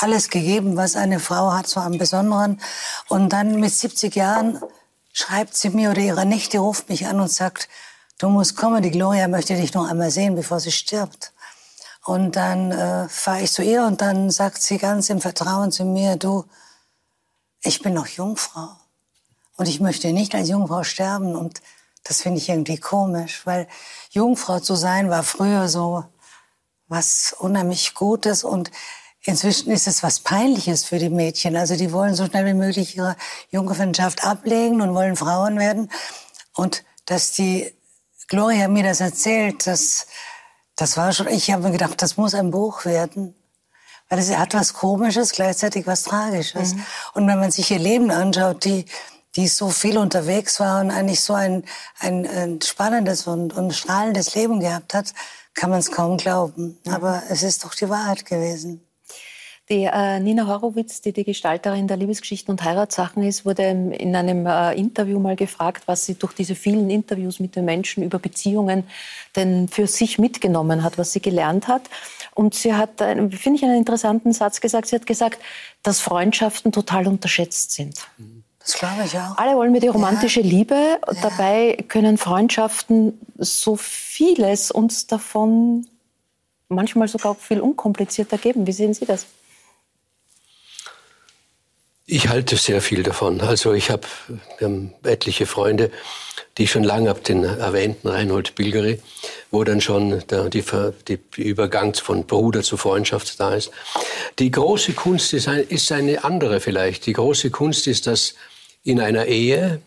alles 0.03 0.29
gegeben, 0.29 0.77
was 0.77 0.97
eine 0.97 1.21
Frau 1.21 1.53
hat, 1.53 1.67
so 1.67 1.81
am 1.81 1.99
Besonderen. 1.99 2.61
Und 3.09 3.33
dann 3.33 3.61
mit 3.61 3.73
70 3.73 4.15
Jahren 4.15 4.61
schreibt 5.13 5.57
sie 5.57 5.71
mir 5.71 5.91
oder 5.91 6.01
ihre 6.01 6.27
Nichte 6.27 6.59
ruft 6.59 6.89
mich 6.89 7.07
an 7.07 7.21
und 7.21 7.31
sagt, 7.31 7.69
du 8.19 8.29
musst 8.29 8.57
kommen, 8.57 8.83
die 8.83 8.91
Gloria 8.91 9.29
möchte 9.29 9.57
dich 9.57 9.75
noch 9.75 9.89
einmal 9.89 10.11
sehen, 10.11 10.35
bevor 10.35 10.61
sie 10.61 10.73
stirbt. 10.73 11.33
Und 12.05 12.37
dann 12.37 12.73
äh, 12.73 13.09
fahre 13.09 13.43
ich 13.43 13.53
zu 13.53 13.63
ihr 13.63 13.85
und 13.85 14.01
dann 14.01 14.31
sagt 14.31 14.63
sie 14.63 14.79
ganz 14.79 15.11
im 15.11 15.21
Vertrauen 15.21 15.71
zu 15.71 15.85
mir, 15.85 16.17
du, 16.17 16.45
ich 17.63 17.83
bin 17.83 17.93
noch 17.93 18.07
Jungfrau 18.07 18.71
und 19.57 19.69
ich 19.69 19.81
möchte 19.81 20.13
nicht 20.13 20.35
als 20.35 20.49
Jungfrau 20.49 20.83
sterben. 20.83 21.37
Und 21.37 21.61
das 22.05 22.23
finde 22.23 22.39
ich 22.39 22.49
irgendwie 22.49 22.79
komisch, 22.79 23.43
weil 23.45 23.69
Jungfrau 24.11 24.61
zu 24.61 24.77
sein 24.77 25.11
war 25.11 25.23
früher 25.23 25.69
so 25.69 26.05
was 26.89 27.37
unheimlich 27.39 27.95
Gutes 27.95 28.43
und 28.43 28.71
Inzwischen 29.25 29.71
ist 29.71 29.87
es 29.87 30.03
was 30.03 30.21
Peinliches 30.21 30.85
für 30.85 30.99
die 30.99 31.11
Mädchen. 31.11 31.57
Also 31.57 31.77
die 31.77 31.93
wollen 31.93 32.15
so 32.15 32.27
schnell 32.27 32.47
wie 32.47 32.55
möglich 32.55 32.97
ihre 32.97 33.17
Jungfernschaft 33.51 34.25
ablegen 34.25 34.81
und 34.81 34.95
wollen 34.95 35.17
Frauen 35.17 35.59
werden. 35.59 35.91
Und 36.55 36.85
dass 37.05 37.33
die 37.33 37.75
Gloria 38.29 38.69
mir 38.69 38.85
das 38.85 39.01
erzählt, 39.01 39.67
das, 39.67 40.07
das 40.77 40.97
war 40.97 41.13
schon, 41.13 41.29
ich 41.29 41.51
habe 41.51 41.65
mir 41.65 41.73
gedacht, 41.73 42.01
das 42.01 42.17
muss 42.17 42.35
ein 42.35 42.51
Buch 42.51 42.85
werden. 42.87 43.35
Weil 44.09 44.19
es 44.21 44.37
hat 44.37 44.55
was 44.55 44.73
Komisches, 44.73 45.33
gleichzeitig 45.33 45.87
was 45.87 46.03
Tragisches. 46.05 46.75
Mhm. 46.75 46.87
Und 47.15 47.29
wenn 47.29 47.39
man 47.39 47.51
sich 47.51 47.71
ihr 47.71 47.79
Leben 47.79 48.11
anschaut, 48.11 48.65
die, 48.65 48.87
die 49.37 49.49
so 49.49 49.69
viel 49.69 49.99
unterwegs 49.99 50.59
war 50.61 50.81
und 50.81 50.91
eigentlich 50.91 51.21
so 51.21 51.35
ein, 51.35 51.65
ein, 51.99 52.27
ein 52.27 52.61
spannendes 52.63 53.27
und, 53.27 53.53
und 53.53 53.75
strahlendes 53.75 54.35
Leben 54.35 54.61
gehabt 54.61 54.95
hat, 54.95 55.13
kann 55.55 55.71
man 55.71 55.79
es 55.79 55.93
kaum 55.93 56.17
glauben. 56.17 56.79
Mhm. 56.85 56.93
Aber 56.93 57.23
es 57.29 57.43
ist 57.43 57.65
doch 57.65 57.75
die 57.75 57.89
Wahrheit 57.89 58.25
gewesen. 58.25 58.87
Die 59.71 59.85
äh, 59.85 60.19
Nina 60.19 60.49
Horowitz, 60.49 61.01
die 61.01 61.13
die 61.13 61.23
Gestalterin 61.23 61.87
der 61.87 61.97
Liebesgeschichten 61.97 62.51
und 62.51 62.65
Heiratssachen 62.65 63.23
ist, 63.23 63.47
wurde 63.47 63.63
in 63.63 64.17
einem 64.17 64.45
äh, 64.45 64.75
Interview 64.75 65.21
mal 65.21 65.37
gefragt, 65.37 65.85
was 65.87 66.05
sie 66.05 66.15
durch 66.15 66.33
diese 66.33 66.57
vielen 66.57 66.91
Interviews 66.91 67.39
mit 67.39 67.55
den 67.55 67.67
Menschen 67.67 68.03
über 68.03 68.19
Beziehungen 68.19 68.83
denn 69.37 69.69
für 69.69 69.87
sich 69.87 70.19
mitgenommen 70.19 70.83
hat, 70.83 70.99
was 70.99 71.13
sie 71.13 71.23
gelernt 71.23 71.69
hat. 71.69 71.83
Und 72.35 72.55
sie 72.55 72.75
hat, 72.75 73.01
äh, 73.01 73.15
finde 73.31 73.59
ich, 73.59 73.65
einen 73.65 73.77
interessanten 73.77 74.33
Satz 74.33 74.61
gesagt. 74.61 74.89
Sie 74.89 74.97
hat 74.97 75.07
gesagt, 75.07 75.41
dass 75.85 76.01
Freundschaften 76.01 76.73
total 76.73 77.07
unterschätzt 77.07 77.71
sind. 77.71 78.09
Das 78.59 78.75
glaube 78.75 79.05
ich 79.05 79.17
auch. 79.17 79.39
Alle 79.39 79.55
wollen 79.55 79.71
mir 79.71 79.81
die 79.81 79.87
romantische 79.87 80.41
ja. 80.41 80.47
Liebe. 80.47 80.75
Ja. 80.75 81.23
Dabei 81.23 81.85
können 81.87 82.19
Freundschaften 82.19 83.21
so 83.39 83.77
vieles 83.77 84.73
uns 84.73 85.07
davon 85.07 85.87
manchmal 86.69 87.07
sogar 87.07 87.37
viel 87.37 87.61
unkomplizierter 87.61 88.37
geben. 88.37 88.67
Wie 88.67 88.73
sehen 88.73 88.95
Sie 88.95 89.07
das? 89.07 89.27
Ich 92.13 92.29
halte 92.29 92.57
sehr 92.57 92.83
viel 92.83 93.05
davon. 93.05 93.41
Also 93.41 93.73
ich 93.73 93.89
habe 93.89 94.03
etliche 95.05 95.47
Freunde, 95.47 95.93
die 96.59 96.67
schon 96.67 96.83
lange 96.83 97.09
habe, 97.09 97.21
den 97.21 97.45
erwähnten 97.45 98.09
Reinhold 98.09 98.57
Bilgeri, 98.57 99.01
wo 99.53 99.63
dann 99.63 99.81
schon 99.81 100.21
der 100.29 100.49
die, 100.49 100.65
die 101.07 101.21
Übergang 101.37 101.95
von 101.95 102.27
Bruder 102.27 102.65
zu 102.65 102.77
Freundschaft 102.77 103.39
da 103.39 103.55
ist. 103.55 103.71
Die 104.41 104.51
große 104.51 104.95
Kunst 104.95 105.33
ist, 105.35 105.47
ein, 105.47 105.61
ist 105.69 105.93
eine 105.93 106.25
andere 106.25 106.59
vielleicht. 106.59 107.07
Die 107.07 107.13
große 107.13 107.51
Kunst 107.51 107.87
ist, 107.87 108.09
dass 108.09 108.35
in 108.83 109.01
einer 109.01 109.27
Ehe 109.27 109.81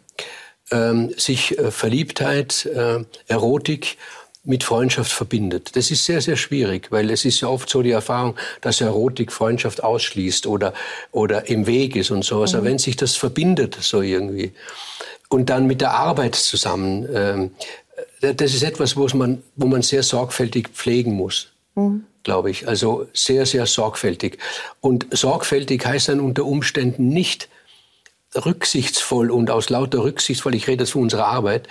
ähm, 0.71 1.13
sich 1.17 1.59
äh, 1.59 1.71
Verliebtheit, 1.71 2.65
äh, 2.67 3.03
Erotik 3.27 3.97
mit 4.43 4.63
Freundschaft 4.63 5.11
verbindet. 5.11 5.75
Das 5.75 5.89
ist 5.89 6.03
sehr, 6.03 6.21
sehr 6.21 6.35
schwierig, 6.35 6.91
weil 6.91 7.09
es 7.09 7.23
ist 7.23 7.41
ja 7.41 7.47
oft 7.47 7.69
so 7.69 7.81
die 7.81 7.91
Erfahrung, 7.91 8.35
dass 8.61 8.81
Erotik 8.81 9.31
Freundschaft 9.31 9.83
ausschließt 9.83 10.47
oder, 10.47 10.73
oder 11.11 11.47
im 11.49 11.65
Weg 11.65 11.95
ist 11.95 12.11
und 12.11 12.25
sowas. 12.25 12.51
Mhm. 12.51 12.57
Aber 12.57 12.67
wenn 12.67 12.77
sich 12.77 12.97
das 12.97 13.15
verbindet 13.15 13.77
so 13.79 14.01
irgendwie 14.01 14.51
und 15.29 15.49
dann 15.49 15.65
mit 15.65 15.81
der 15.81 15.93
Arbeit 15.93 16.35
zusammen, 16.35 17.07
ähm, 17.13 17.51
das 18.19 18.53
ist 18.53 18.63
etwas, 18.63 18.97
wo 18.97 19.07
man, 19.15 19.43
wo 19.55 19.67
man 19.67 19.81
sehr 19.81 20.03
sorgfältig 20.03 20.69
pflegen 20.69 21.13
muss. 21.13 21.49
Mhm 21.75 22.05
glaube 22.23 22.49
ich. 22.49 22.67
Also 22.67 23.07
sehr, 23.13 23.45
sehr 23.45 23.65
sorgfältig. 23.65 24.39
Und 24.81 25.07
sorgfältig 25.11 25.85
heißt 25.85 26.09
dann 26.09 26.19
unter 26.19 26.45
Umständen 26.45 27.09
nicht, 27.09 27.49
rücksichtsvoll 28.35 29.31
und 29.31 29.49
aus 29.49 29.69
lauter 29.69 30.03
rücksichtsvoll, 30.03 30.55
ich 30.55 30.67
rede 30.67 30.83
jetzt 30.83 30.91
von 30.91 31.03
unserer 31.03 31.27
Arbeit, 31.27 31.67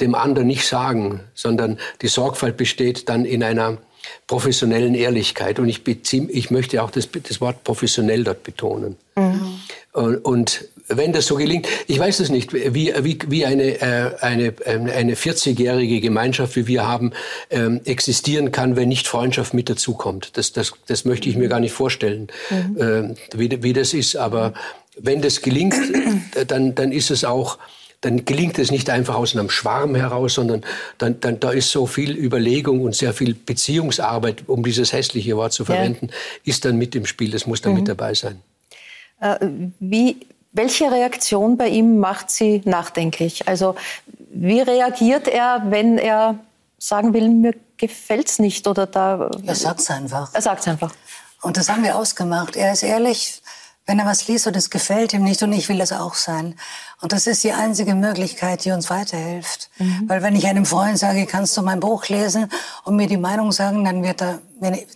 dem 0.00 0.14
anderen 0.14 0.46
nicht 0.46 0.66
sagen, 0.66 1.20
sondern 1.34 1.78
die 2.02 2.08
Sorgfalt 2.08 2.56
besteht 2.56 3.08
dann 3.08 3.24
in 3.24 3.42
einer 3.42 3.78
professionellen 4.26 4.94
Ehrlichkeit. 4.94 5.58
Und 5.58 5.68
ich, 5.68 5.84
beziehe, 5.84 6.28
ich 6.30 6.50
möchte 6.50 6.82
auch 6.82 6.90
das, 6.90 7.08
das 7.10 7.40
Wort 7.40 7.64
professionell 7.64 8.24
dort 8.24 8.42
betonen. 8.42 8.96
Mhm. 9.16 9.60
Und, 9.92 10.16
und, 10.24 10.68
wenn 10.88 11.12
das 11.12 11.26
so 11.26 11.36
gelingt, 11.36 11.66
ich 11.86 11.98
weiß 11.98 12.20
es 12.20 12.28
nicht, 12.28 12.52
wie, 12.52 12.92
wie, 13.00 13.18
wie 13.28 13.46
eine, 13.46 13.80
äh, 13.80 14.10
eine, 14.20 14.54
ähm, 14.66 14.90
eine 14.94 15.14
40-jährige 15.14 16.00
Gemeinschaft, 16.00 16.56
wie 16.56 16.66
wir 16.66 16.86
haben, 16.86 17.12
ähm, 17.50 17.80
existieren 17.86 18.52
kann, 18.52 18.76
wenn 18.76 18.88
nicht 18.88 19.08
Freundschaft 19.08 19.54
mit 19.54 19.70
dazukommt. 19.70 20.36
Das, 20.36 20.52
das, 20.52 20.74
das 20.86 21.06
möchte 21.06 21.28
ich 21.30 21.36
mir 21.36 21.48
gar 21.48 21.60
nicht 21.60 21.72
vorstellen, 21.72 22.28
mhm. 22.50 22.76
äh, 22.76 23.14
wie, 23.34 23.62
wie 23.62 23.72
das 23.72 23.94
ist. 23.94 24.16
Aber 24.16 24.52
wenn 24.96 25.22
das 25.22 25.42
gelingt, 25.42 25.74
dann, 26.48 26.74
dann 26.74 26.92
ist 26.92 27.10
es 27.10 27.24
auch, 27.24 27.58
dann 28.00 28.24
gelingt 28.24 28.58
es 28.58 28.70
nicht 28.70 28.90
einfach 28.90 29.14
aus 29.14 29.34
einem 29.34 29.50
Schwarm 29.50 29.94
heraus, 29.94 30.34
sondern 30.34 30.62
dann, 30.98 31.20
dann, 31.20 31.40
da 31.40 31.50
ist 31.50 31.70
so 31.70 31.86
viel 31.86 32.16
Überlegung 32.16 32.82
und 32.82 32.94
sehr 32.94 33.14
viel 33.14 33.34
Beziehungsarbeit, 33.34 34.44
um 34.46 34.62
dieses 34.62 34.92
hässliche 34.92 35.36
Wort 35.36 35.52
zu 35.52 35.64
verwenden, 35.64 36.08
ja. 36.10 36.14
ist 36.44 36.64
dann 36.64 36.76
mit 36.76 36.94
im 36.94 37.06
Spiel. 37.06 37.30
Das 37.30 37.46
muss 37.46 37.62
dann 37.62 37.72
mhm. 37.72 37.78
mit 37.78 37.88
dabei 37.88 38.14
sein. 38.14 38.42
Äh, 39.20 39.38
wie, 39.80 40.18
welche 40.52 40.90
Reaktion 40.90 41.56
bei 41.56 41.68
ihm 41.68 41.98
macht 41.98 42.30
Sie 42.30 42.60
nachdenklich? 42.64 43.48
Also 43.48 43.74
wie 44.30 44.60
reagiert 44.60 45.28
er, 45.28 45.62
wenn 45.68 45.96
er 45.96 46.38
sagen 46.78 47.14
will, 47.14 47.28
mir 47.28 47.54
gefällt 47.76 48.28
es 48.28 48.38
nicht 48.38 48.66
oder 48.66 48.86
da? 48.86 49.30
Er 49.46 49.54
sagt 49.54 49.80
es 49.80 49.90
einfach. 49.90 50.32
Er 50.34 50.42
sagt 50.42 50.60
es 50.60 50.68
einfach. 50.68 50.92
Und 51.40 51.56
das 51.56 51.68
haben 51.68 51.82
wir 51.82 51.96
ausgemacht. 51.96 52.56
Er 52.56 52.72
ist 52.72 52.82
ehrlich 52.82 53.42
wenn 53.86 53.98
er 53.98 54.06
was 54.06 54.26
liest 54.28 54.46
und 54.46 54.56
es 54.56 54.70
gefällt 54.70 55.12
ihm 55.12 55.24
nicht 55.24 55.42
und 55.42 55.52
ich 55.52 55.68
will 55.68 55.78
das 55.78 55.92
auch 55.92 56.14
sein. 56.14 56.56
Und 57.00 57.12
das 57.12 57.26
ist 57.26 57.44
die 57.44 57.52
einzige 57.52 57.94
Möglichkeit, 57.94 58.64
die 58.64 58.70
uns 58.70 58.88
weiterhilft. 58.88 59.70
Mhm. 59.78 60.08
Weil 60.08 60.22
wenn 60.22 60.34
ich 60.36 60.46
einem 60.46 60.64
Freund 60.64 60.98
sage, 60.98 61.26
kannst 61.26 61.56
du 61.56 61.62
mein 61.62 61.80
Buch 61.80 62.08
lesen 62.08 62.48
und 62.84 62.96
mir 62.96 63.06
die 63.06 63.18
Meinung 63.18 63.52
sagen, 63.52 63.84
dann 63.84 64.02
wird 64.02 64.22
er, 64.22 64.40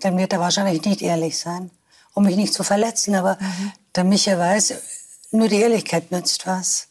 dann 0.00 0.16
wird 0.16 0.32
er 0.32 0.40
wahrscheinlich 0.40 0.82
nicht 0.84 1.02
ehrlich 1.02 1.38
sein, 1.38 1.70
um 2.14 2.24
mich 2.24 2.36
nicht 2.36 2.54
zu 2.54 2.64
verletzen. 2.64 3.14
Aber 3.14 3.36
mhm. 3.40 3.72
der 3.94 4.04
Micha 4.04 4.38
weiß, 4.38 4.74
nur 5.32 5.48
die 5.48 5.60
Ehrlichkeit 5.60 6.10
nützt 6.10 6.46
was. 6.46 6.88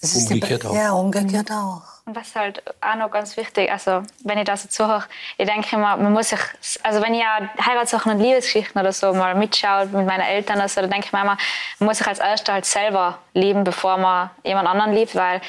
Das 0.00 0.14
umgekehrt 0.14 0.62
die, 0.62 0.66
auch. 0.66 0.74
Ja, 0.74 0.92
umgekehrt 0.92 1.50
auch. 1.50 1.82
Und 2.10 2.16
was 2.16 2.34
halt 2.34 2.60
auch 2.80 2.96
noch 2.96 3.12
ganz 3.12 3.36
wichtig, 3.36 3.70
also 3.70 4.02
wenn 4.24 4.36
ich 4.36 4.44
das 4.44 4.62
so 4.62 4.68
zuhöre, 4.68 5.04
ich 5.38 5.46
denke 5.46 5.76
immer, 5.76 5.96
man 5.96 6.12
muss 6.12 6.30
sich, 6.30 6.40
also 6.82 7.00
wenn 7.00 7.14
ich 7.14 7.20
ja 7.20 7.48
Heiratssachen 7.64 8.10
und 8.10 8.18
Liebesgeschichten 8.18 8.80
oder 8.80 8.90
so 8.92 9.14
mal 9.14 9.36
mitschaue 9.36 9.86
mit 9.86 10.06
meinen 10.06 10.22
Eltern 10.22 10.56
oder 10.56 10.68
so, 10.68 10.80
dann 10.80 10.90
denke 10.90 11.06
ich 11.06 11.12
mir 11.12 11.20
immer, 11.20 11.36
man 11.78 11.86
muss 11.86 11.98
sich 11.98 12.08
als 12.08 12.18
Erster 12.18 12.54
halt 12.54 12.64
selber 12.64 13.18
lieben, 13.32 13.62
bevor 13.62 13.96
man 13.96 14.30
jemand 14.42 14.66
anderen 14.66 14.92
liebt, 14.92 15.14
weil 15.14 15.40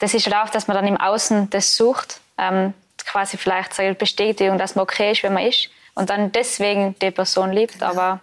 das 0.00 0.12
ist 0.12 0.26
halt 0.26 0.34
auch, 0.34 0.50
dass 0.50 0.66
man 0.66 0.76
dann 0.76 0.88
im 0.88 0.96
Außen 0.96 1.50
das 1.50 1.76
sucht, 1.76 2.20
ähm, 2.36 2.74
quasi 3.06 3.36
vielleicht 3.36 3.78
eine 3.78 3.94
Bestätigung, 3.94 4.58
dass 4.58 4.74
man 4.74 4.82
okay 4.82 5.12
ist, 5.12 5.22
wenn 5.22 5.34
man 5.34 5.46
ist 5.46 5.70
und 5.94 6.10
dann 6.10 6.32
deswegen 6.32 6.96
die 7.00 7.12
Person 7.12 7.52
liebt, 7.52 7.80
ja. 7.80 7.90
aber 7.90 8.18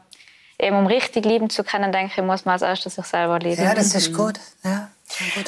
eben 0.60 0.76
um 0.76 0.86
richtig 0.86 1.24
lieben 1.24 1.50
zu 1.50 1.64
können, 1.64 1.94
denke 1.94 2.12
ich, 2.18 2.24
muss 2.26 2.44
man 2.44 2.54
als 2.54 2.62
Erstes 2.62 2.96
sich 2.96 3.06
selber 3.06 3.40
lieben. 3.40 3.64
Ja, 3.64 3.74
das 3.74 3.96
ist 3.96 4.14
gut. 4.14 4.38
Ja. 4.66 4.90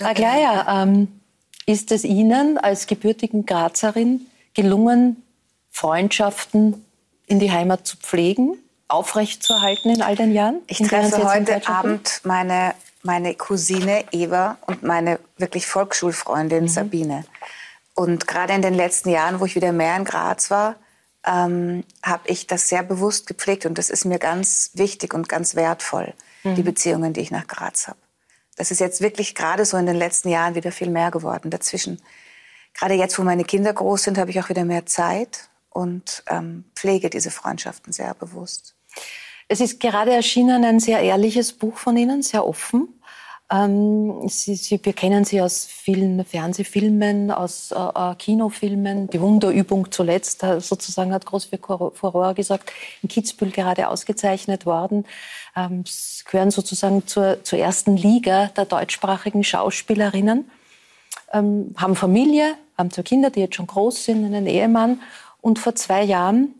Aglaya, 0.02 0.82
ähm, 0.82 1.21
ist 1.66 1.92
es 1.92 2.04
Ihnen 2.04 2.58
als 2.58 2.88
gebürtigen 2.88 3.46
Grazerin 3.46 4.28
gelungen, 4.54 5.24
Freundschaften 5.72 6.86
in 7.28 7.40
die 7.40 7.52
Heimat 7.52 7.88
zu 7.88 7.98
pflegen, 7.98 8.58
aufrechtzuerhalten 8.88 9.92
in 9.92 10.02
all 10.02 10.16
den 10.16 10.34
Jahren? 10.34 10.62
Ich 10.68 10.80
treffe 10.80 11.24
heute 11.24 11.68
Abend 11.68 12.22
meine, 12.24 12.74
meine 13.04 13.36
Cousine 13.36 14.04
Eva 14.12 14.58
und 14.68 14.84
meine 14.84 15.20
wirklich 15.38 15.66
Volksschulfreundin 15.66 16.64
mhm. 16.64 16.68
Sabine. 16.68 17.26
Und 17.94 18.28
gerade 18.28 18.54
in 18.54 18.62
den 18.62 18.74
letzten 18.74 19.10
Jahren, 19.10 19.40
wo 19.40 19.46
ich 19.46 19.56
wieder 19.56 19.72
mehr 19.72 19.96
in 19.96 20.06
Graz 20.06 20.52
war, 20.52 20.76
ähm, 21.26 21.84
habe 22.04 22.24
ich 22.30 22.48
das 22.48 22.68
sehr 22.68 22.84
bewusst 22.84 23.28
gepflegt. 23.28 23.66
Und 23.66 23.78
das 23.78 23.90
ist 23.90 24.06
mir 24.06 24.20
ganz 24.20 24.72
wichtig 24.74 25.14
und 25.14 25.30
ganz 25.30 25.56
wertvoll, 25.56 26.14
mhm. 26.44 26.56
die 26.56 26.64
Beziehungen, 26.64 27.14
die 27.14 27.22
ich 27.22 27.32
nach 27.32 27.48
Graz 27.48 27.88
habe. 27.88 28.00
Das 28.58 28.72
ist 28.72 28.80
jetzt 28.80 29.02
wirklich 29.02 29.36
gerade 29.36 29.66
so 29.66 29.78
in 29.78 29.86
den 29.86 29.96
letzten 29.96 30.30
Jahren 30.30 30.56
wieder 30.56 30.72
viel 30.72 30.90
mehr 30.90 31.12
geworden. 31.12 31.50
Dazwischen, 31.50 32.02
gerade 32.74 32.94
jetzt, 32.96 33.18
wo 33.18 33.24
meine 33.24 33.44
Kinder 33.44 33.74
groß 33.74 34.04
sind, 34.04 34.18
habe 34.18 34.32
ich 34.32 34.40
auch 34.40 34.50
wieder 34.50 34.66
mehr 34.66 34.86
Zeit 34.86 35.50
und 35.70 36.24
ähm, 36.30 36.66
pflege 36.76 37.10
diese 37.10 37.32
Freundschaften 37.32 37.94
sehr 37.94 38.14
bewusst. 38.14 38.76
Es 39.48 39.60
ist 39.60 39.80
gerade 39.80 40.14
erschienen 40.14 40.64
ein 40.64 40.80
sehr 40.80 41.00
ehrliches 41.02 41.54
Buch 41.54 41.78
von 41.78 41.98
Ihnen, 41.98 42.22
sehr 42.22 42.46
offen. 42.46 43.02
Ähm, 43.52 44.28
Sie, 44.30 44.56
Sie, 44.56 44.80
wir 44.82 44.94
kennen 44.94 45.26
Sie 45.26 45.42
aus 45.42 45.66
vielen 45.66 46.24
Fernsehfilmen, 46.24 47.32
aus 47.32 47.72
äh, 47.72 47.76
äh 47.76 48.16
Kinofilmen. 48.16 49.10
Die 49.10 49.20
Wunderübung 49.20 49.92
zuletzt 49.92 50.44
äh, 50.44 50.62
sozusagen 50.62 51.14
hat 51.14 51.26
groß 51.26 51.46
für 51.46 51.58
Furore 51.58 52.34
gesagt, 52.34 52.72
in 53.02 53.10
Kitzbühel 53.10 53.52
gerade 53.52 53.90
ausgezeichnet 53.90 54.66
worden. 54.66 55.06
Ähm, 55.56 55.84
Sie 55.86 56.24
gehören 56.26 56.52
sozusagen 56.52 57.08
zur, 57.08 57.44
zur 57.44 57.60
ersten 57.60 57.98
Liga 57.98 58.48
der 58.48 58.66
deutschsprachigen 58.66 59.44
Schauspielerinnen. 59.44 60.50
Ähm, 61.34 61.74
haben 61.78 61.96
Familie, 61.96 62.56
haben 62.78 62.92
zwei 62.92 63.04
Kinder, 63.04 63.30
die 63.30 63.42
jetzt 63.42 63.56
schon 63.56 63.68
groß 63.68 64.06
sind, 64.06 64.26
einen 64.26 64.48
Ehemann. 64.48 65.02
Und 65.42 65.60
vor 65.60 65.76
zwei 65.76 66.04
Jahren, 66.04 66.54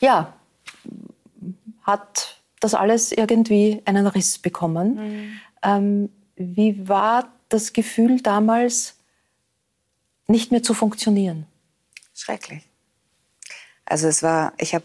ja, 0.00 0.32
hat 1.82 2.40
das 2.60 2.74
alles 2.74 3.12
irgendwie 3.12 3.82
einen 3.84 4.06
Riss 4.06 4.38
bekommen. 4.38 4.94
Mhm. 4.94 5.40
Ähm, 5.62 6.10
wie 6.36 6.88
war 6.88 7.28
das 7.48 7.72
Gefühl 7.72 8.20
damals, 8.20 8.96
nicht 10.28 10.52
mehr 10.52 10.62
zu 10.62 10.74
funktionieren? 10.74 11.46
Schrecklich. 12.14 12.62
Also 13.84 14.08
es 14.08 14.22
war, 14.22 14.52
ich 14.58 14.74
habe, 14.74 14.84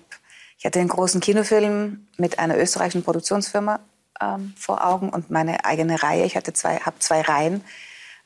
ich 0.57 0.65
hatte 0.65 0.79
einen 0.79 0.89
großen 0.89 1.21
Kinofilm 1.21 2.07
mit 2.17 2.39
einer 2.39 2.57
österreichischen 2.57 3.03
Produktionsfirma 3.03 3.79
ähm, 4.19 4.53
vor 4.57 4.85
Augen 4.85 5.09
und 5.09 5.29
meine 5.29 5.65
eigene 5.65 6.01
Reihe. 6.01 6.25
Ich 6.25 6.35
hatte 6.35 6.53
zwei, 6.53 6.77
habe 6.77 6.99
zwei 6.99 7.21
Reihen. 7.21 7.63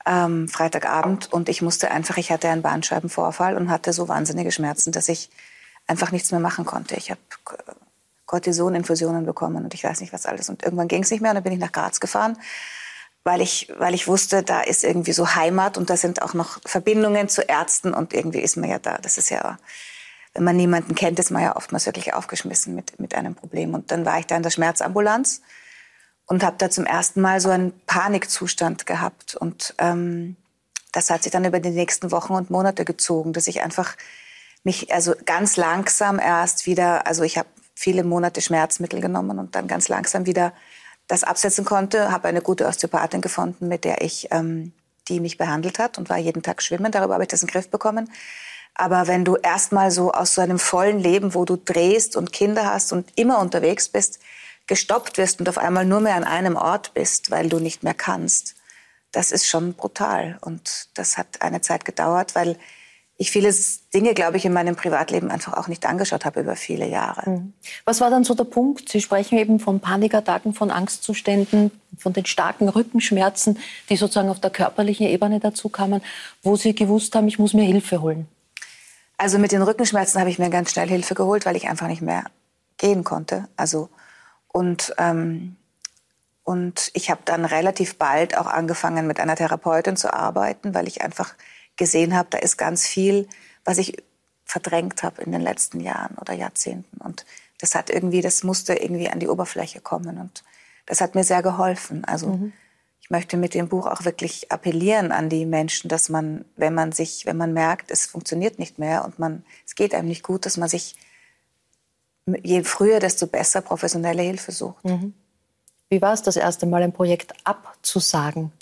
Ähm, 0.04 0.48
Freitagabend 0.48 1.32
und 1.32 1.48
ich 1.48 1.62
musste 1.62 1.92
einfach, 1.92 2.18
ich 2.18 2.32
hatte 2.32 2.50
einen 2.50 2.64
Bandscheibenvorfall 2.64 3.56
und 3.56 3.70
hatte 3.70 3.94
so 3.94 4.08
wahnsinnige 4.08 4.52
Schmerzen, 4.52 4.92
dass 4.92 5.10
ich 5.10 5.30
einfach 5.86 6.12
nichts 6.12 6.32
mehr 6.32 6.40
machen 6.40 6.66
konnte. 6.66 6.96
Ich 6.96 7.12
habe 7.12 7.20
Cortisoninfusionen 8.26 9.26
bekommen 9.26 9.64
und 9.64 9.74
ich 9.74 9.84
weiß 9.84 10.00
nicht 10.00 10.14
was 10.14 10.26
alles. 10.26 10.50
Und 10.50 10.64
irgendwann 10.64 10.88
ging 10.88 11.04
es 11.04 11.12
nicht 11.12 11.22
mehr 11.22 11.32
und 11.32 11.36
dann 11.36 11.44
bin 11.44 11.54
ich 11.54 11.60
nach 11.60 11.72
Graz 11.72 12.00
gefahren, 12.00 12.38
weil 13.24 13.42
ich, 13.42 13.72
weil 13.78 13.94
ich 13.94 14.08
wusste, 14.08 14.42
da 14.42 14.62
ist 14.62 14.84
irgendwie 14.84 15.12
so 15.12 15.36
Heimat 15.36 15.78
und 15.78 15.90
da 15.90 15.98
sind 15.98 16.22
auch 16.22 16.34
noch 16.34 16.60
Verbindungen 16.66 17.30
zu 17.30 17.42
Ärzten 17.42 17.94
und 17.94 18.14
irgendwie 18.14 18.40
ist 18.40 18.58
man 18.58 18.70
ja 18.70 18.80
da. 18.80 18.98
Das 18.98 19.18
ist 19.18 19.30
ja, 19.30 19.60
wenn 20.34 20.44
man 20.44 20.56
niemanden 20.56 20.96
kennt, 20.96 21.20
ist 21.20 21.32
man 21.32 21.44
ja 21.44 21.56
oftmals 21.56 21.86
wirklich 21.86 22.14
aufgeschmissen 22.14 22.74
mit, 22.74 23.00
mit 23.00 23.16
einem 23.16 23.36
Problem. 23.36 23.74
Und 23.74 23.92
dann 23.92 24.06
war 24.06 24.20
ich 24.20 24.28
da 24.28 24.38
in 24.38 24.44
der 24.44 24.50
Schmerzambulanz 24.50 25.42
und 26.26 26.44
habe 26.44 26.56
da 26.58 26.70
zum 26.70 26.86
ersten 26.86 27.22
Mal 27.22 27.42
so 27.42 27.50
einen 27.50 27.74
Panikzustand 27.86 28.86
gehabt. 28.86 29.36
Und 29.36 29.76
ähm, 29.78 30.38
das 30.94 31.10
hat 31.10 31.24
sich 31.24 31.32
dann 31.32 31.46
über 31.46 31.60
die 31.60 31.70
nächsten 31.70 32.12
Wochen 32.12 32.34
und 32.34 32.50
Monate 32.50 32.86
gezogen, 32.86 33.34
dass 33.34 33.48
ich 33.48 33.62
einfach 33.62 33.96
mich 34.64 34.94
also 34.94 35.14
ganz 35.26 35.58
langsam 35.58 36.20
erst 36.20 36.66
wieder, 36.66 37.08
also 37.08 37.24
ich 37.24 37.38
habe 37.38 37.50
viele 37.76 38.04
Monate 38.04 38.42
Schmerzmittel 38.42 39.02
genommen 39.02 39.40
und 39.40 39.56
dann 39.56 39.68
ganz 39.68 39.90
langsam 39.90 40.26
wieder 40.26 40.54
das 41.08 41.24
absetzen 41.24 41.66
konnte. 41.66 42.12
Habe 42.12 42.28
eine 42.28 42.42
gute 42.42 42.68
Osteopathin 42.68 43.22
gefunden, 43.22 43.68
mit 43.68 43.84
der 43.84 44.02
ich, 44.02 44.28
ähm, 44.32 44.72
die 45.08 45.20
mich 45.20 45.38
behandelt 45.38 45.80
hat 45.80 45.98
und 45.98 46.10
war 46.10 46.18
jeden 46.18 46.44
Tag 46.44 46.62
schwimmen. 46.62 46.92
Darüber 46.92 47.16
habe 47.16 47.24
ich 47.24 47.30
das 47.30 47.42
in 47.42 47.48
den 47.48 47.54
Griff 47.54 47.70
bekommen. 47.70 48.10
Aber 48.74 49.08
wenn 49.08 49.26
du 49.26 49.36
erstmal 49.36 49.92
so 49.92 50.12
aus 50.12 50.36
so 50.36 50.42
einem 50.42 50.60
vollen 50.60 51.00
Leben, 51.00 51.34
wo 51.34 51.46
du 51.46 51.58
drehst 51.58 52.16
und 52.16 52.32
Kinder 52.32 52.72
hast 52.72 52.94
und 52.94 53.08
immer 53.16 53.40
unterwegs 53.40 53.90
bist, 53.90 54.20
gestoppt 54.68 55.18
wirst 55.18 55.40
und 55.40 55.50
auf 55.50 55.58
einmal 55.58 55.86
nur 55.86 56.00
mehr 56.00 56.16
an 56.16 56.24
einem 56.24 56.56
Ort 56.56 56.94
bist, 56.94 57.32
weil 57.32 57.50
du 57.50 57.60
nicht 57.60 57.84
mehr 57.84 57.94
kannst, 57.94 58.56
das 59.12 59.32
ist 59.32 59.48
schon 59.48 59.74
brutal. 59.74 60.38
Und 60.42 60.88
das 60.94 61.18
hat 61.18 61.42
eine 61.42 61.62
Zeit 61.62 61.86
gedauert, 61.86 62.36
weil 62.36 62.58
ich 63.18 63.30
viele 63.30 63.54
Dinge, 63.94 64.16
glaube 64.16 64.38
ich, 64.38 64.46
in 64.46 64.54
meinem 64.54 64.76
Privatleben 64.76 65.30
einfach 65.30 65.54
auch 65.54 65.68
nicht 65.68 65.86
angeschaut 65.86 66.26
habe 66.26 66.40
über 66.40 66.56
viele 66.56 66.88
Jahre. 66.88 67.30
Mhm. 67.30 67.54
Was 67.86 68.02
war 68.02 68.10
dann 68.10 68.24
so 68.24 68.34
der 68.34 68.46
Punkt? 68.46 68.90
Sie 68.90 69.00
sprechen 69.00 69.38
eben 69.38 69.60
von 69.60 69.80
Panikattacken, 69.80 70.56
von 70.56 70.72
Angstzuständen, 70.72 71.70
von 71.98 72.14
den 72.14 72.26
starken 72.26 72.68
Rückenschmerzen, 72.68 73.60
die 73.90 73.96
sozusagen 73.96 74.30
auf 74.30 74.40
der 74.40 74.50
körperlichen 74.50 75.06
Ebene 75.06 75.40
dazu 75.40 75.70
kamen, 75.70 76.02
wo 76.42 76.56
Sie 76.56 76.74
gewusst 76.74 77.14
haben, 77.14 77.28
ich 77.28 77.38
muss 77.38 77.54
mir 77.54 77.64
Hilfe 77.64 78.02
holen. 78.02 78.28
Also 79.22 79.38
mit 79.38 79.52
den 79.52 79.62
Rückenschmerzen 79.62 80.20
habe 80.20 80.32
ich 80.32 80.40
mir 80.40 80.50
ganz 80.50 80.72
schnell 80.72 80.90
Hilfe 80.90 81.14
geholt, 81.14 81.46
weil 81.46 81.56
ich 81.56 81.70
einfach 81.70 81.86
nicht 81.86 82.02
mehr 82.02 82.24
gehen 82.78 83.04
konnte. 83.04 83.48
Also 83.56 83.88
und 84.48 84.96
ähm, 84.98 85.58
und 86.44 86.90
ich 86.96 87.12
habe 87.12 87.22
dann 87.24 87.46
relativ 87.46 88.00
bald 88.00 88.36
auch 88.36 88.48
angefangen, 88.48 89.06
mit 89.06 89.20
einer 89.20 89.36
Therapeutin 89.36 89.96
zu 89.96 90.12
arbeiten, 90.12 90.74
weil 90.74 90.88
ich 90.88 91.04
einfach 91.04 91.36
gesehen 91.76 92.18
habe, 92.18 92.30
da 92.32 92.40
ist 92.40 92.58
ganz 92.58 92.88
viel, 92.88 93.28
was 93.64 93.78
ich 93.78 94.04
verdrängt 94.44 95.04
habe 95.04 95.22
in 95.22 95.32
den 95.32 95.42
letzten 95.42 95.82
Jahren 95.82 96.18
oder 96.18 96.34
Jahrzehnten. 96.34 97.00
Und 97.00 97.24
das 97.60 97.76
hat 97.76 97.92
irgendwie, 97.92 98.22
das 98.22 98.44
musste 98.44 98.74
irgendwie 98.74 99.08
an 99.08 99.20
die 99.20 99.28
Oberfläche 99.28 99.82
kommen. 99.82 100.18
Und 100.18 100.44
das 100.88 101.00
hat 101.00 101.14
mir 101.14 101.24
sehr 101.24 101.44
geholfen. 101.44 102.06
Also 102.06 102.30
mhm. 102.30 102.54
Ich 103.12 103.14
möchte 103.14 103.36
mit 103.36 103.54
dem 103.54 103.68
Buch 103.68 103.88
auch 103.88 104.06
wirklich 104.06 104.54
appellieren 104.54 105.12
an 105.12 105.28
die 105.28 105.46
Menschen, 105.46 105.90
dass 105.90 106.08
man, 106.08 106.46
wenn 106.56 106.74
man 106.74 106.94
sich, 106.94 107.26
wenn 107.26 107.36
man 107.36 107.52
merkt, 107.52 107.92
es 107.92 108.06
funktioniert 108.06 108.58
nicht 108.58 108.80
mehr 108.80 109.04
und 109.04 109.20
man, 109.20 109.44
es 109.66 109.76
geht 109.76 109.94
einem 109.94 110.08
nicht 110.08 110.24
gut, 110.24 110.46
dass 110.46 110.56
man 110.56 110.70
sich 110.70 110.96
je 112.42 112.64
früher, 112.64 113.02
desto 113.02 113.28
besser 113.28 113.60
professionelle 113.60 114.22
Hilfe 114.22 114.54
sucht. 114.54 114.86
Mhm. 114.86 115.14
Wie 115.90 116.02
war 116.02 116.14
es 116.14 116.22
das 116.22 116.38
erste 116.38 116.66
Mal, 116.66 116.84
ein 116.84 116.94
Projekt 116.94 117.34
abzusagen? 117.44 118.54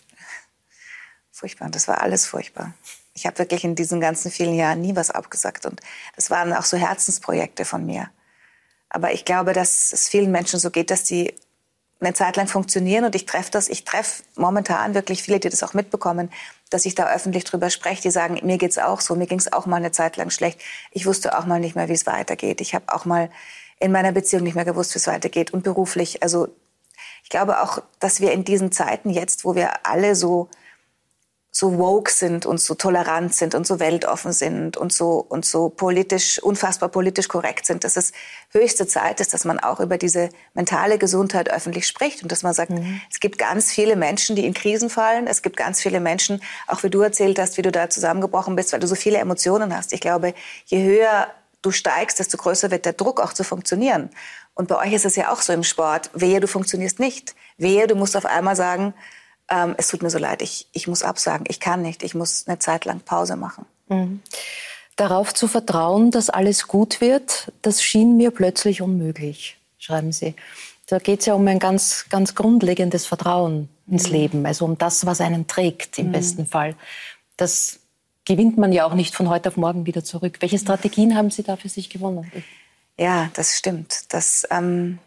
Furchtbar, 1.32 1.70
das 1.70 1.88
war 1.88 2.02
alles 2.02 2.26
furchtbar. 2.26 2.74
Ich 3.14 3.28
habe 3.28 3.38
wirklich 3.38 3.64
in 3.64 3.76
diesen 3.76 4.02
ganzen 4.02 4.32
vielen 4.32 4.56
Jahren 4.56 4.82
nie 4.82 4.96
was 4.96 5.12
abgesagt. 5.12 5.68
Und 5.68 5.80
das 6.16 6.32
waren 6.32 6.54
auch 6.54 6.66
so 6.66 6.76
Herzensprojekte 6.76 7.66
von 7.66 7.86
mir. 7.86 8.10
Aber 8.90 9.14
ich 9.14 9.26
glaube, 9.26 9.54
dass 9.54 9.94
es 9.94 10.10
vielen 10.10 10.32
Menschen 10.32 10.60
so 10.60 10.72
geht, 10.72 10.90
dass 10.90 11.04
die 11.04 11.36
eine 12.00 12.14
Zeit 12.14 12.38
lang 12.38 12.48
funktionieren. 12.48 13.06
Und 13.06 13.16
ich 13.16 13.26
treffe 13.26 13.52
das, 13.52 13.68
ich 13.68 13.84
treffe 13.84 14.24
momentan 14.36 14.94
wirklich 14.94 15.24
viele, 15.24 15.40
die 15.40 15.50
das 15.50 15.64
auch 15.64 15.74
mitbekommen, 15.74 16.32
dass 16.70 16.86
ich 16.86 16.96
da 16.96 17.12
öffentlich 17.14 17.44
drüber 17.44 17.70
spreche, 17.70 18.02
die 18.02 18.12
sagen, 18.12 18.40
mir 18.44 18.58
geht's 18.58 18.78
auch 18.78 19.02
so, 19.02 19.16
mir 19.16 19.28
ging's 19.28 19.52
auch 19.52 19.66
mal 19.66 19.78
eine 19.78 19.92
Zeit 19.92 20.18
lang 20.18 20.30
schlecht. 20.30 20.62
Ich 20.92 21.06
wusste 21.06 21.38
auch 21.38 21.46
mal 21.46 21.60
nicht 21.60 21.76
mehr, 21.76 21.90
wie 21.90 21.94
es 21.94 22.06
weitergeht. 22.06 22.62
Ich 22.62 22.74
habe 22.74 22.94
auch 22.94 23.06
mal 23.06 23.30
in 23.80 23.92
meiner 23.92 24.12
Beziehung 24.12 24.44
nicht 24.44 24.56
mehr 24.56 24.66
gewusst, 24.66 24.94
wie 24.94 25.00
es 25.00 25.08
weitergeht 25.08 25.52
und 25.52 25.64
beruflich. 25.64 26.22
Also 26.24 26.50
ich 27.24 27.30
glaube 27.30 27.62
auch, 27.62 27.82
dass 28.00 28.22
wir 28.22 28.32
in 28.32 28.44
diesen 28.44 28.72
Zeiten 28.72 29.10
jetzt, 29.10 29.46
wo 29.46 29.56
wir 29.56 29.86
alle 29.86 30.16
so 30.16 30.50
so 31.52 31.78
woke 31.80 32.12
sind 32.12 32.46
und 32.46 32.62
so 32.62 32.76
tolerant 32.76 33.34
sind 33.34 33.56
und 33.56 33.66
so 33.66 33.80
weltoffen 33.80 34.34
sind 34.34 34.78
und 34.78 34.94
so 34.94 35.26
und 35.28 35.46
so 35.46 35.70
politisch 35.70 36.42
unfassbar 36.42 36.90
politisch 36.90 37.28
korrekt 37.28 37.66
sind, 37.66 37.84
dass 37.84 37.98
es 37.98 38.12
höchste 38.52 38.86
Zeit 38.86 39.20
ist, 39.20 39.34
dass 39.34 39.46
man 39.46 39.60
auch 39.60 39.80
über 39.80 39.98
diese 39.98 40.30
mentale 40.54 41.00
Gesundheit 41.00 41.50
öffentlich 41.52 41.88
spricht 41.88 42.22
und 42.22 42.32
dass 42.32 42.44
man 42.44 42.54
sagt, 42.54 42.70
mhm. 42.70 43.02
es 43.12 43.20
gibt 43.20 43.40
ganz 43.40 43.72
viele 43.72 43.96
Menschen, 43.96 44.36
die 44.36 44.46
in 44.46 44.54
Krisen 44.54 44.90
fallen, 44.90 45.26
es 45.26 45.42
gibt 45.42 45.58
ganz 45.58 45.82
viele 45.82 46.00
Menschen, 46.00 46.42
auch 46.68 46.84
wie 46.84 46.90
du 46.90 47.02
erzählt 47.02 47.40
hast, 47.40 47.58
wie 47.58 47.64
du 47.64 47.72
da 47.72 47.90
zusammengebrochen 47.90 48.56
bist, 48.56 48.72
weil 48.72 48.80
du 48.80 48.88
so 48.88 48.96
viele 48.96 49.18
Emotionen 49.18 49.76
hast. 49.76 49.92
Ich 49.92 50.02
glaube, 50.02 50.36
je 50.66 50.84
höher 50.84 51.28
du 51.62 51.72
steigst, 51.72 52.20
desto 52.20 52.38
größer 52.38 52.72
wird 52.72 52.86
der 52.86 52.94
Druck 52.94 53.20
auch 53.20 53.34
zu 53.34 53.44
funktionieren. 53.44 54.10
Und 54.54 54.68
bei 54.68 54.78
euch 54.78 54.94
ist 54.94 55.06
es 55.06 55.16
ja 55.16 55.32
auch 55.32 55.42
so 55.42 55.52
im 55.52 55.64
Sport, 55.64 56.10
wehe, 56.14 56.40
du 56.40 56.48
funktionierst 56.48 57.00
nicht. 57.00 57.36
Wehe, 57.58 57.88
du 57.88 57.96
musst 57.96 58.16
auf 58.16 58.26
einmal 58.26 58.56
sagen, 58.56 58.94
ähm, 59.50 59.76
es 59.78 59.88
tut 59.88 60.04
mir 60.04 60.10
so 60.10 60.18
leid, 60.18 60.42
ich, 60.42 60.68
ich 60.72 60.88
muss 60.88 61.04
absagen, 61.04 61.46
ich 61.50 61.60
kann 61.60 61.82
nicht, 61.82 62.04
ich 62.04 62.16
muss 62.16 62.48
eine 62.48 62.60
Zeit 62.60 62.86
lang 62.86 63.00
Pause 63.02 63.36
machen. 63.36 63.66
Mhm. 63.88 64.22
Darauf 64.96 65.34
zu 65.34 65.48
vertrauen, 65.48 66.12
dass 66.12 66.30
alles 66.30 66.68
gut 66.68 67.02
wird, 67.02 67.52
das 67.62 67.82
schien 67.82 68.18
mir 68.18 68.32
plötzlich 68.32 68.82
unmöglich, 68.82 69.58
schreiben 69.78 70.12
Sie. 70.12 70.36
Da 70.88 71.00
geht 71.00 71.22
es 71.22 71.28
ja 71.28 71.36
um 71.36 71.48
ein 71.48 71.60
ganz, 71.60 72.06
ganz 72.10 72.36
grundlegendes 72.36 73.06
Vertrauen 73.06 73.70
ins 73.88 74.08
mhm. 74.08 74.14
Leben, 74.14 74.46
also 74.46 74.66
um 74.66 74.78
das, 74.78 75.06
was 75.06 75.22
einen 75.22 75.48
trägt 75.48 76.00
im 76.00 76.08
mhm. 76.08 76.12
besten 76.12 76.46
Fall. 76.48 76.76
Das 77.38 77.80
gewinnt 78.26 78.58
man 78.58 78.72
ja 78.74 78.86
auch 78.86 78.94
nicht 78.94 79.16
von 79.16 79.30
heute 79.30 79.50
auf 79.50 79.58
morgen 79.58 79.86
wieder 79.86 80.04
zurück. 80.04 80.38
Welche 80.40 80.60
Strategien 80.60 81.16
haben 81.16 81.32
Sie 81.32 81.44
da 81.44 81.56
für 81.56 81.70
sich 81.70 81.90
gewonnen? 81.90 82.32
Ja, 82.98 83.30
das 83.34 83.58
stimmt. 83.58 84.14
Das, 84.14 84.46
ähm, 84.52 85.00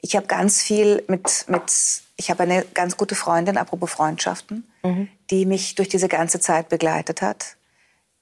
ich 0.00 0.16
habe 0.16 0.26
ganz 0.26 0.62
viel 0.62 1.04
mit, 1.06 1.44
mit 1.48 2.01
ich 2.22 2.30
habe 2.30 2.44
eine 2.44 2.64
ganz 2.72 2.96
gute 2.96 3.16
Freundin, 3.16 3.56
apropos 3.56 3.90
Freundschaften, 3.90 4.64
mhm. 4.84 5.08
die 5.30 5.44
mich 5.44 5.74
durch 5.74 5.88
diese 5.88 6.06
ganze 6.06 6.38
Zeit 6.38 6.68
begleitet 6.68 7.20
hat. 7.20 7.56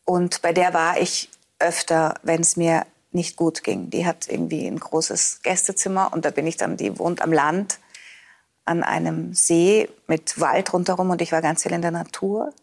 Und 0.06 0.40
bei 0.40 0.54
der 0.54 0.72
war 0.72 0.98
ich 0.98 1.28
öfter, 1.58 2.14
wenn 2.22 2.40
es 2.40 2.56
mir 2.56 2.86
nicht 3.12 3.36
gut 3.36 3.62
ging. 3.62 3.90
Die 3.90 4.06
hat 4.06 4.26
irgendwie 4.26 4.66
ein 4.66 4.80
großes 4.80 5.40
Gästezimmer 5.42 6.12
und 6.14 6.24
da 6.24 6.30
bin 6.30 6.46
ich 6.46 6.56
dann, 6.56 6.78
die 6.78 6.98
wohnt 6.98 7.20
am 7.20 7.30
Land 7.30 7.78
an 8.64 8.82
einem 8.82 9.34
See 9.34 9.90
mit 10.06 10.40
Wald 10.40 10.72
rundherum 10.72 11.10
und 11.10 11.20
ich 11.20 11.32
war 11.32 11.42
ganz 11.42 11.62
viel 11.62 11.72
in 11.72 11.82
der 11.82 11.90
Natur. 11.90 12.54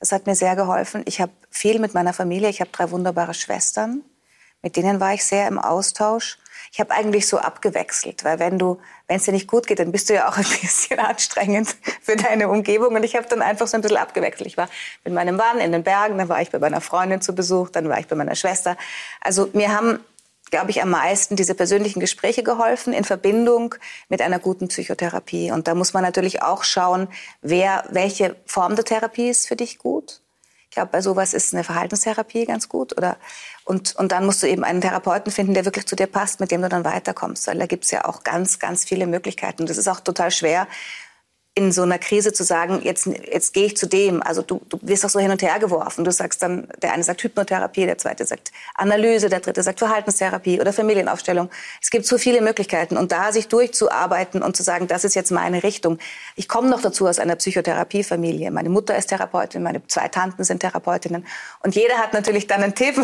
Das 0.00 0.10
hat 0.10 0.26
mir 0.26 0.34
sehr 0.34 0.56
geholfen. 0.56 1.02
Ich 1.06 1.20
habe 1.20 1.32
viel 1.50 1.78
mit 1.78 1.94
meiner 1.94 2.12
Familie, 2.12 2.48
ich 2.48 2.60
habe 2.60 2.70
drei 2.72 2.90
wunderbare 2.90 3.34
Schwestern, 3.34 4.02
mit 4.62 4.76
denen 4.76 5.00
war 5.00 5.14
ich 5.14 5.24
sehr 5.24 5.48
im 5.48 5.58
Austausch 5.58 6.38
ich 6.72 6.80
habe 6.80 6.92
eigentlich 6.92 7.26
so 7.26 7.38
abgewechselt, 7.38 8.24
weil 8.24 8.38
wenn 8.38 8.58
du, 8.58 8.78
wenn 9.06 9.16
es 9.16 9.24
dir 9.24 9.32
nicht 9.32 9.48
gut 9.48 9.66
geht, 9.66 9.78
dann 9.78 9.92
bist 9.92 10.08
du 10.08 10.14
ja 10.14 10.28
auch 10.28 10.36
ein 10.36 10.44
bisschen 10.60 10.98
anstrengend 10.98 11.76
für 12.02 12.16
deine 12.16 12.48
Umgebung. 12.48 12.94
Und 12.94 13.04
ich 13.04 13.16
habe 13.16 13.26
dann 13.28 13.42
einfach 13.42 13.66
so 13.66 13.76
ein 13.76 13.80
bisschen 13.80 13.96
abgewechselt. 13.96 14.46
Ich 14.46 14.56
war 14.56 14.68
mit 15.04 15.14
meinem 15.14 15.36
Mann 15.36 15.58
in 15.58 15.72
den 15.72 15.82
Bergen, 15.82 16.18
dann 16.18 16.28
war 16.28 16.40
ich 16.42 16.50
bei 16.50 16.58
meiner 16.58 16.80
Freundin 16.80 17.20
zu 17.20 17.34
Besuch, 17.34 17.70
dann 17.70 17.88
war 17.88 17.98
ich 17.98 18.06
bei 18.06 18.16
meiner 18.16 18.34
Schwester. 18.34 18.76
Also 19.20 19.48
mir 19.52 19.74
haben 19.74 20.00
glaube 20.50 20.70
ich, 20.70 20.80
am 20.80 20.88
meisten 20.88 21.36
diese 21.36 21.54
persönlichen 21.54 22.00
Gespräche 22.00 22.42
geholfen 22.42 22.94
in 22.94 23.04
Verbindung 23.04 23.74
mit 24.08 24.22
einer 24.22 24.38
guten 24.38 24.68
Psychotherapie. 24.68 25.50
Und 25.50 25.68
da 25.68 25.74
muss 25.74 25.92
man 25.92 26.02
natürlich 26.02 26.40
auch 26.40 26.64
schauen, 26.64 27.08
wer, 27.42 27.84
welche 27.90 28.34
Form 28.46 28.74
der 28.74 28.86
Therapie 28.86 29.28
ist 29.28 29.46
für 29.46 29.56
dich 29.56 29.76
gut. 29.76 30.22
Glaube, 30.78 30.92
bei 30.92 31.02
sowas 31.02 31.34
ist 31.34 31.52
eine 31.52 31.64
Verhaltenstherapie 31.64 32.46
ganz 32.46 32.68
gut. 32.68 32.96
Oder, 32.96 33.16
und, 33.64 33.96
und 33.96 34.12
dann 34.12 34.24
musst 34.24 34.44
du 34.44 34.46
eben 34.46 34.62
einen 34.62 34.80
Therapeuten 34.80 35.32
finden, 35.32 35.54
der 35.54 35.64
wirklich 35.64 35.86
zu 35.86 35.96
dir 35.96 36.06
passt, 36.06 36.38
mit 36.38 36.52
dem 36.52 36.62
du 36.62 36.68
dann 36.68 36.84
weiterkommst. 36.84 37.48
Weil 37.48 37.58
da 37.58 37.66
gibt's 37.66 37.90
ja 37.90 38.04
auch 38.04 38.22
ganz, 38.22 38.60
ganz 38.60 38.84
viele 38.84 39.08
Möglichkeiten. 39.08 39.66
Das 39.66 39.76
ist 39.76 39.88
auch 39.88 39.98
total 39.98 40.30
schwer, 40.30 40.68
in 41.58 41.72
so 41.72 41.82
einer 41.82 41.98
Krise 41.98 42.32
zu 42.32 42.44
sagen, 42.44 42.80
jetzt, 42.84 43.06
jetzt 43.06 43.52
gehe 43.52 43.66
ich 43.66 43.76
zu 43.76 43.86
dem. 43.86 44.22
Also 44.22 44.42
du, 44.42 44.60
du 44.68 44.78
wirst 44.82 45.04
auch 45.04 45.10
so 45.10 45.18
hin 45.18 45.32
und 45.32 45.42
her 45.42 45.58
geworfen. 45.58 46.04
Du 46.04 46.12
sagst 46.12 46.40
dann, 46.40 46.68
der 46.80 46.92
eine 46.92 47.02
sagt 47.02 47.20
Hypnotherapie, 47.22 47.84
der 47.84 47.98
zweite 47.98 48.24
sagt 48.24 48.52
Analyse, 48.76 49.28
der 49.28 49.40
dritte 49.40 49.64
sagt 49.64 49.80
Verhaltenstherapie 49.80 50.60
oder 50.60 50.72
Familienaufstellung. 50.72 51.50
Es 51.82 51.90
gibt 51.90 52.06
so 52.06 52.16
viele 52.16 52.40
Möglichkeiten. 52.40 52.96
Und 52.96 53.10
da 53.10 53.32
sich 53.32 53.48
durchzuarbeiten 53.48 54.40
und 54.40 54.56
zu 54.56 54.62
sagen, 54.62 54.86
das 54.86 55.02
ist 55.04 55.16
jetzt 55.16 55.32
meine 55.32 55.64
Richtung. 55.64 55.98
Ich 56.36 56.48
komme 56.48 56.70
noch 56.70 56.80
dazu 56.80 57.08
aus 57.08 57.18
einer 57.18 57.34
Psychotherapiefamilie. 57.34 58.52
Meine 58.52 58.68
Mutter 58.68 58.96
ist 58.96 59.08
Therapeutin, 59.08 59.64
meine 59.64 59.84
zwei 59.88 60.06
Tanten 60.06 60.44
sind 60.44 60.60
Therapeutinnen. 60.60 61.26
Und 61.64 61.74
jeder 61.74 61.98
hat 61.98 62.12
natürlich 62.12 62.46
dann 62.46 62.62
einen 62.62 62.74
Tipp. 62.76 62.94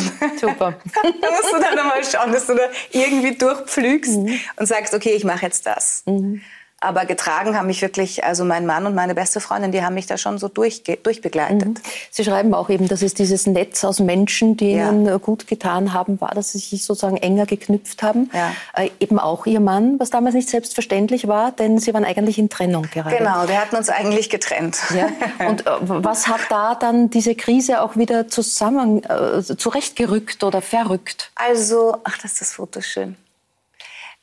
Super. 0.41 0.79
da 1.21 1.31
musst 1.31 1.53
du 1.53 1.61
dann 1.61 1.89
mal 1.89 2.05
schauen, 2.05 2.33
dass 2.33 2.47
du 2.47 2.55
da 2.55 2.69
irgendwie 2.93 3.37
durchpflügst 3.37 4.13
mhm. 4.13 4.39
und 4.57 4.67
sagst, 4.67 4.95
okay, 4.95 5.11
ich 5.11 5.25
mache 5.25 5.45
jetzt 5.45 5.67
das. 5.67 6.05
Mhm. 6.07 6.41
Aber 6.85 7.07
getragen 7.07 7.57
haben 7.57 7.67
mich 7.67 7.81
wirklich, 7.81 8.25
also 8.25 8.45
mein 8.45 8.67
Mann 8.67 8.85
und 8.85 8.95
meine 8.95 9.15
beste 9.15 9.41
Freundin, 9.41 9.73
die 9.73 9.83
haben 9.83 9.95
mich 9.95 10.07
da 10.07 10.19
schon 10.19 10.39
so 10.39 10.49
durch, 10.49 10.83
durchbegleitet. 10.83 11.69
Mhm. 11.69 11.75
Sie 12.11 12.25
schreiben 12.25 12.53
auch 12.53 12.69
eben, 12.69 12.89
dass 12.89 13.01
es 13.01 13.15
dieses 13.15 13.47
Netz 13.47 13.85
aus 13.85 14.01
Menschen, 14.01 14.57
die 14.59 14.73
ja. 14.73 14.91
Ihnen 14.91 15.21
gut 15.21 15.47
getan 15.47 15.95
haben, 15.95 16.21
war, 16.21 16.33
dass 16.35 16.53
Sie 16.53 16.59
sich 16.59 16.85
sozusagen 16.85 17.17
enger 17.17 17.47
geknüpft 17.47 18.03
haben. 18.03 18.31
Ja. 18.35 18.53
Äh, 18.75 18.91
eben 19.01 19.19
auch 19.19 19.47
Ihr 19.47 19.61
Mann, 19.61 19.99
was 19.99 20.11
damals 20.11 20.35
nicht 20.35 20.51
selbstverständlich 20.51 21.27
war, 21.27 21.53
denn 21.53 21.79
Sie 21.79 21.95
waren 21.95 22.05
eigentlich 22.05 22.39
in 22.39 22.51
Trennung 22.51 22.87
gerade. 22.93 23.17
Genau, 23.17 23.49
wir 23.49 23.59
hatten 23.59 23.77
uns 23.77 23.89
eigentlich 23.89 24.29
getrennt. 24.29 24.79
Ja. 24.95 25.09
Und 25.49 25.67
äh, 25.67 25.71
was 25.81 26.29
hat 26.29 26.41
da 26.51 26.75
dann 26.75 27.09
diese 27.09 27.35
Krise 27.35 27.81
auch 27.81 27.97
wieder 27.97 28.29
zusammen, 28.29 29.03
äh, 29.05 29.43
zurechtgerückt 29.43 30.45
oder 30.45 30.61
verrückt? 30.61 31.31
Also, 31.35 31.97
ach, 32.05 32.19
das 32.19 32.33
ist 32.33 32.41
das 32.43 32.53
Foto 32.53 32.83
schön. 32.83 33.17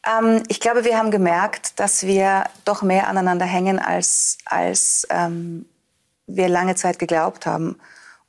Ähm, 0.06 0.44
ich 0.48 0.60
glaube, 0.60 0.84
wir 0.84 0.98
haben 0.98 1.12
gemerkt, 1.12 1.80
dass 1.80 2.04
wir 2.04 2.46
doch 2.66 2.82
mehr 2.82 3.08
aneinander 3.08 3.46
hängen, 3.46 3.80
als, 3.80 4.38
als 4.46 5.08
ähm, 5.10 5.66
wir 6.28 6.50
lange 6.50 6.76
Zeit 6.76 7.00
geglaubt 7.00 7.46
haben. 7.46 7.80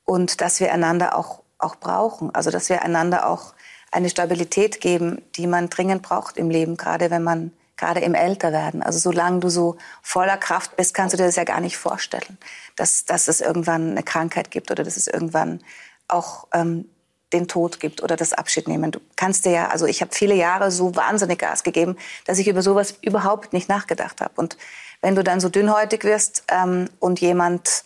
Und 0.04 0.40
dass 0.40 0.60
wir 0.60 0.72
einander 0.72 1.16
auch, 1.16 1.42
auch 1.58 1.76
brauchen. 1.76 2.34
Also, 2.34 2.50
dass 2.50 2.68
wir 2.68 2.82
einander 2.82 3.28
auch 3.28 3.54
eine 3.90 4.10
Stabilität 4.10 4.80
geben, 4.80 5.22
die 5.36 5.46
man 5.46 5.68
dringend 5.70 6.02
braucht 6.02 6.36
im 6.36 6.50
Leben, 6.50 6.76
gerade 6.76 7.10
wenn 7.10 7.22
man 7.22 7.52
gerade 7.76 8.00
im 8.00 8.14
Älterwerden. 8.14 8.82
Also 8.82 8.98
solange 8.98 9.40
du 9.40 9.48
so 9.48 9.76
voller 10.02 10.36
Kraft 10.36 10.76
bist, 10.76 10.94
kannst 10.94 11.14
du 11.14 11.16
dir 11.16 11.26
das 11.26 11.34
ja 11.34 11.42
gar 11.42 11.60
nicht 11.60 11.76
vorstellen, 11.76 12.38
dass, 12.76 13.04
dass 13.04 13.26
es 13.26 13.40
irgendwann 13.40 13.90
eine 13.90 14.04
Krankheit 14.04 14.52
gibt 14.52 14.70
oder 14.70 14.84
dass 14.84 14.96
es 14.96 15.08
irgendwann 15.08 15.60
auch 16.06 16.46
ähm, 16.54 16.88
den 17.32 17.48
Tod 17.48 17.80
gibt 17.80 18.02
oder 18.02 18.16
das 18.16 18.32
Abschied 18.32 18.68
nehmen. 18.68 18.90
Du 18.90 19.00
kannst 19.16 19.44
dir 19.44 19.52
ja, 19.52 19.68
also 19.68 19.86
ich 19.86 20.00
habe 20.00 20.14
viele 20.14 20.34
Jahre 20.34 20.70
so 20.70 20.94
wahnsinnig 20.94 21.38
Gas 21.38 21.62
gegeben, 21.62 21.96
dass 22.26 22.38
ich 22.38 22.48
über 22.48 22.62
sowas 22.62 22.94
überhaupt 23.02 23.52
nicht 23.52 23.68
nachgedacht 23.68 24.20
habe. 24.20 24.32
Und 24.36 24.56
wenn 25.00 25.14
du 25.14 25.24
dann 25.24 25.40
so 25.40 25.48
dünnhäutig 25.48 26.04
wirst 26.04 26.44
ähm, 26.48 26.88
und 27.00 27.20
jemand 27.20 27.84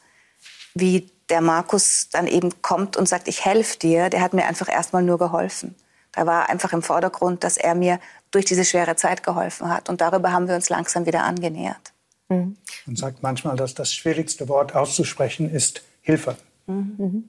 wie 0.75 1.11
der 1.31 1.41
Markus 1.41 2.09
dann 2.11 2.27
eben 2.27 2.63
kommt 2.63 2.97
und 2.97 3.09
sagt, 3.09 3.29
ich 3.29 3.45
helfe 3.45 3.79
dir, 3.79 4.11
der 4.11 4.21
hat 4.21 4.33
mir 4.33 4.47
einfach 4.47 4.69
erstmal 4.69 5.03
nur 5.03 5.19
geholfen. 5.19 5.75
Da 6.13 6.27
war 6.27 6.49
einfach 6.49 6.73
im 6.73 6.83
Vordergrund, 6.83 7.45
dass 7.45 7.57
er 7.57 7.75
mir 7.75 7.99
durch 8.31 8.45
diese 8.45 8.65
schwere 8.65 8.97
Zeit 8.97 9.23
geholfen 9.23 9.69
hat. 9.69 9.89
Und 9.89 10.01
darüber 10.01 10.33
haben 10.33 10.49
wir 10.49 10.55
uns 10.55 10.69
langsam 10.69 11.07
wieder 11.07 11.25
angenähert. 11.25 11.93
Mhm. 12.29 12.57
Man 12.87 12.97
sagt 12.97 13.23
manchmal, 13.23 13.57
dass 13.57 13.75
das 13.75 13.93
schwierigste 13.93 14.49
Wort 14.49 14.75
auszusprechen 14.75 15.51
ist 15.51 15.83
Hilfe. 16.03 16.37
Mhm 16.67 17.29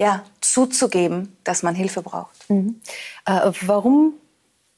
ja, 0.00 0.24
zuzugeben, 0.40 1.36
dass 1.44 1.62
man 1.62 1.74
Hilfe 1.74 2.00
braucht. 2.00 2.48
Mhm. 2.48 2.80
Äh, 3.26 3.52
warum 3.60 4.14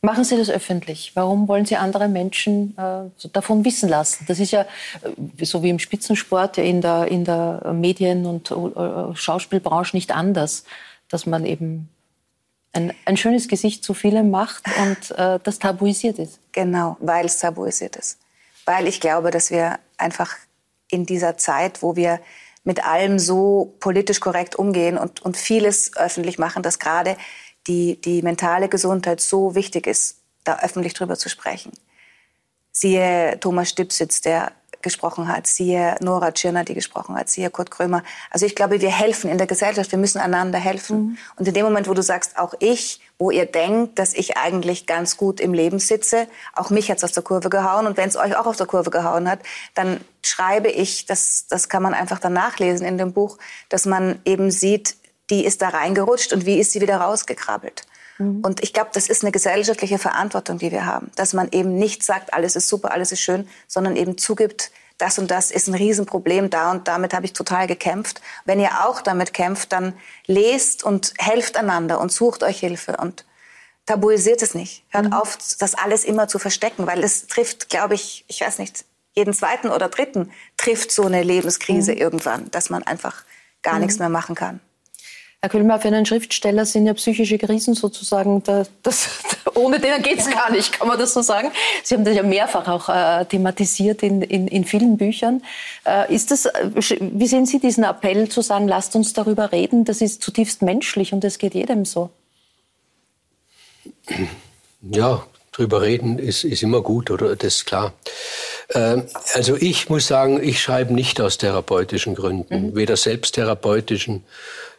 machen 0.03 0.25
Sie 0.25 0.37
das 0.37 0.51
öffentlich? 0.51 1.13
Warum 1.15 1.47
wollen 1.47 1.65
Sie 1.65 1.77
andere 1.77 2.09
Menschen 2.09 2.77
äh, 2.77 3.29
davon 3.33 3.65
wissen 3.65 3.89
lassen? 3.89 4.25
Das 4.27 4.41
ist 4.41 4.51
ja 4.51 4.67
äh, 5.03 5.45
so 5.45 5.63
wie 5.63 5.71
im 5.71 5.79
Spitzensport 5.79 6.59
in 6.59 6.81
der, 6.81 7.07
in 7.07 7.25
der 7.25 7.73
Medien- 7.73 8.27
und 8.27 8.51
äh, 8.51 9.15
Schauspielbranche 9.15 9.97
nicht 9.97 10.11
anders, 10.11 10.65
dass 11.09 11.25
man 11.25 11.47
eben 11.47 11.89
ein, 12.73 12.93
ein 13.05 13.17
schönes 13.17 13.47
Gesicht 13.47 13.85
zu 13.85 13.95
vielem 13.95 14.29
macht 14.31 14.65
und 14.77 15.17
äh, 15.17 15.39
das 15.41 15.61
tabuisiert 15.61 16.19
ist. 16.19 16.41
Genau, 16.51 16.97
weil 16.99 17.27
es 17.27 17.39
tabuisiert 17.39 17.95
ist. 17.95 18.19
Weil 18.65 18.89
ich 18.89 19.01
glaube, 19.01 19.31
dass 19.31 19.53
wir 19.53 19.79
einfach 19.99 20.35
in 20.91 21.07
dieser 21.07 21.37
Zeit, 21.37 21.81
wo 21.81 21.95
wir 21.95 22.19
mit 22.64 22.85
allem 22.85 23.18
so 23.18 23.77
politisch 23.81 24.20
korrekt 24.20 24.57
umgehen 24.57 24.96
und, 24.96 25.22
und 25.22 25.37
vieles 25.37 25.96
öffentlich 25.96 26.38
machen, 26.38 26.62
dass 26.62 26.79
gerade 26.79 27.16
die, 27.66 28.01
die 28.01 28.22
mentale 28.22 28.68
Gesundheit 28.68 29.20
so 29.20 29.55
wichtig 29.55 29.87
ist, 29.87 30.18
da 30.44 30.61
öffentlich 30.61 30.94
drüber 30.94 31.16
zu 31.16 31.29
sprechen. 31.29 31.72
Siehe 32.70 33.38
Thomas 33.40 33.70
Stipsitz, 33.70 34.20
der 34.20 34.53
gesprochen 34.83 35.29
hat, 35.29 35.47
siehe 35.47 35.97
Nora 36.01 36.33
Tschirner, 36.33 36.64
die 36.64 36.75
gesprochen 36.75 37.16
hat, 37.16 37.29
siehe 37.29 37.51
Kurt 37.51 37.71
Krömer. 37.71 38.03
Also 38.31 38.47
ich 38.47 38.55
glaube, 38.55 38.81
wir 38.81 38.90
helfen 38.90 39.31
in 39.31 39.38
der 39.38 39.47
Gesellschaft, 39.47 39.90
wir 39.90 39.99
müssen 39.99 40.18
einander 40.18 40.59
helfen. 40.59 40.99
Mhm. 40.99 41.18
Und 41.37 41.49
in 41.49 41.55
dem 41.55 41.64
Moment, 41.64 41.88
wo 41.88 41.95
du 41.95 42.03
sagst, 42.03 42.38
auch 42.38 42.55
ich, 42.59 43.01
wo 43.18 43.31
ihr 43.31 43.47
denkt, 43.47 43.99
dass 43.99 44.14
ich 44.14 44.37
eigentlich 44.37 44.87
ganz 44.87 45.16
gut 45.16 45.40
im 45.40 45.55
Leben 45.55 45.79
sitze, 45.79 46.27
auch 46.55 46.71
mich 46.71 46.90
hat's 46.90 47.05
aus 47.05 47.12
der 47.12 47.23
Kurve 47.23 47.51
gehauen. 47.51 47.87
Und 47.87 47.97
wenn 47.97 48.09
es 48.09 48.16
euch 48.16 48.37
auch 48.37 48.47
auf 48.47 48.57
der 48.57 48.66
Kurve 48.66 48.90
gehauen 48.90 49.31
hat, 49.31 49.40
dann 49.75 50.01
schreibe 50.23 50.68
ich, 50.68 51.07
das, 51.07 51.47
das 51.49 51.68
kann 51.68 51.83
man 51.83 51.95
einfach 51.95 52.18
dann 52.18 52.33
nachlesen 52.33 52.87
in 52.87 52.99
dem 52.99 53.12
Buch, 53.12 53.38
dass 53.68 53.87
man 53.87 54.21
eben 54.25 54.51
sieht, 54.51 54.97
die 55.31 55.45
ist 55.45 55.62
da 55.62 55.68
reingerutscht 55.68 56.33
und 56.33 56.47
wie 56.47 56.59
ist 56.59 56.73
sie 56.73 56.81
wieder 56.81 56.97
rausgekrabbelt. 56.97 57.85
Mhm. 58.18 58.40
Und 58.44 58.62
ich 58.62 58.72
glaube, 58.72 58.90
das 58.92 59.09
ist 59.09 59.22
eine 59.22 59.33
gesellschaftliche 59.33 59.98
Verantwortung, 59.98 60.59
die 60.59 60.70
wir 60.70 60.87
haben, 60.87 61.11
dass 61.16 61.33
man 61.33 61.48
eben 61.53 61.75
nicht 61.77 62.03
sagt, 62.03 62.35
alles 62.35 62.57
ist 62.57 62.68
super, 62.68 62.92
alles 62.92 63.12
ist 63.12 63.20
schön, 63.20 63.48
sondern 63.66 63.96
eben 63.96 64.18
zugibt, 64.18 64.70
das 64.98 65.18
und 65.18 65.31
das 65.31 65.51
ist 65.51 65.68
ein 65.68 65.75
Riesenproblem 65.75 66.48
da 66.51 66.70
und 66.70 66.87
damit 66.87 67.12
habe 67.12 67.27
ich 67.27 67.33
total 67.33 67.66
gekämpft. 67.66 68.20
Wenn 68.44 68.61
ihr 68.61 68.85
auch 68.85 69.01
damit 69.01 69.35
kämpft, 69.35 69.72
dann 69.72 69.94
lest 70.27 70.85
und 70.85 71.14
helft 71.18 71.57
einander 71.57 72.01
und 72.01 72.12
sucht 72.12 72.44
euch 72.44 72.61
Hilfe 72.61 72.96
und 72.98 73.25
tabuisiert 73.87 74.42
es 74.42 74.55
nicht. 74.55 74.85
Hört 74.90 75.07
mhm. 75.07 75.12
auf, 75.12 75.37
das 75.59 75.75
alles 75.75 76.05
immer 76.05 76.29
zu 76.29 76.38
verstecken, 76.38 76.87
weil 76.87 77.03
es 77.03 77.27
trifft, 77.27 77.68
glaube 77.68 77.94
ich, 77.94 78.25
ich 78.29 78.42
weiß 78.42 78.59
nicht, 78.59 78.85
jeden 79.14 79.35
zweiten 79.35 79.68
oder 79.68 79.88
dritten 79.88 80.31
trifft 80.57 80.92
so 80.92 81.05
eine 81.05 81.22
Lebenskrise 81.22 81.92
mhm. 81.92 81.98
irgendwann, 81.98 82.51
dass 82.51 82.70
man 82.70 82.83
einfach 82.83 83.25
gar 83.62 83.75
mhm. 83.75 83.81
nichts 83.81 83.98
mehr 83.98 84.09
machen 84.09 84.35
kann. 84.35 84.61
Herr 85.44 85.50
Kühlmer, 85.50 85.81
für 85.81 85.88
einen 85.88 86.07
Schriftsteller 86.07 86.64
sind 86.64 86.87
ja 86.87 86.94
psychische 86.94 87.37
Krisen 87.37 87.74
sozusagen, 87.74 88.44
das, 88.44 88.70
das, 88.85 89.09
ohne 89.55 89.81
denen 89.81 90.00
geht 90.00 90.20
es 90.20 90.31
gar 90.31 90.52
nicht, 90.52 90.72
kann 90.72 90.87
man 90.87 90.96
das 90.96 91.14
so 91.14 91.20
sagen. 91.20 91.50
Sie 91.83 91.96
haben 91.96 92.05
das 92.05 92.14
ja 92.14 92.22
mehrfach 92.22 92.68
auch 92.68 92.88
äh, 92.88 93.24
thematisiert 93.24 94.05
in, 94.05 94.22
in, 94.22 94.46
in, 94.46 94.64
vielen 94.64 94.98
Büchern. 94.98 95.42
Äh, 95.85 96.14
ist 96.14 96.31
das, 96.31 96.46
äh, 96.46 96.70
wie 97.00 97.26
sehen 97.26 97.46
Sie 97.46 97.59
diesen 97.59 97.83
Appell 97.83 98.28
zu 98.28 98.40
sagen, 98.40 98.68
lasst 98.68 98.94
uns 98.94 99.14
darüber 99.14 99.50
reden? 99.50 99.85
Das 99.85 100.00
ist 100.00 100.22
zutiefst 100.22 100.62
menschlich 100.62 101.12
und 101.12 101.24
es 101.24 101.38
geht 101.38 101.55
jedem 101.55 101.87
so. 101.87 102.11
Ja, 104.81 105.26
drüber 105.50 105.83
reden 105.83 106.20
ist, 106.20 106.44
ist 106.44 106.62
immer 106.62 106.83
gut, 106.83 107.11
oder? 107.11 107.35
Das 107.35 107.57
ist 107.57 107.64
klar. 107.64 107.94
Ähm, 108.74 109.09
also 109.35 109.57
ich 109.57 109.90
muss 109.90 110.07
sagen, 110.07 110.40
ich 110.40 110.62
schreibe 110.62 110.94
nicht 110.94 111.20
aus 111.20 111.37
therapeutischen 111.37 112.14
Gründen, 112.14 112.68
mhm. 112.68 112.76
weder 112.76 112.96
selbsttherapeutischen 112.96 114.22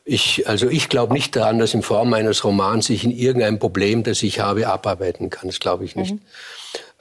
ich, 0.06 0.48
also 0.48 0.70
ich 0.70 0.90
glaube 0.90 1.14
nicht 1.14 1.36
daran, 1.36 1.60
dass 1.60 1.74
in 1.74 1.82
Form 1.82 2.14
eines 2.14 2.44
Romans 2.44 2.90
ich 2.90 3.04
in 3.04 3.12
irgendein 3.12 3.60
Problem, 3.60 4.04
das 4.04 4.22
ich 4.22 4.40
habe, 4.40 4.68
abarbeiten 4.68 5.30
kann. 5.30 5.48
Das 5.48 5.60
glaube 5.60 5.86
ich 5.86 5.96
nicht. 5.96 6.14
Mhm. 6.14 6.22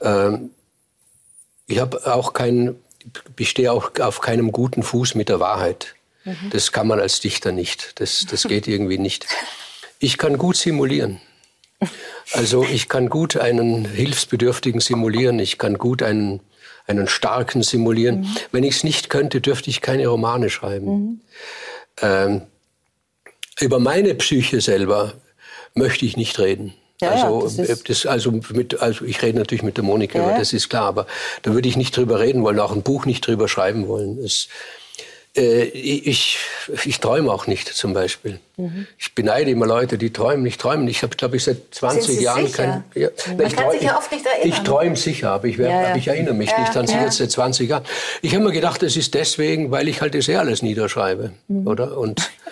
Ähm, 0.01 0.49
ich 1.67 1.79
habe 1.79 2.13
auch 2.13 2.33
kein, 2.33 2.75
ich 3.37 3.49
stehe 3.49 3.71
auch 3.71 3.91
auf 3.99 4.21
keinem 4.21 4.51
guten 4.51 4.83
Fuß 4.83 5.15
mit 5.15 5.29
der 5.29 5.39
Wahrheit. 5.39 5.95
Mhm. 6.23 6.49
Das 6.51 6.71
kann 6.71 6.87
man 6.87 6.99
als 6.99 7.19
Dichter 7.19 7.51
nicht. 7.51 7.99
Das, 7.99 8.25
das 8.29 8.43
geht 8.43 8.67
irgendwie 8.67 8.97
nicht. 8.97 9.27
Ich 9.99 10.17
kann 10.17 10.37
gut 10.37 10.55
simulieren. 10.55 11.19
Also 12.31 12.63
ich 12.63 12.87
kann 12.87 13.09
gut 13.09 13.35
einen 13.35 13.83
Hilfsbedürftigen 13.83 14.79
simulieren. 14.79 15.39
Ich 15.39 15.57
kann 15.57 15.77
gut 15.77 16.01
einen, 16.01 16.39
einen 16.87 17.09
Starken 17.09 17.63
simulieren. 17.63 18.21
Mhm. 18.21 18.35
Wenn 18.53 18.63
ich 18.63 18.77
es 18.77 18.83
nicht 18.85 19.09
könnte, 19.09 19.41
dürfte 19.41 19.69
ich 19.69 19.81
keine 19.81 20.07
Romane 20.07 20.49
schreiben. 20.49 20.85
Mhm. 20.87 21.21
Ähm, 22.01 22.41
über 23.59 23.79
meine 23.79 24.15
Psyche 24.15 24.61
selber 24.61 25.13
möchte 25.73 26.05
ich 26.05 26.17
nicht 26.17 26.39
reden. 26.39 26.73
Ja, 27.01 27.11
also, 27.11 27.61
ja, 27.61 27.67
das 27.67 27.83
das, 27.83 28.05
also, 28.05 28.31
mit, 28.31 28.79
also 28.79 29.03
ich 29.05 29.21
rede 29.21 29.37
natürlich 29.37 29.63
mit 29.63 29.77
der 29.77 29.83
Monika, 29.83 30.19
ja. 30.19 30.37
das 30.37 30.53
ist 30.53 30.69
klar, 30.69 30.85
aber 30.85 31.07
da 31.41 31.53
würde 31.53 31.67
ich 31.67 31.75
nicht 31.75 31.95
drüber 31.97 32.19
reden 32.19 32.43
wollen, 32.43 32.59
auch 32.59 32.71
ein 32.71 32.83
Buch 32.83 33.05
nicht 33.05 33.25
drüber 33.27 33.47
schreiben 33.47 33.87
wollen. 33.87 34.17
Es, 34.23 34.47
Äh, 35.35 35.63
ich, 35.63 36.37
ich 36.85 36.99
träume 36.99 37.31
auch 37.31 37.47
nicht 37.47 37.67
zum 37.67 37.93
Beispiel. 37.93 38.39
Mhm. 38.55 38.85
Ich 38.99 39.15
beneide 39.15 39.49
immer 39.49 39.65
Leute, 39.65 39.97
die 39.97 40.13
träumen. 40.13 40.45
Ich 40.45 40.59
träume 40.59 40.83
nicht. 40.83 40.97
Ich 40.97 41.03
habe, 41.03 41.15
glaube 41.15 41.37
ich, 41.37 41.43
seit 41.43 41.57
20 41.73 42.21
Jahren 42.21 42.51
kein. 42.51 42.83
Ja, 42.93 43.09
Man 43.35 43.47
ich 43.47 43.55
kann 43.55 43.71
sich 43.71 43.81
ja 43.81 43.97
oft 43.97 44.11
nicht 44.11 44.23
erinnern. 44.23 44.47
Ich 44.47 44.59
träume 44.59 44.95
sicher, 44.95 45.31
aber 45.31 45.47
ich, 45.47 45.57
werd, 45.57 45.97
ich 45.97 46.07
erinnere 46.07 46.35
mich 46.35 46.55
nicht 46.55 46.77
an 46.77 46.85
sie 46.85 46.97
jetzt 46.97 47.17
seit 47.17 47.31
20 47.31 47.67
Jahren. 47.67 47.83
Ich 48.21 48.35
habe 48.35 48.43
mir 48.43 48.51
gedacht, 48.51 48.83
es 48.83 48.95
ist 48.95 49.15
deswegen, 49.15 49.71
weil 49.71 49.87
ich 49.87 50.01
halt 50.01 50.13
das 50.13 50.27
eh 50.27 50.35
alles 50.35 50.61
niederschreibe. 50.61 51.31
Mhm. 51.47 51.65
Oder? 51.65 51.97
Und 51.97 52.29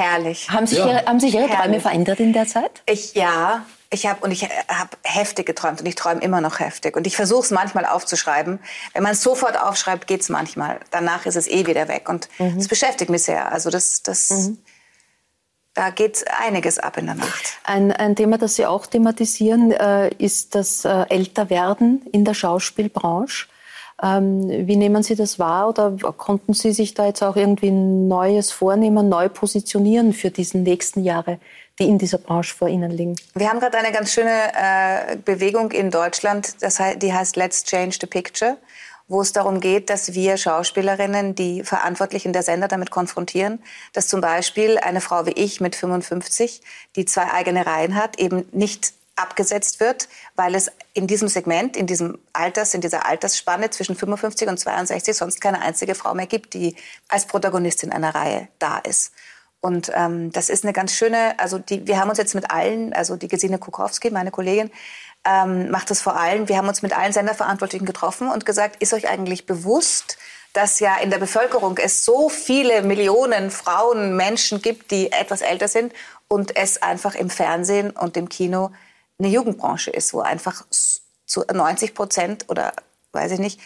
Herrlich. 0.00 0.50
Haben 0.50 0.66
sich, 0.66 0.78
Ihre, 0.78 1.04
haben 1.04 1.20
sich 1.20 1.34
Ihre 1.34 1.48
Träume 1.48 1.80
verändert 1.80 2.20
in 2.20 2.32
der 2.32 2.46
Zeit? 2.46 2.82
Ich, 2.86 3.14
ja, 3.14 3.66
ich 3.92 4.06
habe 4.06 4.24
und 4.24 4.30
ich 4.30 4.44
habe 4.44 4.96
heftig 5.02 5.46
geträumt 5.46 5.80
und 5.80 5.86
ich 5.86 5.94
träume 5.94 6.22
immer 6.22 6.40
noch 6.40 6.60
heftig 6.60 6.96
und 6.96 7.06
ich 7.06 7.16
versuche 7.16 7.42
es 7.42 7.50
manchmal 7.50 7.84
aufzuschreiben. 7.84 8.60
Wenn 8.94 9.02
man 9.02 9.12
es 9.12 9.22
sofort 9.22 9.60
aufschreibt, 9.60 10.06
geht 10.06 10.22
es 10.22 10.28
manchmal. 10.28 10.80
Danach 10.90 11.26
ist 11.26 11.36
es 11.36 11.48
eh 11.48 11.66
wieder 11.66 11.88
weg 11.88 12.08
und 12.08 12.28
mhm. 12.38 12.56
das 12.56 12.68
beschäftigt 12.68 13.10
mich 13.10 13.24
sehr. 13.24 13.52
Also 13.52 13.68
das, 13.68 14.02
das, 14.02 14.30
mhm. 14.30 14.58
da 15.74 15.90
geht 15.90 16.24
einiges 16.38 16.78
ab 16.78 16.96
in 16.96 17.06
der 17.06 17.16
Nacht. 17.16 17.58
Ein, 17.64 17.92
ein 17.92 18.16
Thema, 18.16 18.38
das 18.38 18.54
Sie 18.56 18.64
auch 18.64 18.86
thematisieren, 18.86 19.72
äh, 19.72 20.08
ist 20.18 20.54
das 20.54 20.84
äh, 20.84 21.04
Älterwerden 21.08 22.06
in 22.12 22.24
der 22.24 22.34
Schauspielbranche. 22.34 23.48
Ähm, 24.02 24.66
wie 24.66 24.76
nehmen 24.76 25.02
Sie 25.02 25.14
das 25.14 25.38
wahr 25.38 25.68
oder 25.68 25.92
konnten 26.16 26.54
Sie 26.54 26.72
sich 26.72 26.94
da 26.94 27.06
jetzt 27.06 27.22
auch 27.22 27.36
irgendwie 27.36 27.70
Neues 27.70 28.50
vornehmen, 28.50 29.08
neu 29.08 29.28
positionieren 29.28 30.12
für 30.12 30.30
diese 30.30 30.58
nächsten 30.58 31.02
Jahre? 31.02 31.38
die 31.80 31.88
in 31.88 31.98
dieser 31.98 32.18
Branche 32.18 32.54
vor 32.54 32.68
Ihnen 32.68 32.90
liegen? 32.90 33.16
Wir 33.34 33.48
haben 33.48 33.58
gerade 33.58 33.78
eine 33.78 33.90
ganz 33.90 34.12
schöne 34.12 34.52
äh, 34.54 35.16
Bewegung 35.16 35.72
in 35.72 35.90
Deutschland, 35.90 36.62
das 36.62 36.78
heißt, 36.78 37.02
die 37.02 37.12
heißt 37.12 37.36
Let's 37.36 37.64
Change 37.64 37.96
the 38.00 38.06
Picture, 38.06 38.58
wo 39.08 39.22
es 39.22 39.32
darum 39.32 39.60
geht, 39.60 39.90
dass 39.90 40.14
wir 40.14 40.36
Schauspielerinnen, 40.36 41.34
die 41.34 41.64
Verantwortlichen 41.64 42.32
der 42.32 42.42
Sender 42.42 42.68
damit 42.68 42.90
konfrontieren, 42.90 43.60
dass 43.92 44.08
zum 44.08 44.20
Beispiel 44.20 44.78
eine 44.78 45.00
Frau 45.00 45.26
wie 45.26 45.32
ich 45.32 45.60
mit 45.60 45.74
55, 45.74 46.60
die 46.96 47.06
zwei 47.06 47.32
eigene 47.32 47.66
Reihen 47.66 47.94
hat, 47.96 48.20
eben 48.20 48.46
nicht 48.52 48.92
abgesetzt 49.20 49.80
wird, 49.80 50.08
weil 50.36 50.54
es 50.54 50.70
in 50.94 51.06
diesem 51.06 51.28
Segment, 51.28 51.76
in 51.76 51.86
diesem 51.86 52.18
Alters, 52.32 52.74
in 52.74 52.80
dieser 52.80 53.06
Altersspanne 53.06 53.70
zwischen 53.70 53.96
55 53.96 54.48
und 54.48 54.58
62 54.58 55.16
sonst 55.16 55.40
keine 55.40 55.62
einzige 55.62 55.94
Frau 55.94 56.14
mehr 56.14 56.26
gibt, 56.26 56.54
die 56.54 56.76
als 57.08 57.26
Protagonistin 57.26 57.92
einer 57.92 58.14
Reihe 58.14 58.48
da 58.58 58.78
ist. 58.78 59.12
Und 59.60 59.92
ähm, 59.94 60.32
das 60.32 60.48
ist 60.48 60.64
eine 60.64 60.72
ganz 60.72 60.94
schöne, 60.94 61.38
also 61.38 61.58
die, 61.58 61.86
wir 61.86 62.00
haben 62.00 62.08
uns 62.08 62.18
jetzt 62.18 62.34
mit 62.34 62.50
allen, 62.50 62.94
also 62.94 63.16
die 63.16 63.28
Gesine 63.28 63.58
Kukowski, 63.58 64.10
meine 64.10 64.30
Kollegin, 64.30 64.70
ähm, 65.24 65.70
macht 65.70 65.90
das 65.90 66.00
vor 66.00 66.16
allem, 66.16 66.48
wir 66.48 66.56
haben 66.56 66.68
uns 66.68 66.80
mit 66.80 66.96
allen 66.96 67.12
Senderverantwortlichen 67.12 67.84
getroffen 67.84 68.30
und 68.30 68.46
gesagt, 68.46 68.82
ist 68.82 68.94
euch 68.94 69.08
eigentlich 69.08 69.44
bewusst, 69.44 70.16
dass 70.54 70.80
ja 70.80 70.96
in 70.96 71.10
der 71.10 71.18
Bevölkerung 71.18 71.76
es 71.76 72.04
so 72.04 72.28
viele 72.30 72.82
Millionen 72.82 73.50
Frauen, 73.50 74.16
Menschen 74.16 74.62
gibt, 74.62 74.90
die 74.90 75.12
etwas 75.12 75.42
älter 75.42 75.68
sind 75.68 75.92
und 76.26 76.56
es 76.56 76.82
einfach 76.82 77.14
im 77.14 77.28
Fernsehen 77.28 77.90
und 77.90 78.16
im 78.16 78.28
Kino 78.28 78.70
eine 79.20 79.28
Jugendbranche 79.28 79.90
ist, 79.90 80.12
wo 80.12 80.20
einfach 80.20 80.64
zu 81.26 81.44
90 81.52 81.94
Prozent 81.94 82.46
oder 82.48 82.72
weiß 83.12 83.32
ich 83.32 83.38
nicht, 83.38 83.60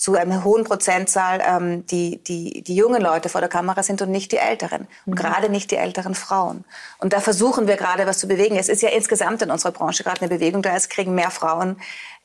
zu 0.00 0.14
einer 0.14 0.44
hohen 0.44 0.64
Prozentzahl 0.64 1.42
ähm, 1.46 1.84
die, 1.84 2.24
die, 2.24 2.62
die 2.62 2.74
jungen 2.74 3.02
Leute 3.02 3.28
vor 3.28 3.42
der 3.42 3.50
Kamera 3.50 3.82
sind 3.82 4.00
und 4.00 4.10
nicht 4.10 4.32
die 4.32 4.38
Älteren. 4.38 4.88
Und 5.04 5.12
mhm. 5.12 5.16
gerade 5.16 5.50
nicht 5.50 5.70
die 5.70 5.76
älteren 5.76 6.14
Frauen. 6.14 6.64
Und 7.00 7.12
da 7.12 7.20
versuchen 7.20 7.68
wir 7.68 7.76
gerade 7.76 8.06
was 8.06 8.18
zu 8.18 8.26
bewegen. 8.26 8.56
Es 8.56 8.70
ist 8.70 8.80
ja 8.80 8.88
insgesamt 8.88 9.42
in 9.42 9.50
unserer 9.50 9.72
Branche 9.72 10.02
gerade 10.02 10.22
eine 10.22 10.30
Bewegung 10.30 10.62
da. 10.62 10.74
Es 10.74 10.88
kriegen 10.88 11.14
mehr 11.14 11.30
Frauen 11.30 11.76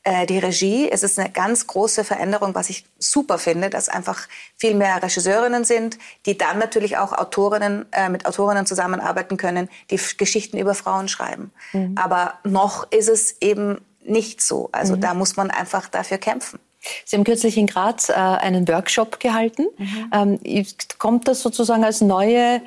äh, 0.06 0.24
die 0.24 0.38
Regie. 0.38 0.88
Es 0.88 1.02
ist 1.02 1.18
eine 1.18 1.30
ganz 1.30 1.66
große 1.66 2.04
Veränderung, 2.04 2.54
was 2.54 2.70
ich 2.70 2.84
super 2.98 3.38
finde, 3.38 3.70
dass 3.70 3.88
einfach 3.88 4.28
viel 4.56 4.74
mehr 4.74 5.02
Regisseurinnen 5.02 5.64
sind, 5.64 5.98
die 6.26 6.38
dann 6.38 6.58
natürlich 6.58 6.96
auch 6.96 7.12
Autorinnen, 7.12 7.86
äh, 7.90 8.08
mit 8.08 8.24
Autorinnen 8.24 8.66
zusammenarbeiten 8.66 9.36
können, 9.36 9.68
die 9.90 10.00
Geschichten 10.16 10.58
über 10.58 10.74
Frauen 10.74 11.08
schreiben. 11.08 11.50
Mhm. 11.72 11.96
Aber 11.96 12.34
noch 12.44 12.90
ist 12.92 13.08
es 13.08 13.36
eben 13.40 13.80
nicht 14.04 14.40
so. 14.40 14.68
Also 14.70 14.94
mhm. 14.94 15.00
da 15.00 15.14
muss 15.14 15.36
man 15.36 15.50
einfach 15.50 15.88
dafür 15.88 16.18
kämpfen. 16.18 16.60
Sie 17.04 17.16
haben 17.16 17.24
kürzlich 17.24 17.56
in 17.56 17.66
Graz 17.66 18.08
äh, 18.08 18.12
einen 18.12 18.68
Workshop 18.68 19.18
gehalten. 19.18 19.66
Mhm. 19.76 20.38
Ähm, 20.40 20.66
kommt 20.98 21.26
das 21.26 21.42
sozusagen 21.42 21.84
als 21.84 22.00
neue 22.00 22.62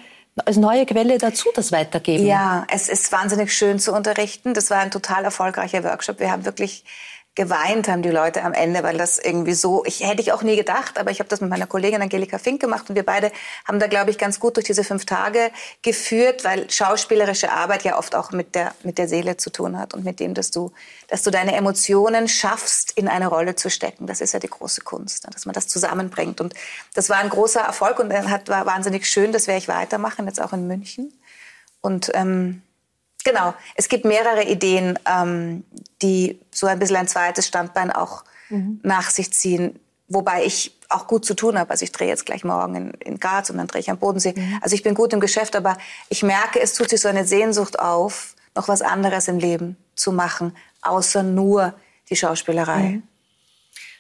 als 0.46 0.56
neue 0.56 0.86
Quelle 0.86 1.18
dazu, 1.18 1.50
das 1.54 1.74
Weitergeben? 1.74 2.26
Ja, 2.26 2.66
es 2.72 2.88
ist 2.88 3.12
wahnsinnig 3.12 3.54
schön 3.54 3.78
zu 3.78 3.94
unterrichten. 3.94 4.54
Das 4.54 4.70
war 4.70 4.80
ein 4.80 4.90
total 4.90 5.26
erfolgreicher 5.26 5.84
Workshop. 5.84 6.20
Wir 6.20 6.32
haben 6.32 6.46
wirklich 6.46 6.86
geweint 7.40 7.88
haben 7.88 8.02
die 8.02 8.10
Leute 8.10 8.44
am 8.44 8.52
Ende, 8.52 8.84
weil 8.84 8.98
das 8.98 9.18
irgendwie 9.18 9.54
so, 9.54 9.86
ich 9.86 10.06
hätte 10.06 10.22
ich 10.22 10.34
auch 10.34 10.44
nie 10.44 10.58
gedacht, 10.58 11.00
aber 11.00 11.10
ich 11.10 11.20
habe 11.20 11.30
das 11.30 11.40
mit 11.40 11.50
meiner 11.50 11.68
Kollegin 11.68 12.02
Angelika 12.02 12.38
Fink 12.38 12.60
gemacht 12.60 12.90
und 12.90 12.98
wir 12.98 13.06
beide 13.06 13.32
haben 13.66 13.80
da, 13.80 13.88
glaube 13.88 14.12
ich, 14.12 14.18
ganz 14.18 14.42
gut 14.42 14.58
durch 14.58 14.66
diese 14.66 14.84
fünf 14.84 15.06
Tage 15.06 15.50
geführt, 15.82 16.44
weil 16.44 16.70
schauspielerische 16.70 17.50
Arbeit 17.50 17.86
ja 17.86 17.98
oft 17.98 18.14
auch 18.14 18.32
mit 18.32 18.56
der, 18.56 18.74
mit 18.84 18.98
der 18.98 19.08
Seele 19.08 19.38
zu 19.38 19.52
tun 19.52 19.80
hat 19.80 19.94
und 19.94 20.04
mit 20.04 20.20
dem, 20.20 20.34
dass 20.34 20.52
du, 20.52 20.74
dass 21.08 21.24
du 21.24 21.32
deine 21.32 21.56
Emotionen 21.56 22.28
schaffst, 22.28 22.92
in 22.98 23.08
eine 23.08 23.28
Rolle 23.28 23.56
zu 23.56 23.70
stecken. 23.70 24.06
Das 24.06 24.20
ist 24.20 24.34
ja 24.34 24.40
die 24.40 24.50
große 24.50 24.82
Kunst, 24.82 25.26
dass 25.34 25.46
man 25.46 25.54
das 25.54 25.70
zusammenbringt. 25.70 26.42
Und 26.42 26.54
das 26.94 27.10
war 27.10 27.20
ein 27.20 27.30
großer 27.30 27.62
Erfolg 27.62 28.00
und 28.00 28.12
hat, 28.12 28.50
war 28.50 28.66
wahnsinnig 28.66 29.08
schön, 29.08 29.32
das 29.32 29.48
werde 29.48 29.60
ich 29.60 29.70
weitermachen, 29.70 30.28
jetzt 30.28 30.42
auch 30.42 30.52
in 30.52 30.68
München. 30.68 31.14
Und 31.80 32.12
ähm, 32.16 32.64
Genau, 33.24 33.54
es 33.76 33.90
gibt 33.90 34.06
mehrere 34.06 34.44
Ideen, 34.44 34.98
ähm, 35.06 35.64
die 36.02 36.40
so 36.52 36.68
ein 36.68 36.80
bisschen 36.80 36.96
ein 36.96 37.08
zweites 37.08 37.48
Standbein 37.48 37.92
auch 37.92 38.24
mhm. 38.50 38.80
nach 38.84 39.10
sich 39.10 39.34
ziehen, 39.34 39.80
wobei 40.08 40.46
ich 40.46 40.78
auch 40.90 41.08
gut 41.08 41.26
zu 41.26 41.36
tun 41.36 41.60
habe. 41.60 41.70
Also 41.70 41.84
ich 41.84 41.92
drehe 41.92 42.08
jetzt 42.08 42.26
gleich 42.26 42.44
morgen 42.44 42.76
in, 42.76 42.92
in 42.92 43.20
Graz 43.20 43.50
und 43.50 43.58
dann 43.58 43.68
drehe 43.68 43.82
ich 43.82 43.90
am 43.90 43.98
Bodensee. 43.98 44.34
Mhm. 44.36 44.60
Also 44.62 44.76
ich 44.76 44.84
bin 44.84 44.96
gut 44.96 45.14
im 45.14 45.20
Geschäft, 45.20 45.56
aber 45.56 45.78
ich 46.10 46.24
merke, 46.24 46.60
es 46.60 46.74
tut 46.74 46.90
sich 46.90 47.02
so 47.02 47.10
eine 47.10 47.26
Sehnsucht 47.26 47.80
auf, 47.80 48.36
noch 48.56 48.68
was 48.68 48.82
anderes 48.82 49.28
im 49.28 49.38
Leben 49.38 49.78
zu 49.96 50.12
machen, 50.12 50.56
außer 50.82 51.22
nur 51.24 51.74
die 52.10 52.16
Schauspielerei. 52.16 52.80
Mhm. 52.80 53.04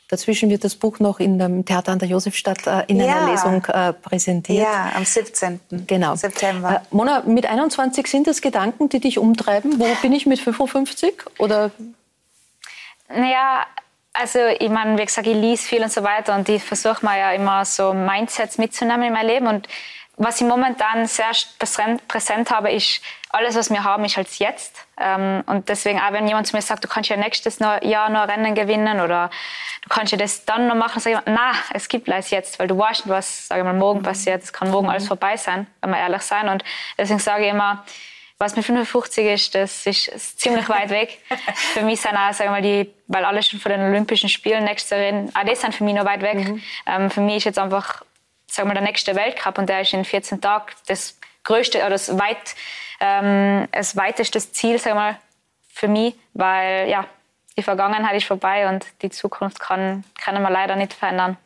Dazwischen 0.09 0.49
wird 0.49 0.63
das 0.63 0.75
Buch 0.75 0.99
noch 0.99 1.19
in 1.19 1.37
dem 1.37 1.65
Theater 1.65 1.91
an 1.91 1.99
der 1.99 2.07
Josefstadt 2.07 2.65
äh, 2.65 2.83
in 2.87 2.99
ja. 2.99 3.15
einer 3.15 3.31
Lesung 3.31 3.63
äh, 3.65 3.93
präsentiert. 3.93 4.63
Ja, 4.63 4.91
am 4.95 5.05
17. 5.05 5.59
Genau. 5.85 6.15
September. 6.15 6.77
Äh, 6.77 6.95
Mona, 6.95 7.21
mit 7.27 7.45
21 7.45 8.07
sind 8.07 8.25
das 8.25 8.41
Gedanken, 8.41 8.89
die 8.89 8.99
dich 8.99 9.19
umtreiben. 9.19 9.79
Wo 9.79 9.85
bin 10.01 10.11
ich 10.13 10.25
mit 10.25 10.39
55? 10.39 11.13
Oder? 11.37 11.69
Naja, 13.07 13.67
also 14.13 14.39
ich 14.59 14.69
meine, 14.69 14.97
wie 14.97 15.05
gesagt, 15.05 15.27
ich 15.27 15.35
lese 15.35 15.63
viel 15.63 15.83
und 15.83 15.91
so 15.91 16.03
weiter 16.03 16.35
und 16.35 16.49
ich 16.49 16.63
versuche 16.63 17.05
mal 17.05 17.17
ja 17.17 17.31
immer 17.31 17.63
so 17.63 17.93
Mindsets 17.93 18.57
mitzunehmen 18.57 19.03
in 19.03 19.13
mein 19.13 19.27
Leben 19.27 19.45
und 19.45 19.67
was 20.19 20.41
ich 20.41 20.47
momentan 20.47 21.07
sehr 21.07 21.31
präsent 21.57 22.51
habe, 22.51 22.71
ist, 22.71 23.01
alles, 23.29 23.55
was 23.55 23.69
wir 23.69 23.83
haben, 23.83 24.03
ist 24.03 24.17
halt 24.17 24.27
jetzt. 24.39 24.85
Ähm, 24.99 25.43
und 25.45 25.69
deswegen, 25.69 25.99
auch 25.99 26.11
wenn 26.11 26.27
jemand 26.27 26.45
zu 26.45 26.55
mir 26.55 26.61
sagt, 26.61 26.83
du 26.83 26.89
kannst 26.89 27.09
ja 27.09 27.15
nächstes 27.15 27.59
Jahr 27.59 28.09
noch 28.09 28.27
Rennen 28.27 28.53
gewinnen 28.53 28.99
oder 28.99 29.29
du 29.83 29.89
kannst 29.89 30.11
ja 30.11 30.17
das 30.17 30.43
dann 30.43 30.67
noch 30.67 30.75
machen, 30.75 30.99
sage 30.99 31.17
ich, 31.17 31.21
na, 31.33 31.51
es 31.73 31.87
gibt 31.87 32.09
alles 32.09 32.31
jetzt, 32.31 32.59
weil 32.59 32.67
du 32.67 32.77
weißt 32.77 33.05
nicht, 33.05 33.15
was, 33.15 33.47
sage 33.47 33.61
ich 33.61 33.65
mal, 33.65 33.73
morgen 33.73 34.03
passiert. 34.03 34.43
Es 34.43 34.51
kann 34.51 34.69
morgen 34.71 34.89
alles 34.89 35.07
vorbei 35.07 35.37
sein, 35.37 35.67
wenn 35.81 35.91
wir 35.91 35.99
ehrlich 35.99 36.23
sein. 36.23 36.49
Und 36.49 36.65
deswegen 36.97 37.19
sage 37.19 37.45
ich 37.45 37.51
immer, 37.51 37.85
was 38.39 38.55
mit 38.57 38.65
55 38.65 39.25
ist, 39.25 39.55
das 39.55 39.85
ist, 39.85 40.39
ziemlich 40.39 40.67
weit 40.67 40.89
weg. 40.89 41.19
für 41.73 41.81
mich 41.81 42.01
sind 42.01 42.17
auch, 42.17 42.33
sagen 42.33 42.49
wir 42.49 42.51
mal, 42.51 42.61
die, 42.61 42.91
weil 43.07 43.23
alle 43.23 43.41
schon 43.41 43.59
von 43.59 43.71
den 43.71 43.81
Olympischen 43.81 44.27
Spielen 44.27 44.65
nächstes 44.65 44.97
Jahr 44.97 45.25
auch 45.33 45.43
die 45.43 45.55
sind 45.55 45.75
für 45.75 45.85
mich 45.85 45.93
noch 45.93 46.05
weit 46.05 46.21
weg. 46.21 46.35
Mhm. 46.35 46.61
Ähm, 46.87 47.09
für 47.09 47.21
mich 47.21 47.37
ist 47.37 47.43
jetzt 47.45 47.59
einfach 47.59 48.03
sagen 48.49 48.69
wir, 48.69 48.73
der 48.73 48.83
nächste 48.83 49.15
Weltcup 49.15 49.57
und 49.57 49.69
der 49.69 49.81
ist 49.81 49.93
in 49.93 50.05
14 50.05 50.41
Tagen 50.41 50.65
das 50.87 51.17
größte 51.43 51.79
oder 51.79 51.91
das, 51.91 52.17
weit, 52.17 52.55
ähm, 52.99 53.67
das 53.71 53.95
weiteste 53.95 54.39
Ziel, 54.39 54.79
sagen 54.79 54.97
wir 54.97 55.17
für 55.73 55.87
mich, 55.87 56.15
weil 56.33 56.89
ja, 56.89 57.05
die 57.57 57.63
Vergangenheit 57.63 58.15
ist 58.15 58.25
vorbei 58.25 58.67
und 58.69 58.85
die 59.01 59.09
Zukunft 59.09 59.59
kann, 59.59 60.03
können 60.23 60.41
wir 60.41 60.49
leider 60.49 60.75
nicht 60.75 60.93
verändern. 60.93 61.37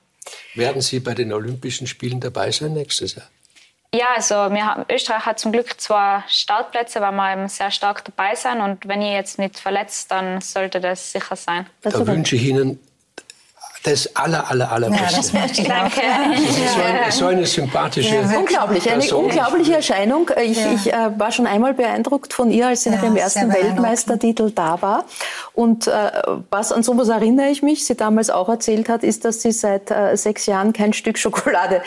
Werden 0.56 0.82
Sie 0.82 1.00
bei 1.00 1.14
den 1.14 1.34
Olympischen 1.34 1.88
Spielen 1.88 2.20
dabei 2.20 2.52
sein 2.52 2.74
nächstes 2.74 3.16
Jahr? 3.16 3.28
Ja, 3.94 4.08
also 4.16 4.36
wir 4.36 4.66
haben, 4.66 4.86
Österreich 4.90 5.26
hat 5.26 5.38
zum 5.38 5.52
Glück 5.52 5.80
zwei 5.80 6.24
Startplätze, 6.28 7.00
weil 7.00 7.12
wir 7.12 7.34
eben 7.34 7.48
sehr 7.48 7.70
stark 7.70 8.04
dabei 8.04 8.34
sind. 8.34 8.60
Und 8.60 8.88
wenn 8.88 9.04
ihr 9.04 9.14
jetzt 9.14 9.38
nicht 9.38 9.60
verletzt, 9.60 10.10
dann 10.10 10.42
sollte 10.42 10.82
das 10.82 11.12
sicher 11.12 11.36
sein. 11.36 11.68
Da 11.82 12.08
wünsche 12.08 12.36
ich 12.36 12.44
Ihnen 12.44 12.80
das 13.84 14.16
aller, 14.16 14.50
aller, 14.50 14.72
allerbeste. 14.72 15.36
Ja, 15.36 15.48
das 15.48 15.58
Danke. 15.68 16.02
So, 16.74 16.82
ein, 16.82 17.12
so 17.12 17.26
eine 17.28 17.46
sympathische 17.46 18.16
ja, 18.16 18.38
Unglaublich, 18.38 18.90
eine 18.90 19.00
Person. 19.00 19.26
unglaubliche 19.26 19.76
Erscheinung. 19.76 20.32
Ich, 20.42 20.58
ja. 20.58 20.72
ich 20.72 20.94
äh, 20.94 21.20
war 21.20 21.32
schon 21.32 21.46
einmal 21.48 21.74
beeindruckt 21.74 22.34
von 22.34 22.50
ihr, 22.50 22.68
als 22.68 22.84
sie 22.84 22.92
nach 22.92 23.02
dem 23.02 23.18
ersten 23.18 23.54
Weltmeistertitel 23.54 24.52
da 24.52 24.82
war. 24.82 25.06
Und 25.54 25.88
äh, 25.88 25.92
was 26.50 26.72
an 26.72 26.82
sowas 26.84 27.10
erinnere 27.10 27.50
ich 27.50 27.62
mich, 27.62 27.86
sie 27.86 27.96
damals 27.96 28.30
auch 28.30 28.48
erzählt 28.48 28.88
hat, 28.88 29.04
ist, 29.04 29.26
dass 29.26 29.42
sie 29.42 29.52
seit 29.52 29.92
äh, 29.92 30.16
sechs 30.16 30.46
Jahren 30.46 30.72
kein 30.72 30.94
Stück 30.94 31.18
Schokolade 31.18 31.82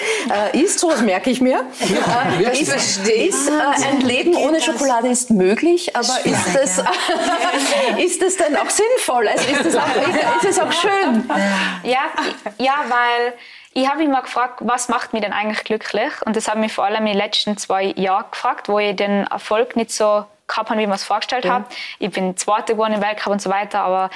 äh, 0.53 0.61
isst. 0.61 0.81
Sowas 0.81 1.01
merke 1.01 1.31
ich 1.31 1.41
mir. 1.41 1.61
Ja, 1.81 2.49
äh, 2.51 2.61
ist, 2.61 2.73
ist 3.09 3.49
äh, 3.49 3.87
ein 3.91 4.03
Leben 4.03 4.35
ohne 4.37 4.61
Schokolade 4.61 5.09
ist 5.09 5.31
möglich, 5.31 5.97
aber 5.97 6.15
ist 6.25 6.57
es, 6.63 6.79
ist 8.05 8.23
es 8.23 8.37
denn 8.37 8.55
auch 8.57 8.69
sinnvoll? 8.69 9.29
Also 9.29 9.45
ist 9.51 9.67
es 9.67 9.77
auch, 9.77 10.43
ist 10.43 10.51
es 10.51 10.59
auch 10.59 10.73
schön? 10.73 11.25
Ja, 11.87 12.01
ja, 12.59 12.75
weil 12.89 13.35
ich 13.73 13.89
habe 13.89 13.99
mich 13.99 14.09
mal 14.09 14.23
gefragt, 14.23 14.61
was 14.61 14.89
macht 14.89 15.13
mich 15.13 15.23
denn 15.23 15.33
eigentlich 15.33 15.65
glücklich? 15.65 16.13
Und 16.25 16.37
das 16.37 16.49
habe 16.49 16.59
ich 16.59 16.65
mich 16.65 16.73
vor 16.73 16.85
allem 16.85 17.07
in 17.07 17.13
den 17.13 17.17
letzten 17.17 17.57
zwei 17.57 17.85
Jahren 17.97 18.25
gefragt, 18.31 18.69
wo 18.69 18.79
ich 18.79 18.97
den 18.97 19.27
Erfolg 19.27 19.77
nicht 19.77 19.93
so 19.93 20.25
gehabt 20.47 20.71
habe, 20.71 20.79
wie 20.79 20.85
ich 20.85 20.89
mir 20.89 20.95
es 20.95 21.05
vorgestellt 21.05 21.45
ja. 21.45 21.55
habe. 21.55 21.65
Ich 21.99 22.11
bin 22.11 22.37
Zweite 22.37 22.73
geworden 22.73 22.95
im 22.95 23.03
Weltcup 23.03 23.33
und 23.33 23.43
so 23.43 23.51
weiter, 23.51 23.81
aber 23.81 24.11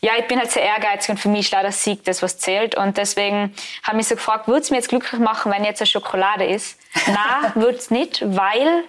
ja, 0.00 0.12
ich 0.18 0.26
bin 0.26 0.38
halt 0.38 0.50
sehr 0.50 0.62
ehrgeizig 0.62 1.10
und 1.10 1.18
für 1.18 1.28
mich 1.28 1.46
ist 1.46 1.52
leider 1.52 1.72
Sieg 1.72 2.04
das, 2.04 2.22
was 2.22 2.38
zählt. 2.38 2.74
Und 2.74 2.98
deswegen 2.98 3.54
habe 3.82 3.92
ich 3.92 3.94
mich 3.94 4.08
so 4.08 4.16
gefragt, 4.16 4.48
würde 4.48 4.60
es 4.60 4.70
mir 4.70 4.76
jetzt 4.76 4.88
glücklich 4.88 5.20
machen, 5.20 5.50
wenn 5.50 5.64
jetzt 5.64 5.80
eine 5.80 5.86
Schokolade 5.86 6.44
ist? 6.44 6.78
Nein, 7.06 7.52
würde 7.54 7.78
es 7.78 7.90
nicht, 7.90 8.22
weil 8.26 8.84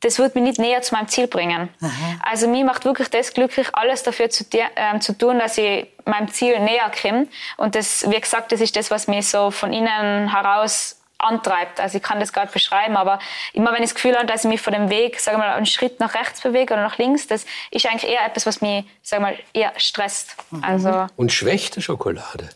das 0.00 0.18
wird 0.18 0.34
mich 0.34 0.44
nicht 0.44 0.58
näher 0.58 0.82
zu 0.82 0.94
meinem 0.94 1.08
Ziel 1.08 1.28
bringen. 1.28 1.68
Aha. 1.80 1.90
Also 2.22 2.48
mir 2.48 2.64
macht 2.64 2.84
wirklich 2.84 3.08
das 3.08 3.34
glücklich, 3.34 3.68
alles 3.74 4.02
dafür 4.02 4.30
zu, 4.30 4.44
äh, 4.52 4.98
zu 4.98 5.16
tun, 5.16 5.38
dass 5.38 5.58
ich 5.58 5.86
meinem 6.10 6.28
Ziel 6.28 6.58
näher 6.60 6.90
komme. 7.00 7.28
Und 7.56 7.74
das, 7.74 8.08
wie 8.10 8.20
gesagt, 8.20 8.52
das 8.52 8.60
ist 8.60 8.76
das, 8.76 8.90
was 8.90 9.06
mich 9.06 9.28
so 9.28 9.50
von 9.50 9.72
innen 9.72 10.30
heraus 10.30 11.00
antreibt. 11.20 11.80
Also 11.80 11.98
ich 11.98 12.02
kann 12.02 12.20
das 12.20 12.34
nicht 12.34 12.52
beschreiben, 12.52 12.96
aber 12.96 13.18
immer 13.52 13.72
wenn 13.72 13.82
ich 13.82 13.90
das 13.90 13.94
Gefühl 13.94 14.16
habe, 14.16 14.26
dass 14.26 14.44
ich 14.44 14.50
mich 14.50 14.60
von 14.60 14.72
dem 14.72 14.90
Weg, 14.90 15.20
sagen 15.20 15.38
wir 15.38 15.46
mal, 15.46 15.54
einen 15.54 15.66
Schritt 15.66 16.00
nach 16.00 16.14
rechts 16.14 16.40
bewege 16.40 16.74
oder 16.74 16.82
nach 16.82 16.98
links, 16.98 17.26
das 17.26 17.44
ist 17.70 17.86
eigentlich 17.86 18.10
eher 18.10 18.24
etwas, 18.26 18.46
was 18.46 18.60
mich, 18.60 18.84
sagen 19.02 19.24
wir 19.24 19.30
mal, 19.32 19.38
eher 19.52 19.72
stresst. 19.76 20.36
Mhm. 20.50 20.64
Also 20.64 21.06
Und 21.16 21.32
schwächt 21.32 21.76
die 21.76 21.82
Schokolade? 21.82 22.48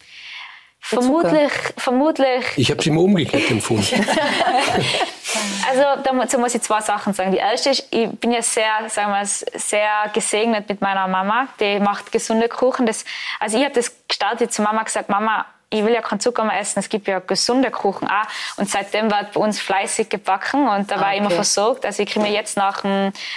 Vermutlich, 0.86 1.50
vermutlich. 1.78 2.44
Ich 2.56 2.70
habe 2.70 2.82
sie 2.82 2.90
immer 2.90 3.00
umgekehrt 3.00 3.50
empfunden. 3.50 3.86
also 5.66 5.82
dazu 6.04 6.38
muss 6.38 6.54
ich 6.54 6.60
zwei 6.60 6.82
Sachen 6.82 7.14
sagen. 7.14 7.32
Die 7.32 7.38
erste 7.38 7.70
ist, 7.70 7.88
ich 7.90 8.10
bin 8.10 8.32
ja 8.32 8.42
sehr, 8.42 8.70
sagen 8.88 9.10
wir, 9.12 9.24
sehr 9.24 10.10
gesegnet 10.12 10.68
mit 10.68 10.82
meiner 10.82 11.08
Mama. 11.08 11.48
Die 11.58 11.80
macht 11.80 12.12
gesunde 12.12 12.50
Kuchen. 12.50 12.84
Das, 12.84 13.06
also 13.40 13.56
ich 13.56 13.64
habe 13.64 13.74
das 13.74 13.96
gestartet 14.06 14.52
zu 14.52 14.60
Mama 14.60 14.82
gesagt, 14.82 15.08
Mama, 15.08 15.46
ich 15.74 15.84
will 15.84 15.92
ja 15.92 16.02
keinen 16.02 16.20
Zucker 16.20 16.44
mehr 16.44 16.58
essen, 16.60 16.78
es 16.78 16.88
gibt 16.88 17.08
ja 17.08 17.18
gesunde 17.18 17.70
Kuchen 17.70 18.06
auch. 18.08 18.26
Und 18.56 18.70
seitdem 18.70 19.10
wird 19.10 19.32
bei 19.32 19.40
uns 19.40 19.60
fleißig 19.60 20.08
gebacken 20.08 20.68
und 20.68 20.90
da 20.90 20.96
war 20.96 21.06
okay. 21.06 21.14
ich 21.14 21.20
immer 21.20 21.30
versorgt. 21.30 21.84
Also 21.84 22.02
ich 22.02 22.10
kriege 22.10 22.24
mir 22.24 22.32
jetzt 22.32 22.56
nach, 22.56 22.84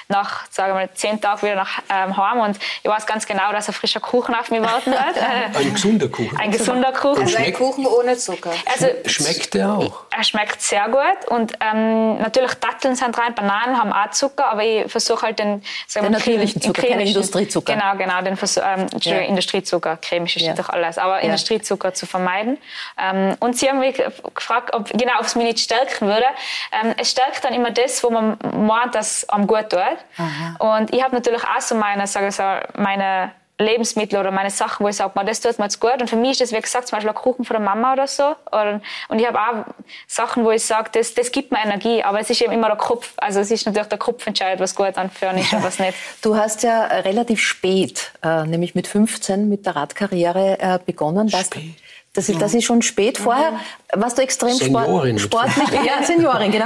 nach 0.07 0.45
sagen 0.51 0.78
wir, 0.78 0.93
zehn 0.93 1.19
Tagen 1.19 1.41
wieder 1.41 1.55
nach 1.55 1.80
ähm, 1.89 2.15
Heim 2.15 2.39
und 2.41 2.57
ich 2.84 2.89
weiß 2.89 3.05
ganz 3.07 3.25
genau, 3.25 3.51
dass 3.51 3.67
ein 3.67 3.73
frischer 3.73 3.99
Kuchen 3.99 4.36
auf 4.36 4.51
mich 4.51 4.61
warten 4.61 4.91
wird. 4.91 5.01
ein 5.55 5.73
gesunder 5.73 6.09
Kuchen. 6.09 6.38
Ein 6.38 6.51
gesunder 6.51 6.91
Kuchen. 6.91 7.23
Also 7.23 7.38
ein 7.38 7.53
Kuchen 7.53 7.86
ohne 7.88 8.17
Zucker. 8.17 8.51
Also, 8.71 8.88
schmeckt 9.05 9.53
der 9.53 9.71
auch? 9.71 10.03
Er 10.15 10.23
schmeckt 10.23 10.61
sehr 10.61 10.88
gut 10.89 11.28
und 11.28 11.53
ähm, 11.59 12.19
natürlich 12.19 12.53
Datteln 12.55 12.95
sind 12.95 13.17
rein, 13.17 13.34
Bananen 13.34 13.78
haben 13.78 13.91
auch 13.91 14.11
Zucker, 14.11 14.51
aber 14.51 14.63
ich 14.63 14.91
versuche 14.91 15.23
halt 15.23 15.39
den, 15.39 15.63
sagen 15.88 16.05
den 16.05 16.13
natürlichen 16.13 16.61
Zucker, 16.61 16.82
keinen 16.84 17.01
Industriezucker. 17.01 17.73
Genau, 17.73 17.95
genau, 17.97 18.21
den 18.21 18.38
ähm, 18.38 18.88
ja. 19.01 19.17
Industriezucker, 19.19 19.97
chemisch 20.01 20.38
ist 20.38 20.45
ja. 20.45 20.53
doch 20.53 20.69
alles, 20.69 20.97
aber 20.97 21.17
ja. 21.17 21.25
Industriezucker 21.25 21.93
zu 21.93 22.05
vermeiden 22.05 22.16
vermeiden. 22.18 22.57
Ähm, 22.99 23.36
und 23.39 23.57
sie 23.57 23.70
haben 23.70 23.80
mich 23.80 24.01
gefragt, 24.34 24.74
ob, 24.74 24.89
genau, 24.91 25.13
ob 25.20 25.26
es 25.26 25.36
mich 25.36 25.45
nicht 25.45 25.59
stärken 25.59 26.07
würde. 26.07 26.26
Ähm, 26.72 26.93
es 26.97 27.11
stärkt 27.11 27.43
dann 27.43 27.53
immer 27.53 27.72
das, 27.72 28.03
wo 28.03 28.09
man 28.09 28.38
meint, 28.53 28.95
dass 28.95 29.24
es 29.24 29.30
einem 29.30 29.47
gut 29.47 29.70
tut. 29.70 29.80
Aha. 29.80 30.78
Und 30.78 30.93
ich 30.93 31.03
habe 31.03 31.15
natürlich 31.15 31.43
auch 31.43 31.61
so 31.61 31.76
meine, 31.76 32.07
sage 32.07 32.28
ich 32.28 32.36
so, 32.36 32.43
meine 32.76 33.32
Lebensmittel 33.59 34.20
oder 34.20 34.32
meine 34.32 34.51
Sachen, 34.51 34.84
wo 34.84 34.89
ich 34.89 34.95
sage, 34.95 35.13
das 35.26 35.41
tut 35.41 35.57
mir 35.57 35.65
jetzt 35.65 35.80
gut. 35.80 35.99
Und 35.99 36.09
für 36.09 36.15
mich 36.15 36.32
ist 36.32 36.41
das, 36.41 36.51
wie 36.51 36.61
gesagt, 36.61 36.88
zum 36.88 36.97
Beispiel 36.97 37.09
ein 37.09 37.15
Kuchen 37.15 37.43
von 37.43 37.55
der 37.55 37.63
Mama 37.63 37.93
oder 37.93 38.07
so. 38.07 38.36
Und 39.09 39.20
ich 39.20 39.28
habe 39.28 39.39
auch 39.39 39.65
Sachen, 40.05 40.43
wo 40.43 40.51
ich 40.51 40.63
sage, 40.63 40.89
das, 40.93 41.15
das 41.15 41.32
gibt 41.32 41.51
mir 41.51 41.59
Energie. 41.63 42.03
Aber 42.03 42.20
es 42.20 42.30
ist 42.30 42.41
eben 42.41 42.53
immer 42.53 42.68
der 42.68 42.78
Kopf. 42.78 43.13
Also 43.18 43.39
es 43.39 43.49
ist 43.49 43.65
natürlich 43.65 43.89
der 43.89 43.97
Kopf 43.97 44.26
entscheidet, 44.28 44.59
was 44.59 44.76
gut 44.76 44.97
an 44.97 45.09
für 45.09 45.28
ist 45.28 45.53
und 45.53 45.63
was 45.63 45.80
nicht. 45.80 45.95
Du 46.22 46.36
hast 46.36 46.63
ja 46.63 46.84
relativ 46.86 47.41
spät, 47.41 48.11
äh, 48.24 48.43
nämlich 48.43 48.76
mit 48.76 48.88
15, 48.88 49.47
mit 49.49 49.65
der 49.65 49.76
Radkarriere 49.76 50.59
äh, 50.59 50.80
begonnen. 50.86 51.30
Spät. 51.30 51.76
Das 52.18 52.30
ist, 52.30 52.41
das 52.41 52.55
ist 52.55 52.63
schon 52.63 52.82
spät. 52.82 53.20
Vorher 53.20 53.59
warst 53.93 54.18
du 54.18 54.24
extrem 54.24 54.49
Seniorin 54.49 55.20
Sport, 55.20 55.51
sportlich. 55.51 55.82
ja, 55.84 56.01
Seniorin, 56.03 56.51
genau. 56.51 56.65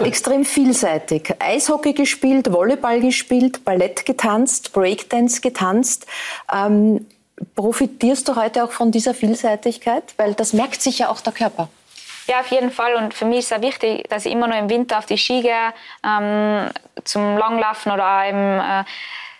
Äh, 0.00 0.08
extrem 0.08 0.44
vielseitig. 0.44 1.32
Eishockey 1.38 1.92
gespielt, 1.92 2.52
Volleyball 2.52 3.00
gespielt, 3.00 3.64
Ballett 3.64 4.04
getanzt, 4.04 4.72
Breakdance 4.72 5.40
getanzt. 5.40 6.08
Ähm, 6.52 7.06
profitierst 7.54 8.26
du 8.26 8.34
heute 8.34 8.64
auch 8.64 8.72
von 8.72 8.90
dieser 8.90 9.14
Vielseitigkeit? 9.14 10.02
Weil 10.16 10.34
das 10.34 10.52
merkt 10.52 10.82
sich 10.82 10.98
ja 10.98 11.10
auch 11.10 11.20
der 11.20 11.32
Körper. 11.32 11.68
Ja, 12.26 12.40
auf 12.40 12.48
jeden 12.48 12.72
Fall. 12.72 12.96
Und 12.96 13.14
für 13.14 13.24
mich 13.24 13.38
ist 13.38 13.52
es 13.52 13.62
wichtig, 13.62 14.02
dass 14.08 14.26
ich 14.26 14.32
immer 14.32 14.48
nur 14.48 14.58
im 14.58 14.68
Winter 14.68 14.98
auf 14.98 15.06
die 15.06 15.16
Ski 15.16 15.42
gehe, 15.42 15.72
ähm, 16.04 16.70
zum 17.04 17.38
Langlaufen 17.38 17.92
oder 17.92 18.18
auch 18.18 18.28
im 18.28 18.60
äh, 18.60 18.84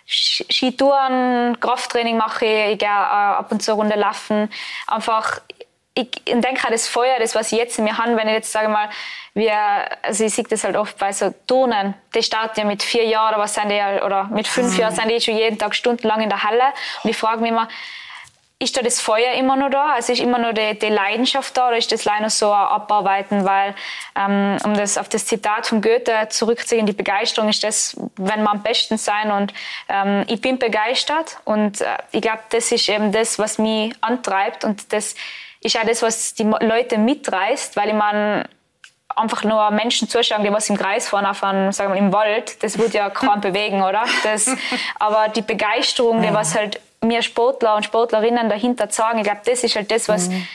Skitouren, 0.09 1.59
Krafttraining 1.59 2.17
mache 2.17 2.45
ich, 2.45 2.73
ich 2.73 2.79
gehe 2.79 2.89
äh, 2.89 2.91
ab 2.91 3.51
und 3.51 3.61
zu 3.61 3.71
eine 3.71 3.81
Runde 3.81 3.95
laufen. 3.95 4.49
Einfach, 4.87 5.39
ich 5.93 6.09
denke 6.25 6.65
an 6.65 6.71
das 6.71 6.87
Feuer, 6.87 7.19
das, 7.19 7.35
was 7.35 7.51
ich 7.51 7.59
jetzt 7.59 7.77
in 7.77 7.83
mir 7.83 7.97
habe, 7.97 8.17
wenn 8.17 8.27
ich 8.27 8.33
jetzt 8.33 8.51
sage 8.51 8.69
mal, 8.69 8.89
wir, 9.35 9.55
also 10.01 10.23
ich 10.23 10.33
sehe 10.33 10.45
das 10.49 10.63
halt 10.63 10.75
oft 10.75 10.97
bei 10.97 11.11
so 11.11 11.31
Turnen, 11.45 11.93
die 12.15 12.23
starten 12.23 12.59
ja 12.61 12.65
mit 12.65 12.81
vier 12.81 13.05
Jahren, 13.05 13.39
was 13.39 13.53
sind 13.53 13.69
die, 13.69 14.01
oder 14.03 14.23
mit 14.25 14.47
fünf 14.47 14.73
mhm. 14.73 14.79
Jahren 14.79 14.95
sind 14.95 15.09
die 15.09 15.21
schon 15.21 15.37
jeden 15.37 15.59
Tag 15.59 15.75
stundenlang 15.75 16.21
in 16.21 16.29
der 16.29 16.43
Halle. 16.43 16.73
Und 17.03 17.11
ich 17.11 17.17
frage 17.17 17.41
mich 17.41 17.51
immer, 17.51 17.67
ist 18.61 18.75
da 18.75 18.81
das 18.81 18.99
Feuer 18.99 19.33
immer 19.33 19.55
noch 19.55 19.69
da? 19.69 19.93
Also 19.93 20.11
ist 20.11 20.19
immer 20.19 20.37
noch 20.37 20.53
die, 20.53 20.77
die 20.77 20.89
Leidenschaft 20.89 21.55
da 21.55 21.69
oder 21.69 21.77
ist 21.77 21.93
das 21.93 22.03
leider 22.03 22.29
so 22.29 22.51
ein 22.51 22.59
Abarbeiten? 22.59 23.45
Weil, 23.45 23.73
ähm, 24.17 24.57
um 24.65 24.73
das 24.73 24.97
auf 24.97 25.07
das 25.07 25.25
Zitat 25.25 25.67
von 25.67 25.81
Goethe 25.81 26.27
zurückzugehen, 26.29 26.85
die 26.85 26.93
Begeisterung 26.93 27.49
ist 27.49 27.63
das, 27.63 27.95
wenn 28.17 28.43
wir 28.43 28.51
am 28.51 28.61
besten 28.61 28.97
sein 28.97 29.31
und 29.31 29.53
ähm, 29.87 30.25
ich 30.27 30.41
bin 30.41 30.59
begeistert 30.59 31.37
und 31.45 31.79
äh, 31.79 31.85
ich 32.11 32.21
glaube, 32.21 32.39
das 32.49 32.69
ist 32.73 32.89
eben 32.89 33.13
das, 33.13 33.39
was 33.39 33.59
mich 33.59 33.93
antreibt 34.01 34.65
und 34.65 34.91
das 34.91 35.15
ist 35.61 35.77
auch 35.77 35.85
das, 35.85 36.01
was 36.01 36.33
die 36.33 36.43
Leute 36.43 36.97
mitreißt, 36.97 37.77
weil 37.77 37.89
ich 37.89 37.95
meine, 37.95 38.43
einfach 39.15 39.43
nur 39.43 39.71
Menschen 39.71 40.07
zuschauen, 40.09 40.43
die 40.43 40.51
was 40.51 40.69
im 40.69 40.77
Kreis 40.77 41.07
fahren, 41.07 41.25
auf 41.25 41.43
einem, 41.43 41.71
sagen 41.71 41.93
wir, 41.93 41.99
im 41.99 42.11
Wald, 42.13 42.61
das 42.61 42.77
würde 42.77 42.97
ja 42.97 43.09
kaum 43.09 43.39
bewegen, 43.41 43.81
oder? 43.81 44.03
Das, 44.23 44.49
aber 44.99 45.29
die 45.29 45.41
Begeisterung, 45.41 46.21
die 46.21 46.33
was 46.33 46.55
halt 46.55 46.79
mir 47.03 47.21
Sportler 47.21 47.75
und 47.75 47.83
Sportlerinnen 47.83 48.49
dahinter 48.49 48.87
sagen, 48.89 49.19
ich 49.19 49.23
glaube, 49.23 49.41
das 49.45 49.63
ist 49.63 49.75
halt 49.75 49.91
das, 49.91 50.07
was 50.07 50.29
mhm. 50.29 50.47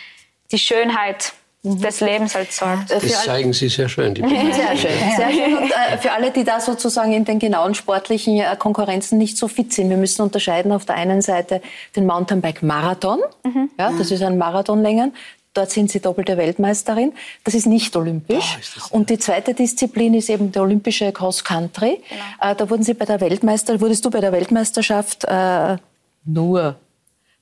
die 0.52 0.58
Schönheit 0.58 1.32
mhm. 1.62 1.80
des 1.80 2.00
Lebens 2.00 2.34
halt 2.34 2.52
sagt. 2.52 2.90
Das 2.90 3.24
zeigen 3.24 3.52
Sie 3.52 3.68
sehr 3.68 3.88
schön. 3.88 4.14
sehr 4.16 4.76
schön. 4.76 4.90
Sehr 5.16 5.30
schön. 5.30 5.56
Und 5.56 5.70
äh, 5.70 5.98
für 5.98 6.12
alle, 6.12 6.30
die 6.30 6.44
da 6.44 6.60
sozusagen 6.60 7.12
in 7.12 7.24
den 7.24 7.38
genauen 7.38 7.74
sportlichen 7.74 8.38
äh, 8.38 8.56
Konkurrenzen 8.58 9.18
nicht 9.18 9.36
so 9.36 9.48
fit 9.48 9.72
sind, 9.72 9.90
wir 9.90 9.96
müssen 9.96 10.22
unterscheiden 10.22 10.72
auf 10.72 10.84
der 10.84 10.96
einen 10.96 11.22
Seite 11.22 11.62
den 11.96 12.06
Mountainbike-Marathon. 12.06 13.20
Mhm. 13.44 13.70
Ja, 13.78 13.92
das 13.96 14.10
ist 14.10 14.22
ein 14.22 14.38
Marathonlängen. 14.38 15.14
Dort 15.54 15.70
sind 15.70 15.88
Sie 15.88 16.00
doppelte 16.00 16.36
Weltmeisterin. 16.36 17.12
Das 17.44 17.54
ist 17.54 17.66
nicht 17.66 17.94
olympisch. 17.94 18.58
Oh, 18.90 18.96
und 18.96 19.08
die 19.08 19.20
zweite 19.20 19.54
Disziplin 19.54 20.12
ist 20.14 20.28
eben 20.28 20.50
der 20.50 20.62
olympische 20.62 21.12
Cross 21.12 21.44
Country. 21.44 22.02
Genau. 22.08 22.50
Äh, 22.50 22.56
da 22.56 22.68
wurden 22.68 22.82
Sie 22.82 22.92
bei 22.92 23.04
der 23.04 23.20
Weltmeister, 23.20 23.80
wurdest 23.80 24.04
du 24.04 24.10
bei 24.10 24.20
der 24.20 24.32
Weltmeisterschaft 24.32 25.24
äh, 25.24 25.76
nur 26.24 26.76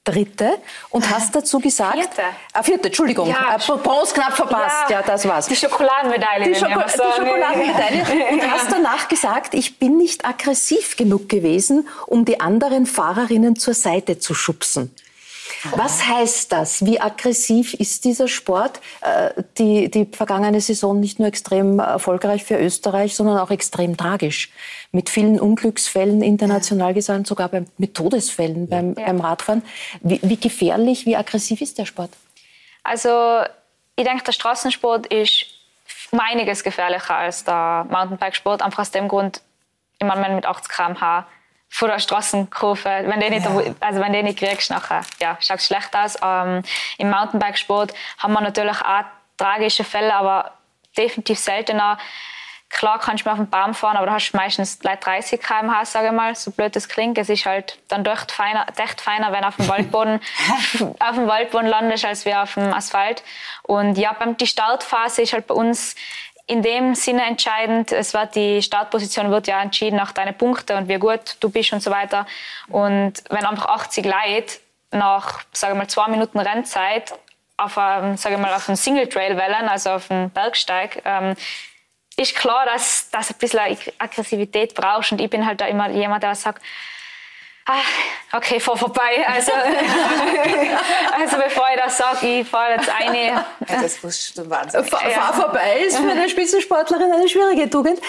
dritte 0.05 0.59
und 0.91 1.09
hast 1.11 1.35
dazu 1.35 1.61
gesagt. 1.61 1.95
Vierte. 1.95 2.23
Ah, 2.53 2.63
vierte, 2.63 2.89
Entschuldigung. 2.89 3.29
Ja. 3.29 3.57
Äh, 3.57 3.79
Bronze 3.79 4.15
knapp 4.15 4.35
verpasst. 4.35 4.91
Ja. 4.91 5.01
ja, 5.01 5.03
das 5.03 5.27
war's. 5.29 5.47
Die 5.47 5.57
Schokoladenmedaille. 5.57 6.47
Die, 6.47 6.55
Schoko 6.55 6.81
die 6.81 6.99
Schokoladenmedaille. 7.17 8.27
und 8.33 8.51
hast 8.51 8.73
danach 8.73 9.09
gesagt, 9.09 9.55
ich 9.55 9.79
bin 9.79 9.97
nicht 9.97 10.25
aggressiv 10.25 10.97
genug 10.97 11.29
gewesen, 11.29 11.89
um 12.07 12.25
die 12.25 12.41
anderen 12.41 12.87
Fahrerinnen 12.87 13.57
zur 13.57 13.75
Seite 13.75 14.19
zu 14.19 14.35
schubsen. 14.35 14.93
Was 15.71 16.07
heißt 16.07 16.51
das? 16.53 16.85
Wie 16.85 17.01
aggressiv 17.01 17.75
ist 17.75 18.05
dieser 18.05 18.27
Sport? 18.27 18.81
Äh, 19.01 19.43
die, 19.59 19.91
die 19.91 20.07
vergangene 20.07 20.61
Saison 20.61 20.99
nicht 20.99 21.19
nur 21.19 21.29
extrem 21.29 21.79
erfolgreich 21.79 22.45
für 22.45 22.59
Österreich, 22.59 23.15
sondern 23.15 23.39
auch 23.39 23.51
extrem 23.51 23.97
tragisch. 23.97 24.51
Mit 24.91 25.09
vielen 25.09 25.39
Unglücksfällen 25.39 26.23
international 26.23 26.95
gesehen, 26.95 27.25
sogar 27.25 27.51
mit 27.79 27.95
Todesfällen 27.95 28.69
beim, 28.69 28.95
ja. 28.99 29.07
beim 29.07 29.21
Radfahren. 29.21 29.63
Wie, 30.01 30.21
wie 30.23 30.37
gefährlich, 30.37 31.07
wie 31.07 31.17
aggressiv 31.17 31.61
ist 31.61 31.79
der 31.79 31.87
Sport? 31.87 32.11
Also 32.83 33.43
ich 33.97 34.05
denke, 34.05 34.25
der 34.25 34.33
Straßensport 34.33 35.07
ist 35.07 35.47
um 36.11 36.21
einiges 36.21 36.65
gefährlicher 36.65 37.17
als 37.17 37.45
der 37.45 37.87
Mountainbikesport. 37.89 38.63
Einfach 38.63 38.81
aus 38.81 38.91
dem 38.91 39.09
Grund, 39.09 39.41
ich 39.99 40.07
meine, 40.07 40.35
mit 40.35 40.45
80 40.47 40.71
km/h 40.71 41.27
vor 41.73 41.89
der 41.89 41.99
Straßenkurve. 41.99 43.05
Wenn 43.07 43.19
du 43.19 43.31
nicht, 43.31 43.47
ja. 43.47 43.75
also 43.81 44.01
wenn 44.01 44.13
du 44.13 44.23
nicht 44.23 44.39
kriegst, 44.39 44.71
nachher, 44.71 45.01
ja, 45.21 45.39
schaut 45.41 45.63
schlecht 45.63 45.97
aus. 45.97 46.19
Ähm, 46.23 46.63
Im 46.99 47.09
Mountainbikesport 47.11 47.95
haben 48.19 48.35
wir 48.35 48.43
natürlich 48.43 48.79
auch 48.83 49.05
tragische 49.39 49.83
Fälle, 49.83 50.15
aber 50.15 50.53
definitiv 50.99 51.39
seltener. 51.39 51.97
Klar 52.69 52.99
kannst 52.99 53.25
du 53.25 53.29
mal 53.29 53.33
auf 53.33 53.39
den 53.39 53.49
Baum 53.49 53.73
fahren, 53.73 53.97
aber 53.97 54.07
du 54.07 54.13
hast 54.13 54.33
meistens 54.33 54.79
30 54.81 55.41
km/h, 55.41 55.87
sage 55.87 56.09
ich 56.09 56.13
mal, 56.13 56.35
so 56.35 56.51
blöd 56.51 56.77
das 56.77 56.89
klingt. 56.91 57.17
Es 57.17 57.31
ist 57.31 57.47
halt 57.47 57.79
dann 57.89 58.05
doch 58.05 58.31
feiner, 58.31 58.67
echt 58.77 59.01
feiner, 59.01 59.33
wenn 59.33 59.41
du 59.41 59.49
auf 59.49 59.57
dem 59.57 59.69
Waldboden, 59.69 60.21
auf 61.01 61.15
dem 61.15 61.27
Waldboden 61.27 61.67
landest, 61.67 62.05
als 62.05 62.27
wir 62.27 62.43
auf 62.43 62.53
dem 62.55 62.73
Asphalt. 62.73 63.23
Und 63.63 63.97
ja, 63.97 64.13
beim, 64.13 64.37
die 64.37 64.47
Startphase 64.47 65.23
ist 65.23 65.33
halt 65.33 65.47
bei 65.47 65.55
uns 65.55 65.95
in 66.47 66.63
dem 66.63 66.95
Sinne 66.95 67.25
entscheidend. 67.25 67.93
Es 67.93 68.15
wird 68.15 68.35
die 68.35 68.63
Startposition 68.63 69.31
wird 69.31 69.47
ja 69.47 69.63
entschieden 69.63 69.97
nach 69.97 70.13
deinen 70.13 70.37
Punkten 70.37 70.77
und 70.77 70.89
wie 70.89 70.99
gut 70.99 71.37
du 71.41 71.51
bist 71.51 71.73
und 71.73 71.83
so 71.83 71.91
weiter. 71.91 72.27
Und 72.69 73.15
wenn 73.31 73.45
einfach 73.45 73.67
80 73.67 74.05
Leute 74.05 74.59
nach, 74.91 75.41
sagen 75.53 75.75
wir 75.75 75.79
mal, 75.79 75.89
zwei 75.89 76.09
Minuten 76.09 76.39
Rennzeit 76.39 77.13
auf 77.57 77.79
einem, 77.79 78.17
sage 78.17 78.39
mal, 78.39 78.53
auf 78.53 78.69
einem 78.69 78.77
Single 78.77 79.09
Trail 79.09 79.37
wählen, 79.37 79.69
also 79.69 79.91
auf 79.91 80.11
einem 80.11 80.31
Bergsteig, 80.31 81.03
ähm, 81.05 81.35
ist 82.17 82.35
klar, 82.37 82.67
dass, 82.67 83.11
dass 83.11 83.31
ein 83.31 83.39
bisschen 83.39 83.61
Aggressivität 83.99 84.75
brauchst. 84.75 85.13
Und 85.13 85.21
ich 85.21 85.31
bin 85.31 85.47
halt 85.47 85.61
da 85.61 85.67
immer 85.67 85.89
jemand, 85.91 86.23
der 86.23 86.35
sagt, 86.35 86.63
Ah, 87.65 88.37
okay, 88.37 88.59
fahr 88.59 88.77
vorbei. 88.77 89.25
Also, 89.27 89.53
also 91.21 91.37
bevor 91.37 91.65
ich 91.73 91.81
das 91.81 91.97
sage, 91.97 92.41
ich 92.41 92.49
fahre 92.49 92.73
jetzt 92.73 92.89
eine. 92.89 93.27
Ja, 93.29 93.47
das 93.69 94.03
muss 94.03 94.33
schon 94.35 94.51
Wahnsinn. 94.51 94.85
Fahr, 94.85 95.01
fahr 95.01 95.35
vorbei 95.35 95.85
ist 95.87 95.97
für 95.97 96.11
eine 96.11 96.29
Spitzensportlerin 96.29 97.13
eine 97.13 97.29
schwierige 97.29 97.71
Tugend. 97.71 98.01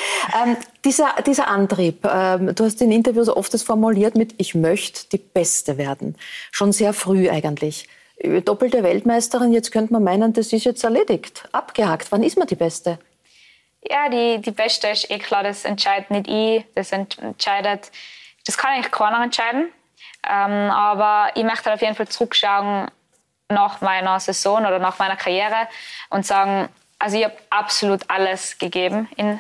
Ähm, 0.44 0.58
dieser, 0.84 1.14
dieser 1.26 1.48
Antrieb, 1.48 2.04
ähm, 2.06 2.56
du 2.56 2.66
hast 2.66 2.82
in 2.82 2.92
Interviews 2.92 3.30
oft 3.30 3.54
das 3.54 3.62
formuliert 3.62 4.16
mit, 4.16 4.34
ich 4.40 4.56
möchte 4.56 5.08
die 5.12 5.20
Beste 5.20 5.78
werden. 5.78 6.18
Schon 6.52 6.72
sehr 6.72 6.94
früh 6.94 7.30
eigentlich. 7.30 7.88
Doppelte 8.46 8.84
Weltmeisterin, 8.84 9.54
jetzt 9.54 9.72
könnte 9.72 9.94
man 9.94 10.04
meinen, 10.04 10.34
das 10.34 10.52
ist 10.54 10.64
jetzt 10.64 10.84
erledigt, 10.84 11.48
abgehakt. 11.52 12.12
Wann 12.12 12.24
ist 12.24 12.38
man 12.38 12.48
die 12.48 12.56
Beste? 12.56 12.98
Ja, 13.88 14.10
die, 14.10 14.40
die 14.40 14.52
Beste 14.52 14.88
ist 14.88 15.12
eh 15.12 15.20
klar, 15.20 15.44
das 15.44 15.66
entscheidet 15.66 16.10
nicht 16.10 16.28
ich, 16.28 16.66
das 16.74 16.92
entscheidet 16.92 17.92
das 18.46 18.58
kann 18.58 18.74
eigentlich 18.74 18.92
keiner 18.92 19.24
entscheiden. 19.24 19.72
Ähm, 20.30 20.72
aber 20.72 21.32
ich 21.36 21.44
möchte 21.44 21.74
auf 21.74 21.82
jeden 21.82 21.96
Fall 21.96 22.08
zurückschauen 22.08 22.90
nach 23.50 23.82
meiner 23.82 24.20
Saison 24.20 24.66
oder 24.66 24.80
nach 24.80 25.00
meiner 25.00 25.16
Karriere 25.16 25.68
und 26.10 26.26
sagen, 26.26 26.70
also 27.00 27.18
ich 27.18 27.26
habe 27.26 27.36
absolut 27.50 28.10
alles 28.10 28.58
gegeben 28.58 29.10
in 29.18 29.40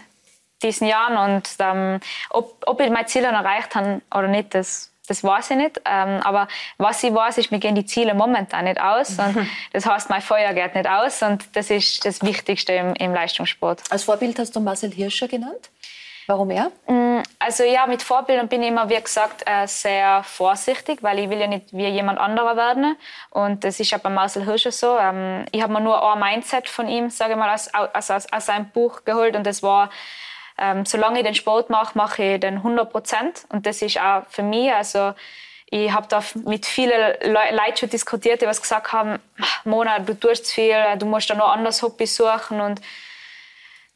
diesen 0.61 0.87
Jahren 0.87 1.17
und 1.17 1.49
ähm, 1.59 1.99
ob, 2.29 2.61
ob 2.65 2.79
ich 2.81 2.89
mein 2.89 3.07
Ziel 3.07 3.21
dann 3.21 3.35
erreicht 3.35 3.75
habe 3.75 4.01
oder 4.13 4.27
nicht, 4.27 4.53
das, 4.53 4.91
das 5.07 5.23
weiß 5.23 5.51
ich 5.51 5.57
nicht. 5.57 5.81
Ähm, 5.85 6.21
aber 6.23 6.47
was 6.77 7.03
ich 7.03 7.13
weiß, 7.13 7.37
ist, 7.37 7.51
mir 7.51 7.59
gehen 7.59 7.75
die 7.75 7.85
Ziele 7.85 8.13
momentan 8.13 8.65
nicht 8.65 8.79
aus 8.79 9.09
und 9.19 9.47
das 9.71 9.85
heißt, 9.85 10.09
mein 10.09 10.21
Feuer 10.21 10.53
geht 10.53 10.75
nicht 10.75 10.87
aus 10.87 11.21
und 11.21 11.43
das 11.55 11.69
ist 11.69 12.05
das 12.05 12.21
Wichtigste 12.21 12.73
im, 12.73 12.93
im 12.95 13.13
Leistungssport. 13.13 13.81
Als 13.89 14.03
Vorbild 14.03 14.39
hast 14.39 14.55
du 14.55 14.59
Marcel 14.59 14.91
Hirscher 14.91 15.27
genannt. 15.27 15.69
Warum 16.27 16.51
er? 16.51 16.71
Mm, 16.87 17.21
also 17.39 17.63
ja, 17.63 17.85
mit 17.85 18.01
Vorbildern 18.01 18.47
bin 18.47 18.61
ich 18.63 18.69
immer, 18.69 18.89
wie 18.89 19.01
gesagt, 19.01 19.43
äh, 19.45 19.67
sehr 19.67 20.23
vorsichtig, 20.23 21.03
weil 21.03 21.19
ich 21.19 21.29
will 21.29 21.39
ja 21.39 21.47
nicht 21.47 21.73
wie 21.73 21.87
jemand 21.87 22.19
anderer 22.19 22.55
werden. 22.55 22.95
Und 23.29 23.63
das 23.63 23.79
ist 23.79 23.91
ja 23.91 23.97
bei 23.97 24.09
Marcel 24.09 24.45
Hirscher 24.45 24.71
so. 24.71 24.97
Ähm, 24.97 25.45
ich 25.51 25.61
habe 25.61 25.73
mir 25.73 25.81
nur 25.81 26.01
ein 26.01 26.19
Mindset 26.19 26.69
von 26.69 26.87
ihm, 26.87 27.09
sage 27.09 27.33
ich 27.33 27.37
mal, 27.37 27.53
aus, 27.53 27.69
aus, 27.73 28.09
aus, 28.09 28.45
seinem 28.45 28.69
Buch 28.69 29.03
geholt 29.03 29.35
und 29.35 29.45
das 29.45 29.61
war, 29.63 29.89
ähm, 30.57 30.85
solange 30.85 31.19
ich 31.19 31.25
den 31.25 31.35
Sport 31.35 31.69
mache, 31.69 31.97
mache 31.97 32.23
ich 32.23 32.39
den 32.39 32.57
100 32.57 32.89
Prozent. 32.89 33.45
Und 33.49 33.65
das 33.65 33.81
ist 33.81 33.99
auch 33.99 34.23
für 34.29 34.43
mich, 34.43 34.71
also 34.73 35.13
ich 35.65 35.91
habe 35.91 36.07
da 36.07 36.23
mit 36.45 36.65
vielen 36.65 37.15
Leuten 37.31 37.77
schon 37.77 37.89
diskutiert, 37.89 38.41
die 38.41 38.45
was 38.45 38.61
gesagt 38.61 38.93
haben, 38.93 39.19
Mona, 39.63 39.99
du 39.99 40.13
tust 40.13 40.51
viel, 40.51 40.77
du 40.99 41.05
musst 41.07 41.29
da 41.29 41.35
noch 41.35 41.49
anders 41.49 41.81
Hobby 41.81 42.05
suchen 42.05 42.61
und 42.61 42.79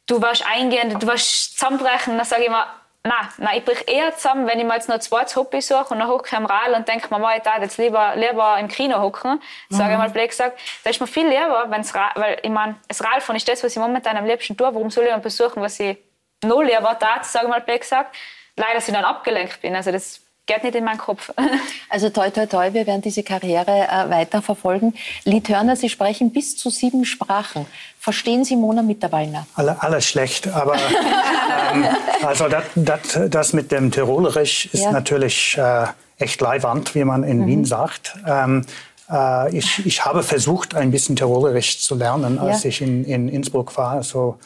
du 0.08 0.20
warst 0.20 0.44
eingehen, 0.44 0.98
du 0.98 1.06
warst 1.06 1.58
zusammenbrechen. 1.58 2.16
Dann 2.16 2.26
sage 2.26 2.42
ich 2.42 2.48
immer, 2.48 2.66
nein, 3.04 3.28
nein, 3.38 3.58
ich 3.58 3.64
breche 3.64 3.84
eher 3.84 4.14
zusammen, 4.16 4.46
wenn 4.48 4.58
ich 4.58 4.64
mir 4.64 4.74
jetzt 4.74 4.88
noch 4.88 4.98
zwei 4.98 5.24
Hobby 5.24 5.60
suche 5.60 5.86
und 5.90 6.00
dann 6.00 6.08
hocke 6.08 6.26
ich 6.26 6.36
am 6.36 6.46
Rad 6.46 6.70
und 6.74 6.88
denke 6.88 7.16
mir, 7.16 7.36
ich 7.36 7.42
darf 7.42 7.60
jetzt 7.60 7.78
lieber, 7.78 8.16
lieber 8.16 8.58
im 8.58 8.68
Kino 8.68 9.00
hocken. 9.00 9.40
Mhm. 9.68 9.74
Sage 9.74 9.92
ich 9.92 9.98
mal 9.98 10.10
blöd 10.10 10.30
gesagt, 10.30 10.58
da 10.82 10.90
ist 10.90 11.00
mir 11.00 11.06
viel 11.06 11.28
lieber, 11.28 11.66
wenn's, 11.68 11.94
weil 11.94 12.38
ich 12.42 12.50
meine, 12.50 12.76
das 12.88 13.04
Radfahren 13.04 13.36
ist 13.36 13.48
das, 13.48 13.62
was 13.62 13.72
ich 13.72 13.78
momentan 13.78 14.16
am 14.16 14.26
liebsten 14.26 14.56
tue. 14.56 14.74
Warum 14.74 14.90
soll 14.90 15.04
ich 15.04 15.10
dann 15.10 15.22
besuchen, 15.22 15.62
was 15.62 15.78
ich 15.78 15.98
noch 16.44 16.62
lieber 16.62 16.98
tat, 16.98 17.24
sage 17.24 17.46
ich 17.46 17.50
mal 17.50 17.60
blöd 17.60 17.80
gesagt, 17.80 18.16
leider, 18.56 18.74
dass 18.74 18.88
ich 18.88 18.94
dann 18.94 19.04
abgelenkt 19.04 19.60
bin. 19.60 19.74
Also 19.76 19.92
das 19.92 20.20
geht 20.48 20.64
nicht 20.64 20.74
in 20.74 20.84
meinen 20.84 20.98
Kopf. 20.98 21.32
Also 21.90 22.10
toi, 22.10 22.28
toi, 22.28 22.44
toi, 22.44 22.74
wir 22.74 22.86
werden 22.86 23.00
diese 23.00 23.22
Karriere 23.22 23.70
äh, 23.70 24.10
weiter 24.10 24.42
verfolgen. 24.42 24.92
Lee 25.24 25.40
Turner, 25.40 25.74
Sie 25.74 25.88
sprechen 25.88 26.32
bis 26.32 26.54
zu 26.54 26.68
sieben 26.68 27.06
Sprachen. 27.06 27.64
Verstehen 27.98 28.44
Sie 28.44 28.56
Mona 28.56 28.82
Mitterwallner? 28.82 29.46
Alle, 29.54 29.82
alles 29.82 30.06
schlecht, 30.06 30.48
aber 30.48 30.74
ähm, 31.72 31.86
also 32.26 32.48
dat, 32.48 32.64
dat, 32.74 33.00
das 33.30 33.54
mit 33.54 33.72
dem 33.72 33.90
Tirolerisch 33.90 34.66
ist 34.66 34.82
ja. 34.82 34.92
natürlich 34.92 35.56
äh, 35.56 35.86
echt 36.18 36.40
leiwand, 36.42 36.94
wie 36.94 37.04
man 37.04 37.22
in 37.22 37.38
mhm. 37.38 37.46
Wien 37.46 37.64
sagt. 37.64 38.18
Ähm, 38.26 38.66
äh, 39.10 39.56
ich, 39.56 39.86
ich 39.86 40.04
habe 40.04 40.22
versucht, 40.22 40.74
ein 40.74 40.90
bisschen 40.90 41.16
Tirolerisch 41.16 41.80
zu 41.80 41.94
lernen, 41.94 42.38
als 42.38 42.64
ja. 42.64 42.68
ich 42.68 42.82
in, 42.82 43.04
in 43.04 43.28
Innsbruck 43.28 43.78
war. 43.78 43.92
Also 43.92 44.38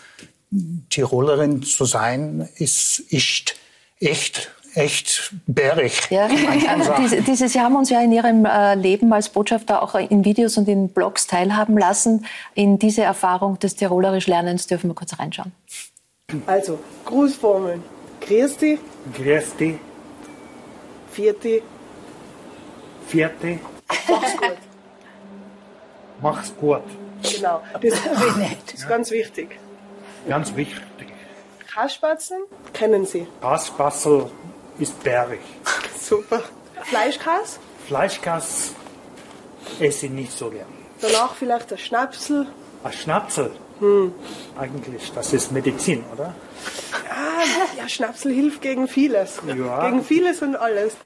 Tirolerin 0.90 1.64
zu 1.64 1.86
sein, 1.86 2.48
ist, 2.56 3.00
ist 3.08 3.56
echt 3.98 4.50
echt 4.74 5.32
bärig. 5.46 6.10
Ja. 6.10 6.28
Diese, 6.98 7.22
dieses 7.22 7.54
Jahr 7.54 7.66
haben 7.66 7.76
uns 7.76 7.90
ja 7.90 8.00
in 8.00 8.12
Ihrem 8.12 8.44
äh, 8.44 8.74
Leben 8.74 9.12
als 9.12 9.28
Botschafter 9.28 9.82
auch 9.82 9.94
in 9.94 10.24
Videos 10.24 10.56
und 10.56 10.68
in 10.68 10.88
Blogs 10.88 11.26
teilhaben 11.26 11.78
lassen. 11.78 12.26
In 12.54 12.78
diese 12.78 13.02
Erfahrung 13.02 13.58
des 13.58 13.76
Tirolerisch 13.76 14.26
Lernens 14.26 14.66
dürfen 14.66 14.90
wir 14.90 14.94
kurz 14.94 15.18
reinschauen. 15.18 15.52
Also, 16.46 16.78
Grußformeln. 17.04 17.82
Grüß 18.20 18.56
dich. 18.56 18.78
Grüß 19.14 19.56
dich. 19.56 19.76
Vierte. 21.10 21.62
Vierte. 23.06 23.58
Mach's 24.08 24.36
gut. 24.36 24.56
Mach's 26.20 26.54
gut. 26.56 26.82
Genau. 27.22 27.62
Das, 27.80 27.82
das 28.64 28.74
ist 28.74 28.88
ganz 28.88 29.10
wichtig. 29.10 29.58
Ganz 30.28 30.54
wichtig. 30.56 31.08
Kaspatzen 31.72 32.38
kennen 32.72 33.06
Sie. 33.06 33.26
Kaspassel 33.40 34.30
ist 34.78 35.02
bärig. 35.02 35.40
Super. 36.00 36.42
Fleischkas? 36.84 37.58
Fleischkas 37.86 38.72
esse 39.80 40.06
ich 40.06 40.12
nicht 40.12 40.32
so 40.32 40.50
gern. 40.50 40.66
Danach 41.00 41.34
vielleicht 41.34 41.72
ein 41.72 41.78
Schnapsel. 41.78 42.46
Ein 42.84 42.92
Schnapsel? 42.92 43.50
Hm. 43.80 44.14
Eigentlich, 44.56 45.12
das 45.12 45.32
ist 45.32 45.50
Medizin, 45.52 46.04
oder? 46.12 46.34
Ah, 47.10 47.42
ja, 47.76 47.88
Schnapsel 47.88 48.32
hilft 48.32 48.62
gegen 48.62 48.86
vieles. 48.86 49.40
Ja. 49.46 49.88
Gegen 49.88 50.04
vieles 50.04 50.42
und 50.42 50.56
alles. 50.56 50.96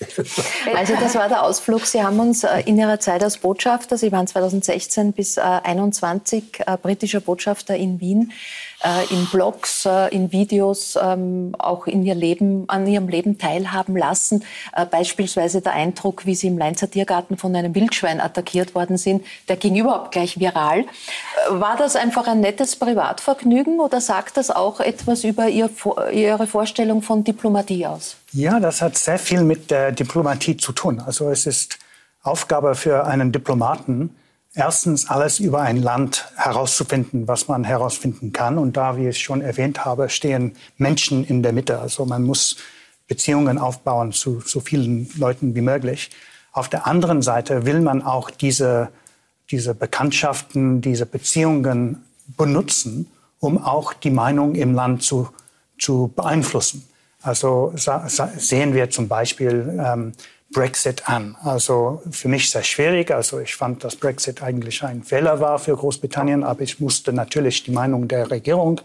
Also 0.74 0.94
das 0.98 1.14
war 1.14 1.28
der 1.28 1.42
Ausflug. 1.42 1.86
Sie 1.86 2.02
haben 2.02 2.18
uns 2.20 2.44
äh, 2.44 2.60
in 2.64 2.78
Ihrer 2.78 3.00
Zeit 3.00 3.22
als 3.22 3.38
Botschafter, 3.38 3.96
Sie 3.96 4.12
waren 4.12 4.26
2016 4.26 5.12
bis 5.12 5.34
2021 5.34 6.60
äh, 6.66 6.76
britischer 6.76 7.20
Botschafter 7.20 7.76
in 7.76 8.00
Wien, 8.00 8.32
äh, 8.82 9.12
in 9.12 9.26
Blogs, 9.26 9.84
äh, 9.84 10.08
in 10.14 10.32
Videos 10.32 10.98
ähm, 11.00 11.54
auch 11.58 11.86
in 11.86 12.04
ihr 12.04 12.14
Leben, 12.14 12.64
an 12.68 12.86
ihrem 12.86 13.08
Leben 13.08 13.38
teilhaben 13.38 13.96
lassen. 13.96 14.44
Äh, 14.74 14.86
beispielsweise 14.86 15.60
der 15.60 15.72
Eindruck, 15.72 16.26
wie 16.26 16.34
sie 16.34 16.48
im 16.48 16.58
Leinzer 16.58 16.90
Tiergarten 16.90 17.36
von 17.36 17.54
einem 17.54 17.74
Wildschwein 17.74 18.20
attackiert 18.20 18.74
worden 18.74 18.96
sind, 18.96 19.24
der 19.48 19.56
ging 19.56 19.76
überhaupt 19.76 20.12
gleich 20.12 20.38
viral. 20.38 20.80
Äh, 20.80 20.84
war 21.50 21.76
das 21.76 21.96
einfach 21.96 22.26
ein 22.26 22.40
nettes 22.40 22.76
Privatvergnügen 22.76 23.80
oder 23.80 24.00
sagt 24.00 24.36
das 24.36 24.50
auch 24.50 24.80
etwas 24.80 25.24
über 25.24 25.48
ihr, 25.48 25.70
Ihre 26.12 26.46
Vorstellung 26.46 27.02
von 27.02 27.24
Diplomatie 27.24 27.86
aus? 27.86 28.16
Ja, 28.32 28.60
das 28.60 28.80
hat 28.80 28.96
sehr 28.96 29.18
viel 29.18 29.42
mit 29.42 29.72
der 29.72 29.89
Diplomatie 29.92 30.56
zu 30.56 30.72
tun. 30.72 31.00
Also 31.00 31.30
es 31.30 31.46
ist 31.46 31.78
Aufgabe 32.22 32.74
für 32.74 33.06
einen 33.06 33.32
Diplomaten, 33.32 34.14
erstens 34.54 35.08
alles 35.08 35.40
über 35.40 35.62
ein 35.62 35.76
Land 35.82 36.26
herauszufinden, 36.36 37.28
was 37.28 37.48
man 37.48 37.64
herausfinden 37.64 38.32
kann. 38.32 38.58
Und 38.58 38.76
da, 38.76 38.96
wie 38.96 39.08
ich 39.08 39.20
schon 39.20 39.40
erwähnt 39.40 39.84
habe, 39.84 40.08
stehen 40.08 40.56
Menschen 40.76 41.24
in 41.24 41.42
der 41.42 41.52
Mitte. 41.52 41.78
Also 41.78 42.04
man 42.04 42.24
muss 42.24 42.56
Beziehungen 43.08 43.58
aufbauen 43.58 44.12
zu 44.12 44.40
so 44.40 44.60
vielen 44.60 45.08
Leuten 45.16 45.54
wie 45.54 45.60
möglich. 45.62 46.10
Auf 46.52 46.68
der 46.68 46.86
anderen 46.86 47.22
Seite 47.22 47.64
will 47.64 47.80
man 47.80 48.02
auch 48.02 48.30
diese, 48.30 48.88
diese 49.50 49.74
Bekanntschaften, 49.74 50.80
diese 50.80 51.06
Beziehungen 51.06 52.04
benutzen, 52.36 53.10
um 53.38 53.62
auch 53.62 53.92
die 53.92 54.10
Meinung 54.10 54.54
im 54.54 54.74
Land 54.74 55.02
zu, 55.02 55.30
zu 55.78 56.12
beeinflussen. 56.14 56.89
Also 57.22 57.72
sehen 57.74 58.74
wir 58.74 58.90
zum 58.90 59.08
Beispiel 59.08 59.78
ähm, 59.84 60.12
Brexit 60.52 61.08
an. 61.08 61.36
Also 61.42 62.02
für 62.10 62.28
mich 62.28 62.50
sehr 62.50 62.62
schwierig. 62.62 63.10
Also 63.10 63.38
ich 63.38 63.54
fand, 63.54 63.84
dass 63.84 63.96
Brexit 63.96 64.42
eigentlich 64.42 64.82
ein 64.82 65.02
Fehler 65.02 65.40
war 65.40 65.58
für 65.58 65.76
Großbritannien, 65.76 66.42
aber 66.42 66.62
ich 66.62 66.80
musste 66.80 67.12
natürlich 67.12 67.62
die 67.62 67.70
Meinung 67.70 68.08
der 68.08 68.30
Regierung 68.30 68.80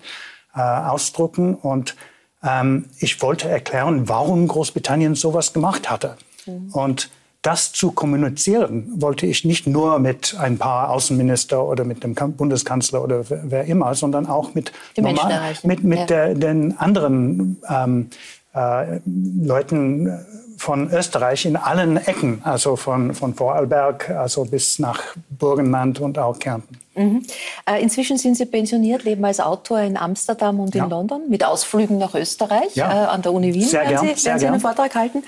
äh, 0.55 0.61
ausdrucken 0.61 1.55
und 1.55 1.95
ähm, 2.43 2.85
ich 2.99 3.21
wollte 3.21 3.49
erklären, 3.49 4.07
warum 4.07 4.47
Großbritannien 4.47 5.15
sowas 5.15 5.53
gemacht 5.53 5.89
hatte. 5.89 6.17
Mhm. 6.45 6.71
Und 6.71 7.09
das 7.45 7.71
zu 7.71 7.91
kommunizieren 7.91 8.91
wollte 8.95 9.27
ich 9.27 9.45
nicht 9.45 9.67
nur 9.67 9.99
mit 9.99 10.35
ein 10.39 10.57
paar 10.57 10.89
Außenminister 10.89 11.63
oder 11.63 11.83
mit 11.83 12.03
dem 12.03 12.15
Bundeskanzler 12.15 13.03
oder 13.03 13.23
wer 13.29 13.65
immer, 13.65 13.93
sondern 13.93 14.25
auch 14.25 14.55
mit, 14.55 14.71
normal, 14.97 15.53
mit, 15.63 15.83
mit 15.83 15.99
ja. 15.99 16.05
der, 16.05 16.35
den 16.35 16.77
anderen 16.77 17.57
ähm, 17.69 18.09
äh, 18.55 18.99
Leuten 19.05 20.25
von 20.57 20.89
Österreich 20.91 21.45
in 21.45 21.55
allen 21.55 21.97
Ecken, 21.97 22.41
also 22.43 22.75
von, 22.75 23.13
von 23.13 23.35
Vorarlberg 23.35 24.09
also 24.09 24.45
bis 24.45 24.79
nach 24.79 24.99
Burgenland 25.29 25.99
und 25.99 26.17
auch 26.17 26.39
Kärnten. 26.39 26.79
Mhm. 26.95 27.25
Äh, 27.69 27.81
inzwischen 27.81 28.17
sind 28.17 28.35
Sie 28.35 28.45
pensioniert, 28.45 29.03
leben 29.03 29.23
als 29.25 29.39
Autor 29.39 29.79
in 29.81 29.97
Amsterdam 29.97 30.59
und 30.59 30.75
in 30.75 30.89
London 30.89 31.29
mit 31.29 31.43
Ausflügen 31.43 31.97
nach 31.97 32.15
Österreich 32.15 32.75
ja. 32.75 32.89
äh, 32.89 33.07
an 33.07 33.21
der 33.21 33.33
Uni 33.33 33.53
Wien, 33.53 33.63
sehr 33.63 33.81
werden 33.81 34.05
gern, 34.05 34.15
Sie, 34.15 34.25
werden 34.25 34.39
Sie 34.39 34.47
einen 34.47 34.59
Vortrag 34.59 34.95
halten. 34.95 35.23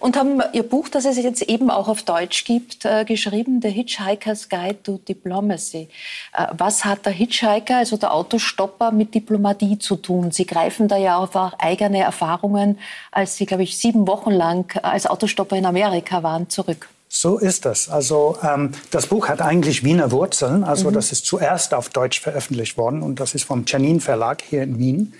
Und 0.00 0.16
haben 0.16 0.42
Ihr 0.52 0.64
Buch, 0.64 0.88
das 0.88 1.04
es 1.04 1.16
jetzt 1.16 1.42
eben 1.42 1.70
auch 1.70 1.88
auf 1.88 2.02
Deutsch 2.02 2.44
gibt, 2.44 2.84
äh, 2.84 3.04
geschrieben, 3.04 3.60
The 3.62 3.70
Hitchhiker's 3.70 4.48
Guide 4.48 4.82
to 4.82 4.98
Diplomacy. 4.98 5.88
Äh, 6.36 6.46
was 6.52 6.84
hat 6.84 7.06
der 7.06 7.12
Hitchhiker, 7.12 7.76
also 7.76 7.96
der 7.96 8.12
Autostopper, 8.12 8.90
mit 8.90 9.14
Diplomatie 9.14 9.78
zu 9.78 9.96
tun? 9.96 10.30
Sie 10.32 10.46
greifen 10.46 10.88
da 10.88 10.96
ja 10.96 11.18
auf 11.18 11.32
eigene 11.58 12.00
Erfahrungen, 12.00 12.78
als 13.10 13.36
Sie, 13.36 13.46
glaube 13.46 13.62
ich, 13.62 13.78
sieben 13.78 14.06
Wochen 14.06 14.30
lang 14.30 14.78
als 14.82 15.06
Autostopper 15.06 15.56
in 15.56 15.66
Amerika 15.66 16.22
waren, 16.22 16.48
zurück. 16.48 16.88
So 17.14 17.36
ist 17.36 17.66
es. 17.66 17.90
Also 17.90 18.38
ähm, 18.42 18.70
das 18.90 19.08
Buch 19.08 19.28
hat 19.28 19.42
eigentlich 19.42 19.84
Wiener 19.84 20.10
Wurzeln. 20.12 20.64
Also 20.64 20.88
mhm. 20.88 20.94
das 20.94 21.12
ist 21.12 21.26
zuerst 21.26 21.74
auf 21.74 21.90
Deutsch 21.90 22.20
veröffentlicht 22.20 22.78
worden 22.78 23.02
und 23.02 23.20
das 23.20 23.34
ist 23.34 23.44
vom 23.44 23.66
Czernin 23.66 24.00
Verlag 24.00 24.40
hier 24.40 24.62
in 24.62 24.78
Wien. 24.78 25.12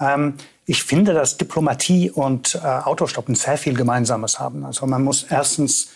Ähm, 0.00 0.34
ich 0.64 0.82
finde, 0.84 1.12
dass 1.12 1.36
Diplomatie 1.36 2.10
und 2.10 2.54
äh, 2.54 2.66
Autostoppen 2.66 3.34
sehr 3.34 3.58
viel 3.58 3.74
Gemeinsames 3.74 4.40
haben. 4.40 4.64
Also 4.64 4.86
man 4.86 5.04
muss 5.04 5.26
erstens 5.28 5.90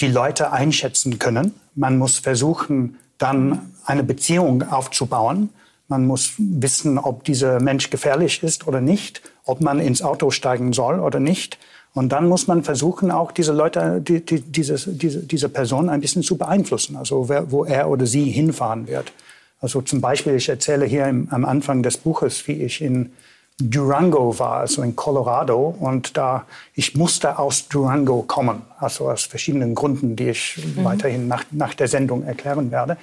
die 0.00 0.06
Leute 0.06 0.52
einschätzen 0.52 1.18
können. 1.18 1.56
Man 1.74 1.98
muss 1.98 2.20
versuchen, 2.20 2.96
dann 3.18 3.74
eine 3.84 4.04
Beziehung 4.04 4.62
aufzubauen. 4.70 5.50
Man 5.88 6.06
muss 6.06 6.34
wissen, 6.38 6.96
ob 6.96 7.24
dieser 7.24 7.58
Mensch 7.58 7.90
gefährlich 7.90 8.44
ist 8.44 8.68
oder 8.68 8.80
nicht, 8.80 9.20
ob 9.46 9.62
man 9.62 9.80
ins 9.80 10.00
Auto 10.00 10.30
steigen 10.30 10.72
soll 10.72 11.00
oder 11.00 11.18
nicht. 11.18 11.58
Und 11.94 12.10
dann 12.10 12.28
muss 12.28 12.46
man 12.46 12.62
versuchen, 12.64 13.10
auch 13.10 13.32
diese 13.32 13.52
Leute, 13.52 14.00
die, 14.00 14.24
die, 14.24 14.40
dieses, 14.40 14.88
diese, 14.90 15.20
diese 15.20 15.48
Person 15.48 15.88
ein 15.90 16.00
bisschen 16.00 16.22
zu 16.22 16.38
beeinflussen, 16.38 16.96
also 16.96 17.28
wer, 17.28 17.50
wo 17.50 17.64
er 17.64 17.88
oder 17.88 18.06
sie 18.06 18.30
hinfahren 18.30 18.86
wird. 18.86 19.12
Also 19.60 19.82
zum 19.82 20.00
Beispiel, 20.00 20.34
ich 20.34 20.48
erzähle 20.48 20.86
hier 20.86 21.06
im, 21.06 21.28
am 21.30 21.44
Anfang 21.44 21.82
des 21.82 21.98
Buches, 21.98 22.48
wie 22.48 22.62
ich 22.62 22.80
in 22.80 23.12
Durango 23.58 24.38
war, 24.38 24.56
also 24.60 24.82
in 24.82 24.96
Colorado, 24.96 25.76
und 25.78 26.16
da 26.16 26.46
ich 26.74 26.96
musste 26.96 27.38
aus 27.38 27.68
Durango 27.68 28.22
kommen, 28.22 28.62
also 28.78 29.10
aus 29.10 29.24
verschiedenen 29.24 29.74
Gründen, 29.74 30.16
die 30.16 30.30
ich 30.30 30.56
mhm. 30.56 30.84
weiterhin 30.84 31.28
nach, 31.28 31.44
nach 31.50 31.74
der 31.74 31.88
Sendung 31.88 32.24
erklären 32.24 32.70
werde. 32.70 32.96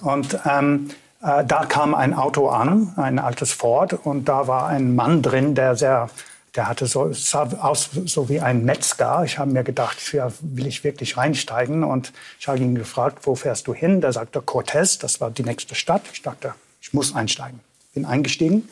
Und 0.00 0.38
ähm, 0.48 0.88
äh, 1.22 1.44
da 1.44 1.64
kam 1.66 1.94
ein 1.94 2.14
Auto 2.14 2.48
an, 2.48 2.92
ein 2.96 3.18
altes 3.18 3.52
Ford, 3.52 3.92
und 4.04 4.28
da 4.28 4.46
war 4.46 4.68
ein 4.68 4.94
Mann 4.94 5.20
drin, 5.22 5.54
der 5.54 5.74
sehr 5.74 6.08
der 6.56 6.68
hatte 6.68 6.86
so, 6.86 7.12
sah 7.12 7.48
aus 7.60 7.90
so 8.06 8.28
wie 8.28 8.40
ein 8.40 8.64
Metzger. 8.64 9.22
Ich 9.24 9.38
habe 9.38 9.50
mir 9.50 9.62
gedacht, 9.62 10.12
ja, 10.12 10.32
will 10.40 10.66
ich 10.66 10.84
wirklich 10.84 11.16
reinsteigen? 11.16 11.84
Und 11.84 12.12
ich 12.40 12.48
habe 12.48 12.58
ihn 12.58 12.74
gefragt, 12.74 13.26
wo 13.26 13.34
fährst 13.34 13.66
du 13.66 13.74
hin? 13.74 14.00
Da 14.00 14.10
sagte 14.12 14.40
Cortez, 14.40 14.98
das 14.98 15.20
war 15.20 15.30
die 15.30 15.44
nächste 15.44 15.74
Stadt. 15.74 16.02
Ich 16.12 16.22
dachte, 16.22 16.54
ich 16.80 16.94
muss 16.94 17.14
einsteigen. 17.14 17.60
Bin 17.92 18.06
eingestiegen, 18.06 18.68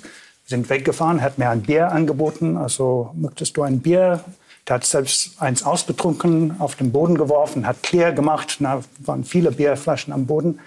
sind 0.47 0.71
weggefahren, 0.71 1.21
hat 1.21 1.39
mir 1.39 1.51
ein 1.51 1.63
Bier 1.63 1.93
angeboten. 1.93 2.57
Also, 2.57 3.11
möchtest 3.15 3.57
du 3.57 3.63
ein 3.63 3.81
Bier? 3.81 4.25
Der 4.67 4.77
hat 4.77 4.85
selbst 4.85 5.43
eins 5.43 5.63
ausgetrunken, 5.63 6.59
auf 6.61 6.75
den 6.77 6.91
Boden 6.91 7.17
geworfen, 7.17 7.67
hat 7.67 7.83
Clear 7.83 8.13
gemacht. 8.13 8.57
Da 8.61 8.83
waren 9.01 9.25
viele 9.25 9.51
Bierflaschen 9.53 10.13
am 10.13 10.25
Boden. 10.27 10.59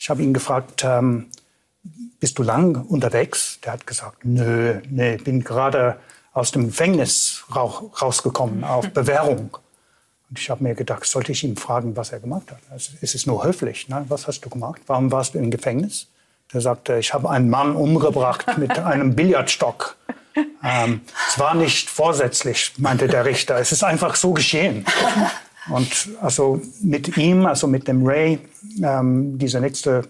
Ich 0.00 0.10
habe 0.10 0.22
ihn 0.22 0.34
gefragt, 0.34 0.84
ähm, 0.84 1.26
bist 2.18 2.38
du 2.38 2.42
lang 2.42 2.74
unterwegs? 2.74 3.60
Der 3.64 3.74
hat 3.74 3.86
gesagt, 3.86 4.24
nö, 4.24 4.80
nee, 4.90 5.16
bin 5.16 5.44
gerade 5.44 5.96
aus 6.36 6.50
dem 6.52 6.66
Gefängnis 6.66 7.44
rausgekommen 7.54 8.62
auf 8.62 8.90
Bewährung. 8.90 9.56
Und 10.28 10.38
ich 10.38 10.50
habe 10.50 10.62
mir 10.62 10.74
gedacht, 10.74 11.06
sollte 11.06 11.32
ich 11.32 11.42
ihn 11.44 11.56
fragen, 11.56 11.96
was 11.96 12.12
er 12.12 12.20
gemacht 12.20 12.50
hat. 12.50 12.58
Also, 12.70 12.92
es 13.00 13.14
ist 13.14 13.26
nur 13.26 13.42
höflich. 13.42 13.88
Ne? 13.88 14.04
Was 14.08 14.26
hast 14.26 14.40
du 14.44 14.50
gemacht? 14.50 14.82
Warum 14.86 15.10
warst 15.10 15.34
du 15.34 15.38
im 15.38 15.50
Gefängnis? 15.50 16.08
Der 16.52 16.60
sagte, 16.60 16.98
ich 16.98 17.14
habe 17.14 17.30
einen 17.30 17.48
Mann 17.48 17.74
umgebracht 17.74 18.58
mit 18.58 18.78
einem 18.78 19.14
Billardstock. 19.14 19.96
Ähm, 20.62 21.00
es 21.26 21.38
war 21.38 21.54
nicht 21.54 21.88
vorsätzlich, 21.88 22.74
meinte 22.76 23.08
der 23.08 23.24
Richter. 23.24 23.56
Es 23.56 23.72
ist 23.72 23.82
einfach 23.82 24.14
so 24.14 24.32
geschehen. 24.32 24.84
Und 25.70 26.10
also 26.20 26.60
mit 26.82 27.16
ihm, 27.16 27.46
also 27.46 27.66
mit 27.66 27.88
dem 27.88 28.06
Ray, 28.06 28.40
ähm, 28.82 29.38
diese 29.38 29.58
nächste 29.60 30.02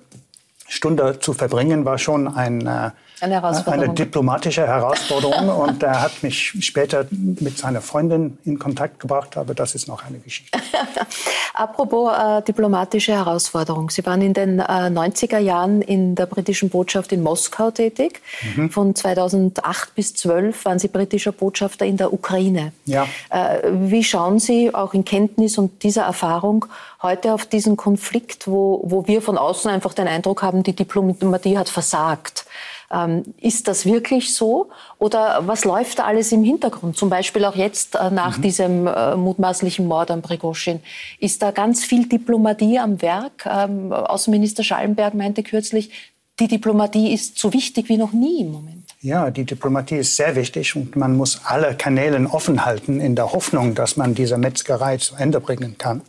Stunde 0.67 1.21
zu 1.21 1.35
verbringen, 1.35 1.85
war 1.85 1.99
schon 1.99 2.27
ein 2.27 2.67
äh, 2.67 2.91
eine, 3.21 3.43
eine 3.43 3.89
diplomatische 3.91 4.67
Herausforderung. 4.67 5.49
und 5.69 5.83
er 5.83 6.03
hat 6.03 6.23
mich 6.23 6.55
später 6.61 7.07
mit 7.11 7.59
seiner 7.59 7.81
Freundin 7.81 8.39
in 8.45 8.59
Kontakt 8.59 9.01
gebracht, 9.01 9.37
aber 9.37 9.55
das 9.55 9.75
ist 9.75 9.89
noch 9.89 10.05
eine 10.05 10.19
Geschichte. 10.19 10.59
Apropos 11.55 12.13
äh, 12.13 12.43
diplomatische 12.43 13.13
Herausforderung. 13.13 13.89
Sie 13.89 14.05
waren 14.05 14.21
in 14.21 14.35
den 14.35 14.59
äh, 14.59 14.63
90er 14.63 15.39
Jahren 15.39 15.81
in 15.81 16.15
der 16.15 16.27
britischen 16.27 16.69
Botschaft 16.69 17.13
in 17.13 17.23
Moskau 17.23 17.71
tätig. 17.71 18.21
Mhm. 18.57 18.71
Von 18.71 18.95
2008 18.95 19.95
bis 19.95 20.15
2012 20.15 20.65
waren 20.67 20.79
Sie 20.79 20.89
britischer 20.89 21.33
Botschafter 21.33 21.87
in 21.87 21.97
der 21.97 22.13
Ukraine. 22.13 22.73
Ja. 22.85 23.09
Äh, 23.31 23.61
wie 23.73 24.05
schauen 24.05 24.39
Sie 24.39 24.75
auch 24.75 24.93
in 24.93 25.05
Kenntnis 25.05 25.57
und 25.57 25.83
dieser 25.83 26.03
Erfahrung 26.03 26.67
heute 27.03 27.33
auf 27.33 27.47
diesen 27.47 27.77
Konflikt, 27.77 28.47
wo, 28.47 28.83
wo 28.85 29.07
wir 29.07 29.23
von 29.23 29.39
außen 29.39 29.71
einfach 29.71 29.95
den 29.95 30.09
Eindruck 30.09 30.43
haben, 30.43 30.63
die 30.63 30.75
Diplomatie 30.75 31.57
hat 31.57 31.69
versagt? 31.69 32.45
Ähm, 32.93 33.35
ist 33.41 33.69
das 33.69 33.85
wirklich 33.85 34.35
so? 34.35 34.69
Oder 34.99 35.43
was 35.47 35.65
läuft 35.65 35.99
da 35.99 36.05
alles 36.05 36.33
im 36.33 36.45
Hintergrund? 36.45 36.97
Zum 36.97 37.11
Beispiel 37.11 37.45
auch 37.45 37.57
jetzt 37.57 37.97
äh, 37.97 38.11
nach 38.11 38.39
mhm. 38.39 38.43
diesem 38.43 38.87
äh, 38.87 39.17
mutmaßlichen 39.17 39.87
Mord 39.87 40.11
an 40.11 40.23
Prigoschin. 40.23 40.81
Ist 41.19 41.43
da 41.43 41.51
ganz 41.51 41.85
viel 41.85 42.09
Diplomatie 42.09 42.79
am 42.79 43.03
Werk? 43.03 43.47
Ähm, 43.47 43.93
Außenminister 43.93 44.63
Schallenberg 44.63 45.15
meinte 45.15 45.43
kürzlich, 45.43 45.91
die 46.39 46.49
Diplomatie 46.49 47.15
ist 47.15 47.39
so 47.39 47.53
wichtig 47.53 47.89
wie 47.89 47.97
noch 47.97 48.13
nie 48.13 48.43
im 48.43 48.53
Moment. 48.53 48.85
Ja, 49.01 49.31
die 49.31 49.45
Diplomatie 49.45 49.97
ist 49.97 50.17
sehr 50.17 50.37
wichtig 50.37 50.77
und 50.77 50.95
man 50.97 51.17
muss 51.17 51.41
alle 51.45 51.75
Kanäle 51.77 52.29
offen 52.31 52.65
halten 52.65 53.01
in 53.01 53.17
der 53.17 53.33
Hoffnung, 53.33 53.75
dass 53.75 53.97
man 53.97 54.15
diese 54.15 54.37
Metzgerei 54.37 54.99
zu 54.99 55.17
Ende 55.17 55.41
bringen 55.41 55.79
kann, 55.79 56.03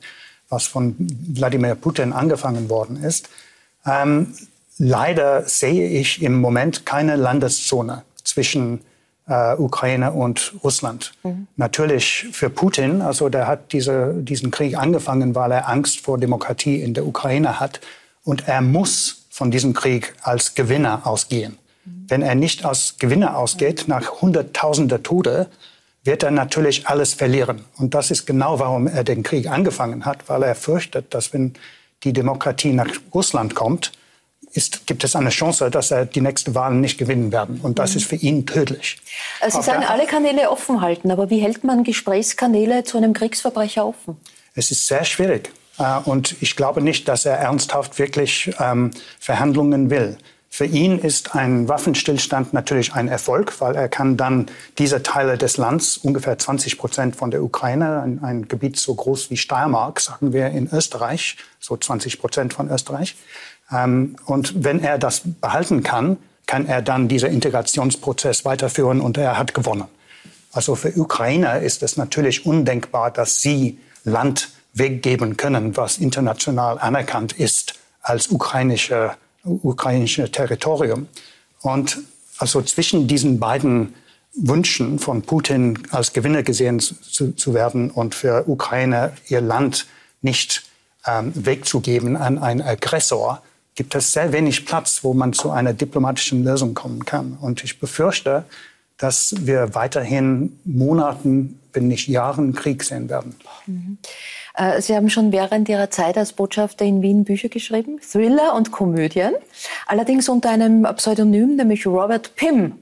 was 0.50 0.66
von 0.66 0.96
Wladimir 1.00 1.76
Putin 1.76 2.12
angefangen 2.12 2.70
worden 2.70 3.02
ist. 3.02 3.30
Ähm, 3.86 4.34
Leider 4.80 5.44
sehe 5.44 5.88
ich 5.88 6.22
im 6.22 6.40
Moment 6.40 6.86
keine 6.86 7.16
Landeszone 7.16 8.04
zwischen 8.24 8.82
äh, 9.28 9.56
Ukraine 9.56 10.12
und 10.12 10.54
Russland. 10.64 11.14
Mhm. 11.24 11.48
Natürlich 11.56 12.28
für 12.32 12.50
Putin, 12.50 13.02
also 13.02 13.30
der 13.30 13.48
hat 13.48 13.74
diese, 13.74 14.14
diesen 14.16 14.52
Krieg 14.52 14.78
angefangen, 14.78 15.36
weil 15.36 15.52
er 15.52 15.68
Angst 15.68 16.02
vor 16.02 16.18
Demokratie 16.18 16.82
in 16.82 16.94
der 16.94 17.06
Ukraine 17.06 17.60
hat. 17.60 17.82
Und 18.24 18.48
er 18.48 18.62
muss 18.62 19.26
von 19.30 19.52
diesem 19.52 19.74
Krieg 19.74 20.14
als 20.22 20.56
Gewinner 20.56 21.06
ausgehen. 21.06 21.58
Mhm. 21.86 22.06
Wenn 22.08 22.22
er 22.22 22.36
nicht 22.36 22.66
als 22.66 22.98
Gewinner 23.00 23.38
ausgeht, 23.38 23.86
nach 23.88 24.22
hunderttausender 24.22 25.02
Tode, 25.04 25.48
wird 26.04 26.24
er 26.24 26.32
natürlich 26.32 26.88
alles 26.88 27.14
verlieren. 27.14 27.66
Und 27.78 27.94
das 27.94 28.12
ist 28.12 28.26
genau, 28.26 28.60
warum 28.60 28.88
er 28.88 29.04
den 29.04 29.24
Krieg 29.24 29.50
angefangen 29.50 30.06
hat, 30.06 30.30
weil 30.30 30.44
er 30.44 30.56
fürchtet, 30.56 31.14
dass 31.14 31.34
wenn 31.34 31.54
die 32.04 32.14
Demokratie 32.14 32.72
nach 32.72 32.90
Russland 33.14 33.56
kommt, 33.56 33.92
ist, 34.58 34.88
gibt 34.88 35.04
es 35.04 35.16
eine 35.16 35.30
Chance, 35.30 35.70
dass 35.70 35.92
er 35.92 36.06
die 36.06 36.22
nächste 36.22 36.56
Wahl 36.56 36.74
nicht 36.74 36.98
gewinnen 36.98 37.32
werden. 37.32 37.62
Und 37.62 37.80
das 37.80 37.92
mhm. 37.92 37.98
ist 37.98 38.08
für 38.08 38.16
ihn 38.16 38.46
tödlich. 38.46 39.00
Sie 39.48 39.62
sagen, 39.62 39.84
alle 39.86 40.06
Kanäle 40.06 40.50
offen 40.50 40.82
halten. 40.82 41.12
Aber 41.12 41.30
wie 41.30 41.40
hält 41.40 41.64
man 41.64 41.84
Gesprächskanäle 41.84 42.84
zu 42.84 42.98
einem 42.98 43.14
Kriegsverbrecher 43.14 43.86
offen? 43.86 44.18
Es 44.56 44.72
ist 44.72 44.88
sehr 44.88 45.06
schwierig. 45.06 45.52
Äh, 45.78 46.00
und 46.06 46.36
ich 46.42 46.56
glaube 46.56 46.82
nicht, 46.82 47.08
dass 47.08 47.26
er 47.26 47.38
ernsthaft 47.38 48.00
wirklich 48.00 48.52
ähm, 48.60 48.92
Verhandlungen 49.20 49.90
will. 49.90 50.18
Für 50.50 50.66
ihn 50.66 50.98
ist 50.98 51.36
ein 51.36 51.68
Waffenstillstand 51.68 52.54
natürlich 52.54 52.94
ein 52.94 53.10
Erfolg, 53.10 53.60
weil 53.60 53.76
er 53.76 53.90
kann 53.90 54.18
dann 54.18 54.48
diese 54.78 55.04
Teile 55.04 55.38
des 55.38 55.58
Landes, 55.58 55.98
ungefähr 55.98 56.40
20 56.40 56.80
Prozent 56.80 57.16
von 57.16 57.30
der 57.30 57.44
Ukraine, 57.44 58.02
ein, 58.02 58.24
ein 58.24 58.48
Gebiet 58.48 58.78
so 58.78 58.96
groß 58.96 59.30
wie 59.30 59.38
Steiermark, 59.38 60.00
sagen 60.00 60.34
wir 60.34 60.48
in 60.48 60.68
Österreich, 60.72 61.38
so 61.60 61.78
20 61.78 62.20
Prozent 62.20 62.54
von 62.54 62.72
Österreich, 62.72 63.16
und 63.70 64.64
wenn 64.64 64.82
er 64.82 64.98
das 64.98 65.22
behalten 65.26 65.84
kann, 65.84 66.18
kann 66.46 66.66
er 66.66 66.82
dann 66.82 67.08
diesen 67.08 67.32
Integrationsprozess 67.32 68.46
weiterführen 68.46 69.02
und 69.02 69.18
er 69.18 69.38
hat 69.38 69.54
gewonnen. 69.54 69.86
Also 70.54 70.76
für 70.76 70.98
Ukrainer 70.98 71.60
ist 71.60 71.84
es 71.84 71.98
natürlich 71.98 72.46
undenkbar, 72.46 73.12
dass 73.12 73.42
sie 73.42 73.78
Land 74.06 74.50
weggeben 74.74 75.36
können, 75.36 75.76
was 75.76 75.98
international 75.98 76.80
anerkannt 76.80 77.34
ist 77.34 77.76
als 78.02 78.30
ukrainische, 78.30 79.16
ukrainische 79.44 80.32
Territorium. 80.32 81.08
Und 81.62 82.00
also 82.38 82.62
zwischen 82.62 83.08
diesen 83.08 83.40
beiden 83.40 83.96
Wünschen 84.34 85.00
von 85.00 85.24
Putin 85.24 85.80
als 85.92 86.14
Gewinner 86.14 86.44
gesehen 86.44 86.80
zu, 86.80 87.36
zu 87.36 87.54
werden 87.54 87.90
und 87.92 88.16
für 88.16 88.48
Ukraine 88.48 89.14
ihr 89.28 89.42
Land 89.42 89.88
nicht 90.22 90.64
ähm, 91.06 91.32
wegzugeben 91.36 92.16
an 92.16 92.38
einen 92.38 92.62
Aggressor, 92.62 93.42
gibt 93.78 93.96
es 93.96 94.12
sehr 94.12 94.34
wenig 94.34 94.66
Platz, 94.66 95.00
wo 95.04 95.14
man 95.14 95.32
zu 95.32 95.52
einer 95.52 95.72
diplomatischen 95.72 96.44
Lösung 96.44 96.74
kommen 96.74 97.06
kann. 97.06 97.38
Und 97.40 97.64
ich 97.64 97.80
befürchte, 97.80 98.44
dass 98.98 99.34
wir 99.40 99.74
weiterhin 99.76 100.60
Monaten 100.66 101.60
wenn 101.78 101.88
nicht 101.88 102.08
Jahren 102.08 102.54
Krieg 102.54 102.84
sehen 102.84 103.08
werden. 103.08 103.36
Mhm. 103.68 104.00
Äh, 104.56 104.82
Sie 104.82 104.96
haben 104.96 105.12
schon 105.12 105.32
während 105.32 105.70
Ihrer 105.70 105.92
Zeit 105.92 106.18
als 106.18 106.34
Botschafter 106.34 106.84
in 106.86 107.04
Wien 107.04 107.24
Bücher 107.24 107.50
geschrieben, 107.50 108.00
Thriller 108.02 108.56
und 108.56 108.72
Komödien, 108.72 109.34
allerdings 109.86 110.28
unter 110.28 110.50
einem 110.50 110.88
Pseudonym, 110.96 111.56
nämlich 111.56 111.86
Robert 111.86 112.36
Pym. 112.36 112.80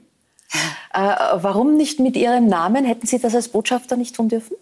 Äh, 0.94 0.98
warum 1.34 1.76
nicht 1.76 2.00
mit 2.00 2.16
Ihrem 2.16 2.46
Namen? 2.46 2.86
Hätten 2.86 3.06
Sie 3.06 3.18
das 3.18 3.34
als 3.34 3.48
Botschafter 3.48 3.98
nicht 3.98 4.16
tun 4.16 4.30
dürfen? 4.30 4.56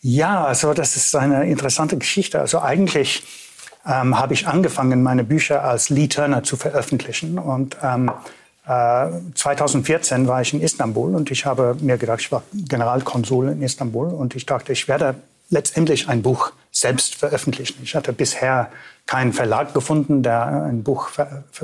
Ja, 0.00 0.44
also 0.44 0.74
das 0.74 0.94
ist 0.94 1.14
eine 1.16 1.48
interessante 1.48 1.96
Geschichte. 1.96 2.38
Also 2.38 2.60
eigentlich 2.60 3.24
ähm, 3.86 4.18
habe 4.18 4.34
ich 4.34 4.46
angefangen, 4.46 5.02
meine 5.02 5.24
Bücher 5.24 5.64
als 5.64 5.90
Lee 5.90 6.08
Turner 6.08 6.42
zu 6.42 6.56
veröffentlichen. 6.56 7.38
Und 7.38 7.76
ähm, 7.82 8.10
äh, 8.66 9.08
2014 9.34 10.28
war 10.28 10.40
ich 10.40 10.54
in 10.54 10.60
Istanbul 10.60 11.14
und 11.14 11.30
ich 11.30 11.46
habe 11.46 11.76
mir 11.80 11.98
gedacht, 11.98 12.20
ich 12.20 12.30
war 12.30 12.42
Generalkonsul 12.52 13.48
in 13.48 13.62
Istanbul 13.62 14.08
und 14.08 14.36
ich 14.36 14.46
dachte, 14.46 14.72
ich 14.72 14.86
werde 14.88 15.16
letztendlich 15.50 16.08
ein 16.08 16.22
Buch 16.22 16.52
selbst 16.70 17.16
veröffentlichen. 17.16 17.80
Ich 17.82 17.94
hatte 17.94 18.12
bisher 18.12 18.70
keinen 19.06 19.32
Verlag 19.32 19.74
gefunden, 19.74 20.22
der 20.22 20.46
ein 20.46 20.82
Buch 20.82 21.10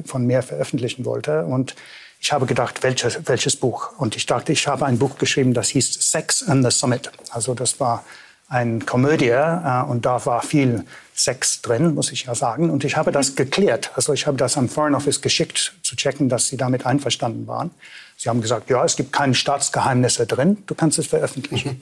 von 0.04 0.26
mir 0.26 0.42
veröffentlichen 0.42 1.04
wollte. 1.04 1.44
Und 1.46 1.74
ich 2.20 2.32
habe 2.32 2.46
gedacht, 2.46 2.82
welches, 2.82 3.26
welches 3.26 3.56
Buch? 3.56 3.92
Und 3.96 4.16
ich 4.16 4.26
dachte, 4.26 4.52
ich 4.52 4.66
habe 4.66 4.84
ein 4.84 4.98
Buch 4.98 5.18
geschrieben, 5.18 5.54
das 5.54 5.68
hieß 5.68 6.10
Sex 6.10 6.46
and 6.46 6.64
the 6.64 6.70
Summit. 6.70 7.10
Also 7.30 7.54
das 7.54 7.80
war 7.80 8.04
eine 8.48 8.80
Komödie 8.80 9.28
äh, 9.28 9.82
und 9.88 10.04
da 10.04 10.24
war 10.26 10.42
viel 10.42 10.84
Sex 11.18 11.62
drin, 11.62 11.94
muss 11.94 12.12
ich 12.12 12.24
ja 12.24 12.34
sagen. 12.34 12.70
Und 12.70 12.84
ich 12.84 12.96
habe 12.96 13.12
das 13.12 13.34
geklärt. 13.34 13.90
Also 13.94 14.12
ich 14.12 14.26
habe 14.26 14.36
das 14.36 14.56
am 14.56 14.68
Foreign 14.68 14.94
Office 14.94 15.20
geschickt, 15.20 15.74
zu 15.82 15.96
checken, 15.96 16.28
dass 16.28 16.48
sie 16.48 16.56
damit 16.56 16.86
einverstanden 16.86 17.46
waren. 17.46 17.70
Sie 18.16 18.28
haben 18.28 18.40
gesagt, 18.40 18.70
ja, 18.70 18.84
es 18.84 18.96
gibt 18.96 19.12
keine 19.12 19.34
Staatsgeheimnisse 19.34 20.26
drin, 20.26 20.58
du 20.66 20.74
kannst 20.74 20.98
es 20.98 21.06
veröffentlichen. 21.06 21.70
Mhm. 21.70 21.80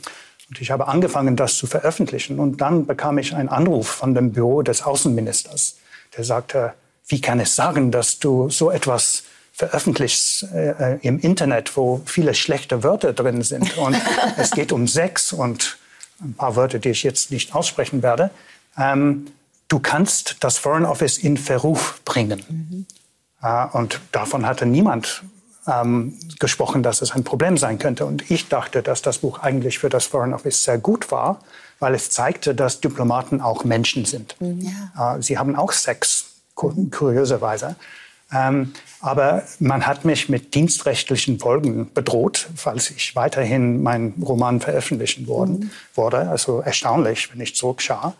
Und 0.48 0.60
ich 0.60 0.70
habe 0.70 0.86
angefangen, 0.86 1.36
das 1.36 1.56
zu 1.56 1.66
veröffentlichen. 1.66 2.38
Und 2.38 2.60
dann 2.60 2.86
bekam 2.86 3.18
ich 3.18 3.34
einen 3.34 3.48
Anruf 3.48 3.88
von 3.88 4.14
dem 4.14 4.32
Büro 4.32 4.62
des 4.62 4.82
Außenministers, 4.82 5.76
der 6.16 6.24
sagte, 6.24 6.72
wie 7.08 7.20
kann 7.20 7.40
es 7.40 7.54
sagen, 7.54 7.90
dass 7.90 8.18
du 8.18 8.48
so 8.50 8.70
etwas 8.70 9.24
veröffentlichst 9.52 10.44
äh, 10.52 10.98
im 11.00 11.18
Internet, 11.18 11.76
wo 11.76 12.02
viele 12.04 12.34
schlechte 12.34 12.82
Wörter 12.82 13.12
drin 13.12 13.42
sind. 13.42 13.76
Und 13.78 13.96
es 14.36 14.50
geht 14.50 14.70
um 14.70 14.86
Sex 14.86 15.32
und 15.32 15.78
ein 16.20 16.34
paar 16.34 16.56
Wörter, 16.56 16.78
die 16.78 16.90
ich 16.90 17.02
jetzt 17.02 17.30
nicht 17.30 17.54
aussprechen 17.54 18.02
werde. 18.02 18.30
Ähm, 18.78 19.26
du 19.68 19.78
kannst 19.78 20.36
das 20.40 20.58
Foreign 20.58 20.84
Office 20.84 21.18
in 21.18 21.36
Verruf 21.36 22.00
bringen. 22.04 22.42
Mhm. 22.48 22.86
Äh, 23.42 23.66
und 23.76 24.00
davon 24.12 24.46
hatte 24.46 24.66
niemand 24.66 25.22
ähm, 25.66 26.18
gesprochen, 26.38 26.82
dass 26.82 27.02
es 27.02 27.12
ein 27.12 27.24
Problem 27.24 27.56
sein 27.58 27.78
könnte. 27.78 28.06
Und 28.06 28.30
ich 28.30 28.48
dachte, 28.48 28.82
dass 28.82 29.02
das 29.02 29.18
Buch 29.18 29.40
eigentlich 29.40 29.78
für 29.78 29.88
das 29.88 30.06
Foreign 30.06 30.32
Office 30.32 30.64
sehr 30.64 30.78
gut 30.78 31.10
war, 31.10 31.40
weil 31.78 31.94
es 31.94 32.10
zeigte, 32.10 32.54
dass 32.54 32.80
Diplomaten 32.80 33.40
auch 33.40 33.64
Menschen 33.64 34.04
sind. 34.04 34.40
Mhm. 34.40 34.72
Ja. 34.96 35.16
Äh, 35.16 35.22
sie 35.22 35.38
haben 35.38 35.56
auch 35.56 35.72
Sex, 35.72 36.26
kurioserweise. 36.54 37.76
Ähm, 38.32 38.72
aber 39.00 39.44
man 39.60 39.86
hat 39.86 40.04
mich 40.04 40.28
mit 40.28 40.54
dienstrechtlichen 40.54 41.38
Folgen 41.38 41.92
bedroht, 41.92 42.48
falls 42.56 42.90
ich 42.90 43.14
weiterhin 43.14 43.82
meinen 43.82 44.20
Roman 44.22 44.60
veröffentlichen 44.60 45.28
worden, 45.28 45.58
mhm. 45.58 45.70
wurde. 45.94 46.28
Also 46.28 46.60
erstaunlich, 46.60 47.32
wenn 47.32 47.40
ich 47.40 47.54
zurückschaue. 47.54 48.14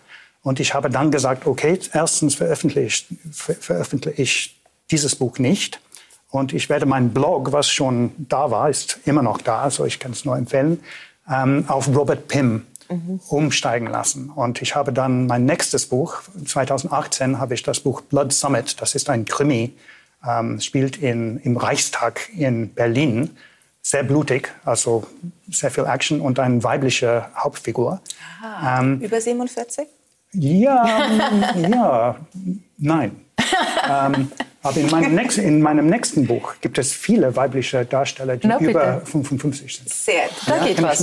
Und 0.47 0.61
ich 0.61 0.75
habe 0.75 0.91
dann 0.91 1.11
gesagt, 1.11 1.45
okay, 1.45 1.77
erstens 1.93 2.37
veröffentliche, 2.37 3.05
veröffentliche 3.33 4.23
ich 4.23 4.57
dieses 4.93 5.17
Buch 5.17 5.41
nicht. 5.41 5.81
Und 6.31 6.53
ich 6.53 6.69
werde 6.69 6.87
meinen 6.87 7.13
Blog, 7.13 7.51
was 7.51 7.69
schon 7.69 8.13
da 8.17 8.49
war, 8.53 8.71
ist 8.71 9.01
immer 9.07 9.23
noch 9.23 9.39
da, 9.39 9.63
also 9.63 9.85
ich 9.85 9.99
kann 9.99 10.13
es 10.13 10.25
nur 10.25 10.37
empfehlen, 10.37 10.79
ähm, 11.29 11.65
auf 11.67 11.89
Robert 11.89 12.29
Pym 12.29 12.65
mhm. 12.89 13.19
umsteigen 13.27 13.89
lassen. 13.89 14.31
Und 14.31 14.63
ich 14.63 14.77
habe 14.77 14.93
dann 14.93 15.27
mein 15.27 15.47
nächstes 15.47 15.87
Buch, 15.87 16.23
2018 16.45 17.41
habe 17.41 17.55
ich 17.55 17.65
das 17.65 17.81
Buch 17.81 18.03
Blood 18.03 18.33
Summit, 18.33 18.81
das 18.81 18.95
ist 18.95 19.11
ein 19.11 19.25
Krimi, 19.25 19.75
ähm, 20.25 20.61
spielt 20.61 20.97
in, 20.99 21.39
im 21.39 21.57
Reichstag 21.57 22.29
in 22.33 22.73
Berlin. 22.73 23.37
Sehr 23.83 24.05
blutig, 24.05 24.53
also 24.65 25.09
sehr 25.51 25.73
viel 25.73 25.87
Action 25.87 26.21
und 26.21 26.39
eine 26.39 26.63
weibliche 26.63 27.31
Hauptfigur. 27.35 28.01
Aha. 28.41 28.81
Ähm, 28.81 29.01
Über 29.01 29.21
47? 29.21 29.89
Ja, 30.33 31.09
ja, 31.57 32.17
nein. 32.79 33.13
ähm, 33.89 34.31
aber 34.67 34.81
in 34.81 34.91
meinem, 34.91 35.15
nächsten, 35.15 35.43
in 35.43 35.63
meinem 35.63 35.87
nächsten 35.87 36.27
Buch 36.27 36.55
gibt 36.61 36.79
es 36.79 36.93
viele 36.93 37.37
weibliche 37.37 37.85
Darsteller, 37.85 38.37
die 38.37 38.47
Na, 38.47 38.59
über 38.59 39.01
55 39.05 39.77
sind. 39.77 39.89
Sehr, 39.89 40.23
da 40.47 40.57
ja, 40.57 40.65
geht 40.65 40.83
was. 40.83 41.03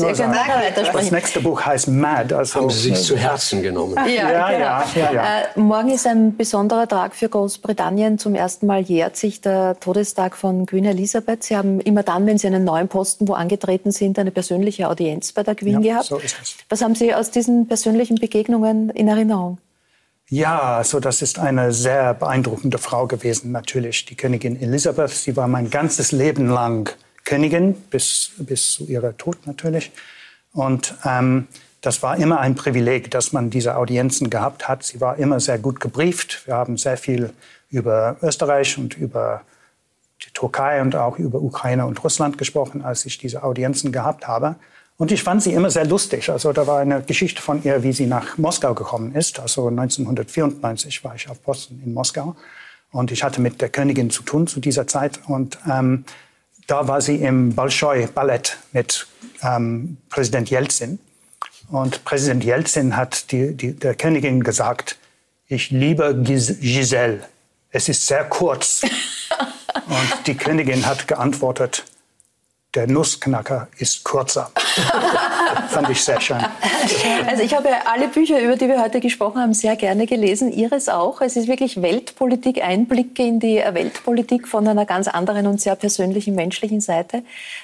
Das 0.93 1.11
nächste 1.11 1.41
Buch 1.41 1.65
heißt 1.65 1.87
Mad. 1.87 2.33
Also 2.33 2.61
Haben 2.61 2.69
Sie 2.69 2.89
sich 2.89 3.01
zu 3.01 3.17
Herzen 3.17 3.61
genommen. 3.61 3.95
Ja, 3.95 4.31
ja, 4.31 4.51
genau. 4.51 4.59
ja, 4.59 4.85
ja, 4.95 5.13
ja. 5.13 5.39
Äh, 5.41 5.59
morgen 5.59 5.89
ist 5.89 6.05
ein 6.07 6.35
besonderer 6.35 6.87
Tag 6.87 7.15
für 7.15 7.29
Großbritannien. 7.29 8.17
Zum 8.17 8.35
ersten 8.35 8.67
Mal 8.67 8.81
jährt 8.81 9.17
sich 9.17 9.41
der 9.41 9.79
Todestag 9.79 10.35
von 10.35 10.65
Queen 10.65 10.85
Elizabeth. 10.85 11.43
Sie 11.43 11.55
haben 11.55 11.79
immer 11.79 12.03
dann, 12.03 12.25
wenn 12.25 12.37
Sie 12.37 12.47
einen 12.47 12.63
neuen 12.63 12.87
Posten 12.87 13.27
wo 13.27 13.33
angetreten 13.33 13.91
sind, 13.91 14.19
eine 14.19 14.31
persönliche 14.31 14.89
Audienz 14.89 15.31
bei 15.31 15.43
der 15.43 15.55
Queen 15.55 15.81
gehabt. 15.81 16.05
So 16.05 16.17
ist 16.17 16.35
es. 16.41 16.57
Was 16.69 16.81
haben 16.81 16.95
Sie 16.95 17.13
aus 17.13 17.31
diesen 17.31 17.67
persönlichen 17.67 18.15
Begegnungen 18.15 18.89
in 18.89 19.07
Erinnerung? 19.07 19.57
Ja, 20.29 20.77
also 20.77 20.99
das 20.99 21.21
ist 21.21 21.37
eine 21.37 21.73
sehr 21.73 22.13
beeindruckende 22.13 22.77
Frau 22.77 23.07
gewesen, 23.07 23.51
natürlich, 23.51 24.05
die 24.05 24.15
Königin 24.15 24.59
Elisabeth. 24.59 25.11
Sie 25.11 25.35
war 25.35 25.47
mein 25.47 25.69
ganzes 25.69 26.11
Leben 26.11 26.47
lang 26.47 26.89
Königin, 27.25 27.73
bis, 27.89 28.31
bis 28.37 28.71
zu 28.71 28.85
ihrer 28.85 29.15
Tod 29.17 29.45
natürlich. 29.45 29.91
Und 30.53 30.95
ähm, 31.05 31.47
das 31.81 32.01
war 32.01 32.17
immer 32.17 32.39
ein 32.39 32.55
Privileg, 32.55 33.11
dass 33.11 33.33
man 33.33 33.49
diese 33.49 33.75
Audienzen 33.75 34.29
gehabt 34.29 34.67
hat. 34.67 34.83
Sie 34.83 35.01
war 35.01 35.17
immer 35.17 35.39
sehr 35.39 35.59
gut 35.59 35.79
gebrieft. 35.79 36.47
Wir 36.47 36.55
haben 36.55 36.77
sehr 36.77 36.97
viel 36.97 37.33
über 37.69 38.15
Österreich 38.21 38.77
und 38.77 38.97
über 38.97 39.41
die 40.25 40.31
Türkei 40.31 40.81
und 40.81 40.95
auch 40.95 41.19
über 41.19 41.41
Ukraine 41.41 41.85
und 41.85 42.01
Russland 42.03 42.37
gesprochen, 42.37 42.83
als 42.83 43.05
ich 43.05 43.17
diese 43.17 43.43
Audienzen 43.43 43.91
gehabt 43.91 44.27
habe. 44.27 44.55
Und 44.97 45.11
ich 45.11 45.23
fand 45.23 45.41
sie 45.41 45.53
immer 45.53 45.69
sehr 45.69 45.85
lustig. 45.85 46.29
Also 46.29 46.53
da 46.53 46.67
war 46.67 46.79
eine 46.79 47.01
Geschichte 47.01 47.41
von 47.41 47.63
ihr, 47.63 47.83
wie 47.83 47.93
sie 47.93 48.05
nach 48.05 48.37
Moskau 48.37 48.73
gekommen 48.73 49.15
ist. 49.15 49.39
Also 49.39 49.67
1994 49.67 51.03
war 51.03 51.15
ich 51.15 51.29
auf 51.29 51.41
Posten 51.41 51.81
in 51.83 51.93
Moskau. 51.93 52.35
Und 52.91 53.11
ich 53.11 53.23
hatte 53.23 53.41
mit 53.41 53.59
der 53.59 53.69
Königin 53.69 54.11
zu 54.11 54.21
tun 54.21 54.45
zu 54.45 54.59
dieser 54.59 54.85
Zeit. 54.85 55.19
Und 55.27 55.57
ähm, 55.69 56.05
da 56.67 56.87
war 56.87 57.01
sie 57.01 57.15
im 57.15 57.55
Bolschoi 57.55 58.07
Ballett 58.07 58.57
mit 58.71 59.07
ähm, 59.41 59.97
Präsident 60.09 60.49
Jelzin. 60.49 60.99
Und 61.69 62.05
Präsident 62.05 62.43
Jelzin 62.43 62.95
hat 62.95 63.31
die, 63.31 63.55
die, 63.55 63.73
der 63.73 63.95
Königin 63.95 64.43
gesagt, 64.43 64.97
ich 65.47 65.71
liebe 65.71 66.15
Giselle. 66.23 67.21
Es 67.71 67.89
ist 67.89 68.05
sehr 68.05 68.25
kurz. 68.25 68.83
Und 69.87 70.27
die 70.27 70.35
Königin 70.35 70.85
hat 70.85 71.07
geantwortet, 71.07 71.83
der 72.75 72.87
Nussknacker 72.87 73.67
ist 73.77 74.03
kurzer. 74.03 74.51
Fand 75.69 75.89
ich 75.89 76.01
sehr 76.01 76.19
schön. 76.21 76.37
Also 77.27 77.43
ich 77.43 77.55
habe 77.55 77.69
alle 77.91 78.07
Bücher, 78.09 78.39
über 78.41 78.55
die 78.55 78.67
wir 78.67 78.81
heute 78.81 78.99
gesprochen 78.99 79.41
haben, 79.41 79.53
sehr 79.53 79.75
gerne 79.75 80.05
gelesen. 80.05 80.51
Ihres 80.51 80.89
auch. 80.89 81.21
Es 81.21 81.35
ist 81.35 81.47
wirklich 81.47 81.81
Weltpolitik, 81.81 82.63
Einblicke 82.63 83.23
in 83.23 83.39
die 83.39 83.57
Weltpolitik 83.57 84.47
von 84.47 84.67
einer 84.67 84.85
ganz 84.85 85.07
anderen 85.07 85.47
und 85.47 85.61
sehr 85.61 85.75
persönlichen, 85.75 86.35
menschlichen 86.35 86.81
Seite. 86.81 87.23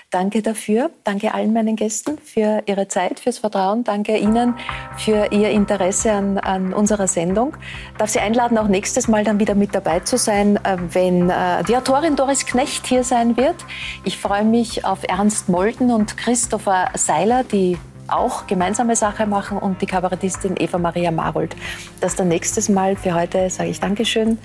Danke 0.10 0.42
dafür. 0.42 0.90
Danke 1.04 1.34
allen 1.34 1.54
meinen 1.54 1.76
Gästen 1.76 2.18
für 2.18 2.64
ihre 2.66 2.88
Zeit, 2.88 3.20
fürs 3.20 3.40
Vertrauen. 3.40 3.84
Danke 3.84 4.18
Ihnen 4.18 4.56
für 4.98 5.32
Ihr 5.32 5.50
Interesse 5.50 6.12
an, 6.12 6.38
an 6.38 6.74
unserer 6.74 7.08
Sendung. 7.08 7.56
Darf 7.98 8.10
Sie 8.10 8.20
einladen, 8.20 8.58
auch 8.58 8.68
nächstes 8.68 9.08
Mal 9.08 9.24
dann 9.24 9.40
wieder 9.40 9.56
mit 9.56 9.76
dabei 9.76 10.00
zu 10.00 10.18
sein, 10.18 10.58
äh, 10.58 10.78
wenn 10.92 11.30
äh, 11.30 11.64
die 11.68 11.76
Autorin 11.76 12.16
Doris 12.16 12.46
Knecht 12.46 12.88
hier 12.88 13.04
sein 13.04 13.38
wird. 13.38 13.56
Ich 14.04 14.18
freue 14.18 14.44
mich 14.44 14.86
auf 14.86 15.00
Ernst 15.08 15.50
Molden 15.50 15.92
und 15.92 16.18
Christopher 16.18 16.90
Seiler, 16.96 17.44
die 17.44 17.78
auch 18.12 18.47
gemeinsame 18.47 18.95
Sache 18.95 19.26
machen 19.26 19.57
und 19.57 19.82
die 19.82 19.86
Kabarettistin 19.86 20.55
Eva 20.57 20.78
Maria 20.78 21.12
Marold. 21.12 21.55
Das 22.01 22.16
dann 22.16 22.28
nächstes 22.28 22.70
Mal. 22.70 22.95
Für 22.95 23.14
heute 23.14 23.49
sage 23.49 23.70
ich 23.70 23.80
Dankeschön, 23.80 24.38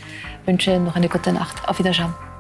wünsche 0.47 0.79
noch 0.79 0.97
eine 0.97 1.09
gute 1.09 1.33
Nacht. 1.33 1.69
Auf 1.69 1.79
Wiedersehen. 1.79 2.34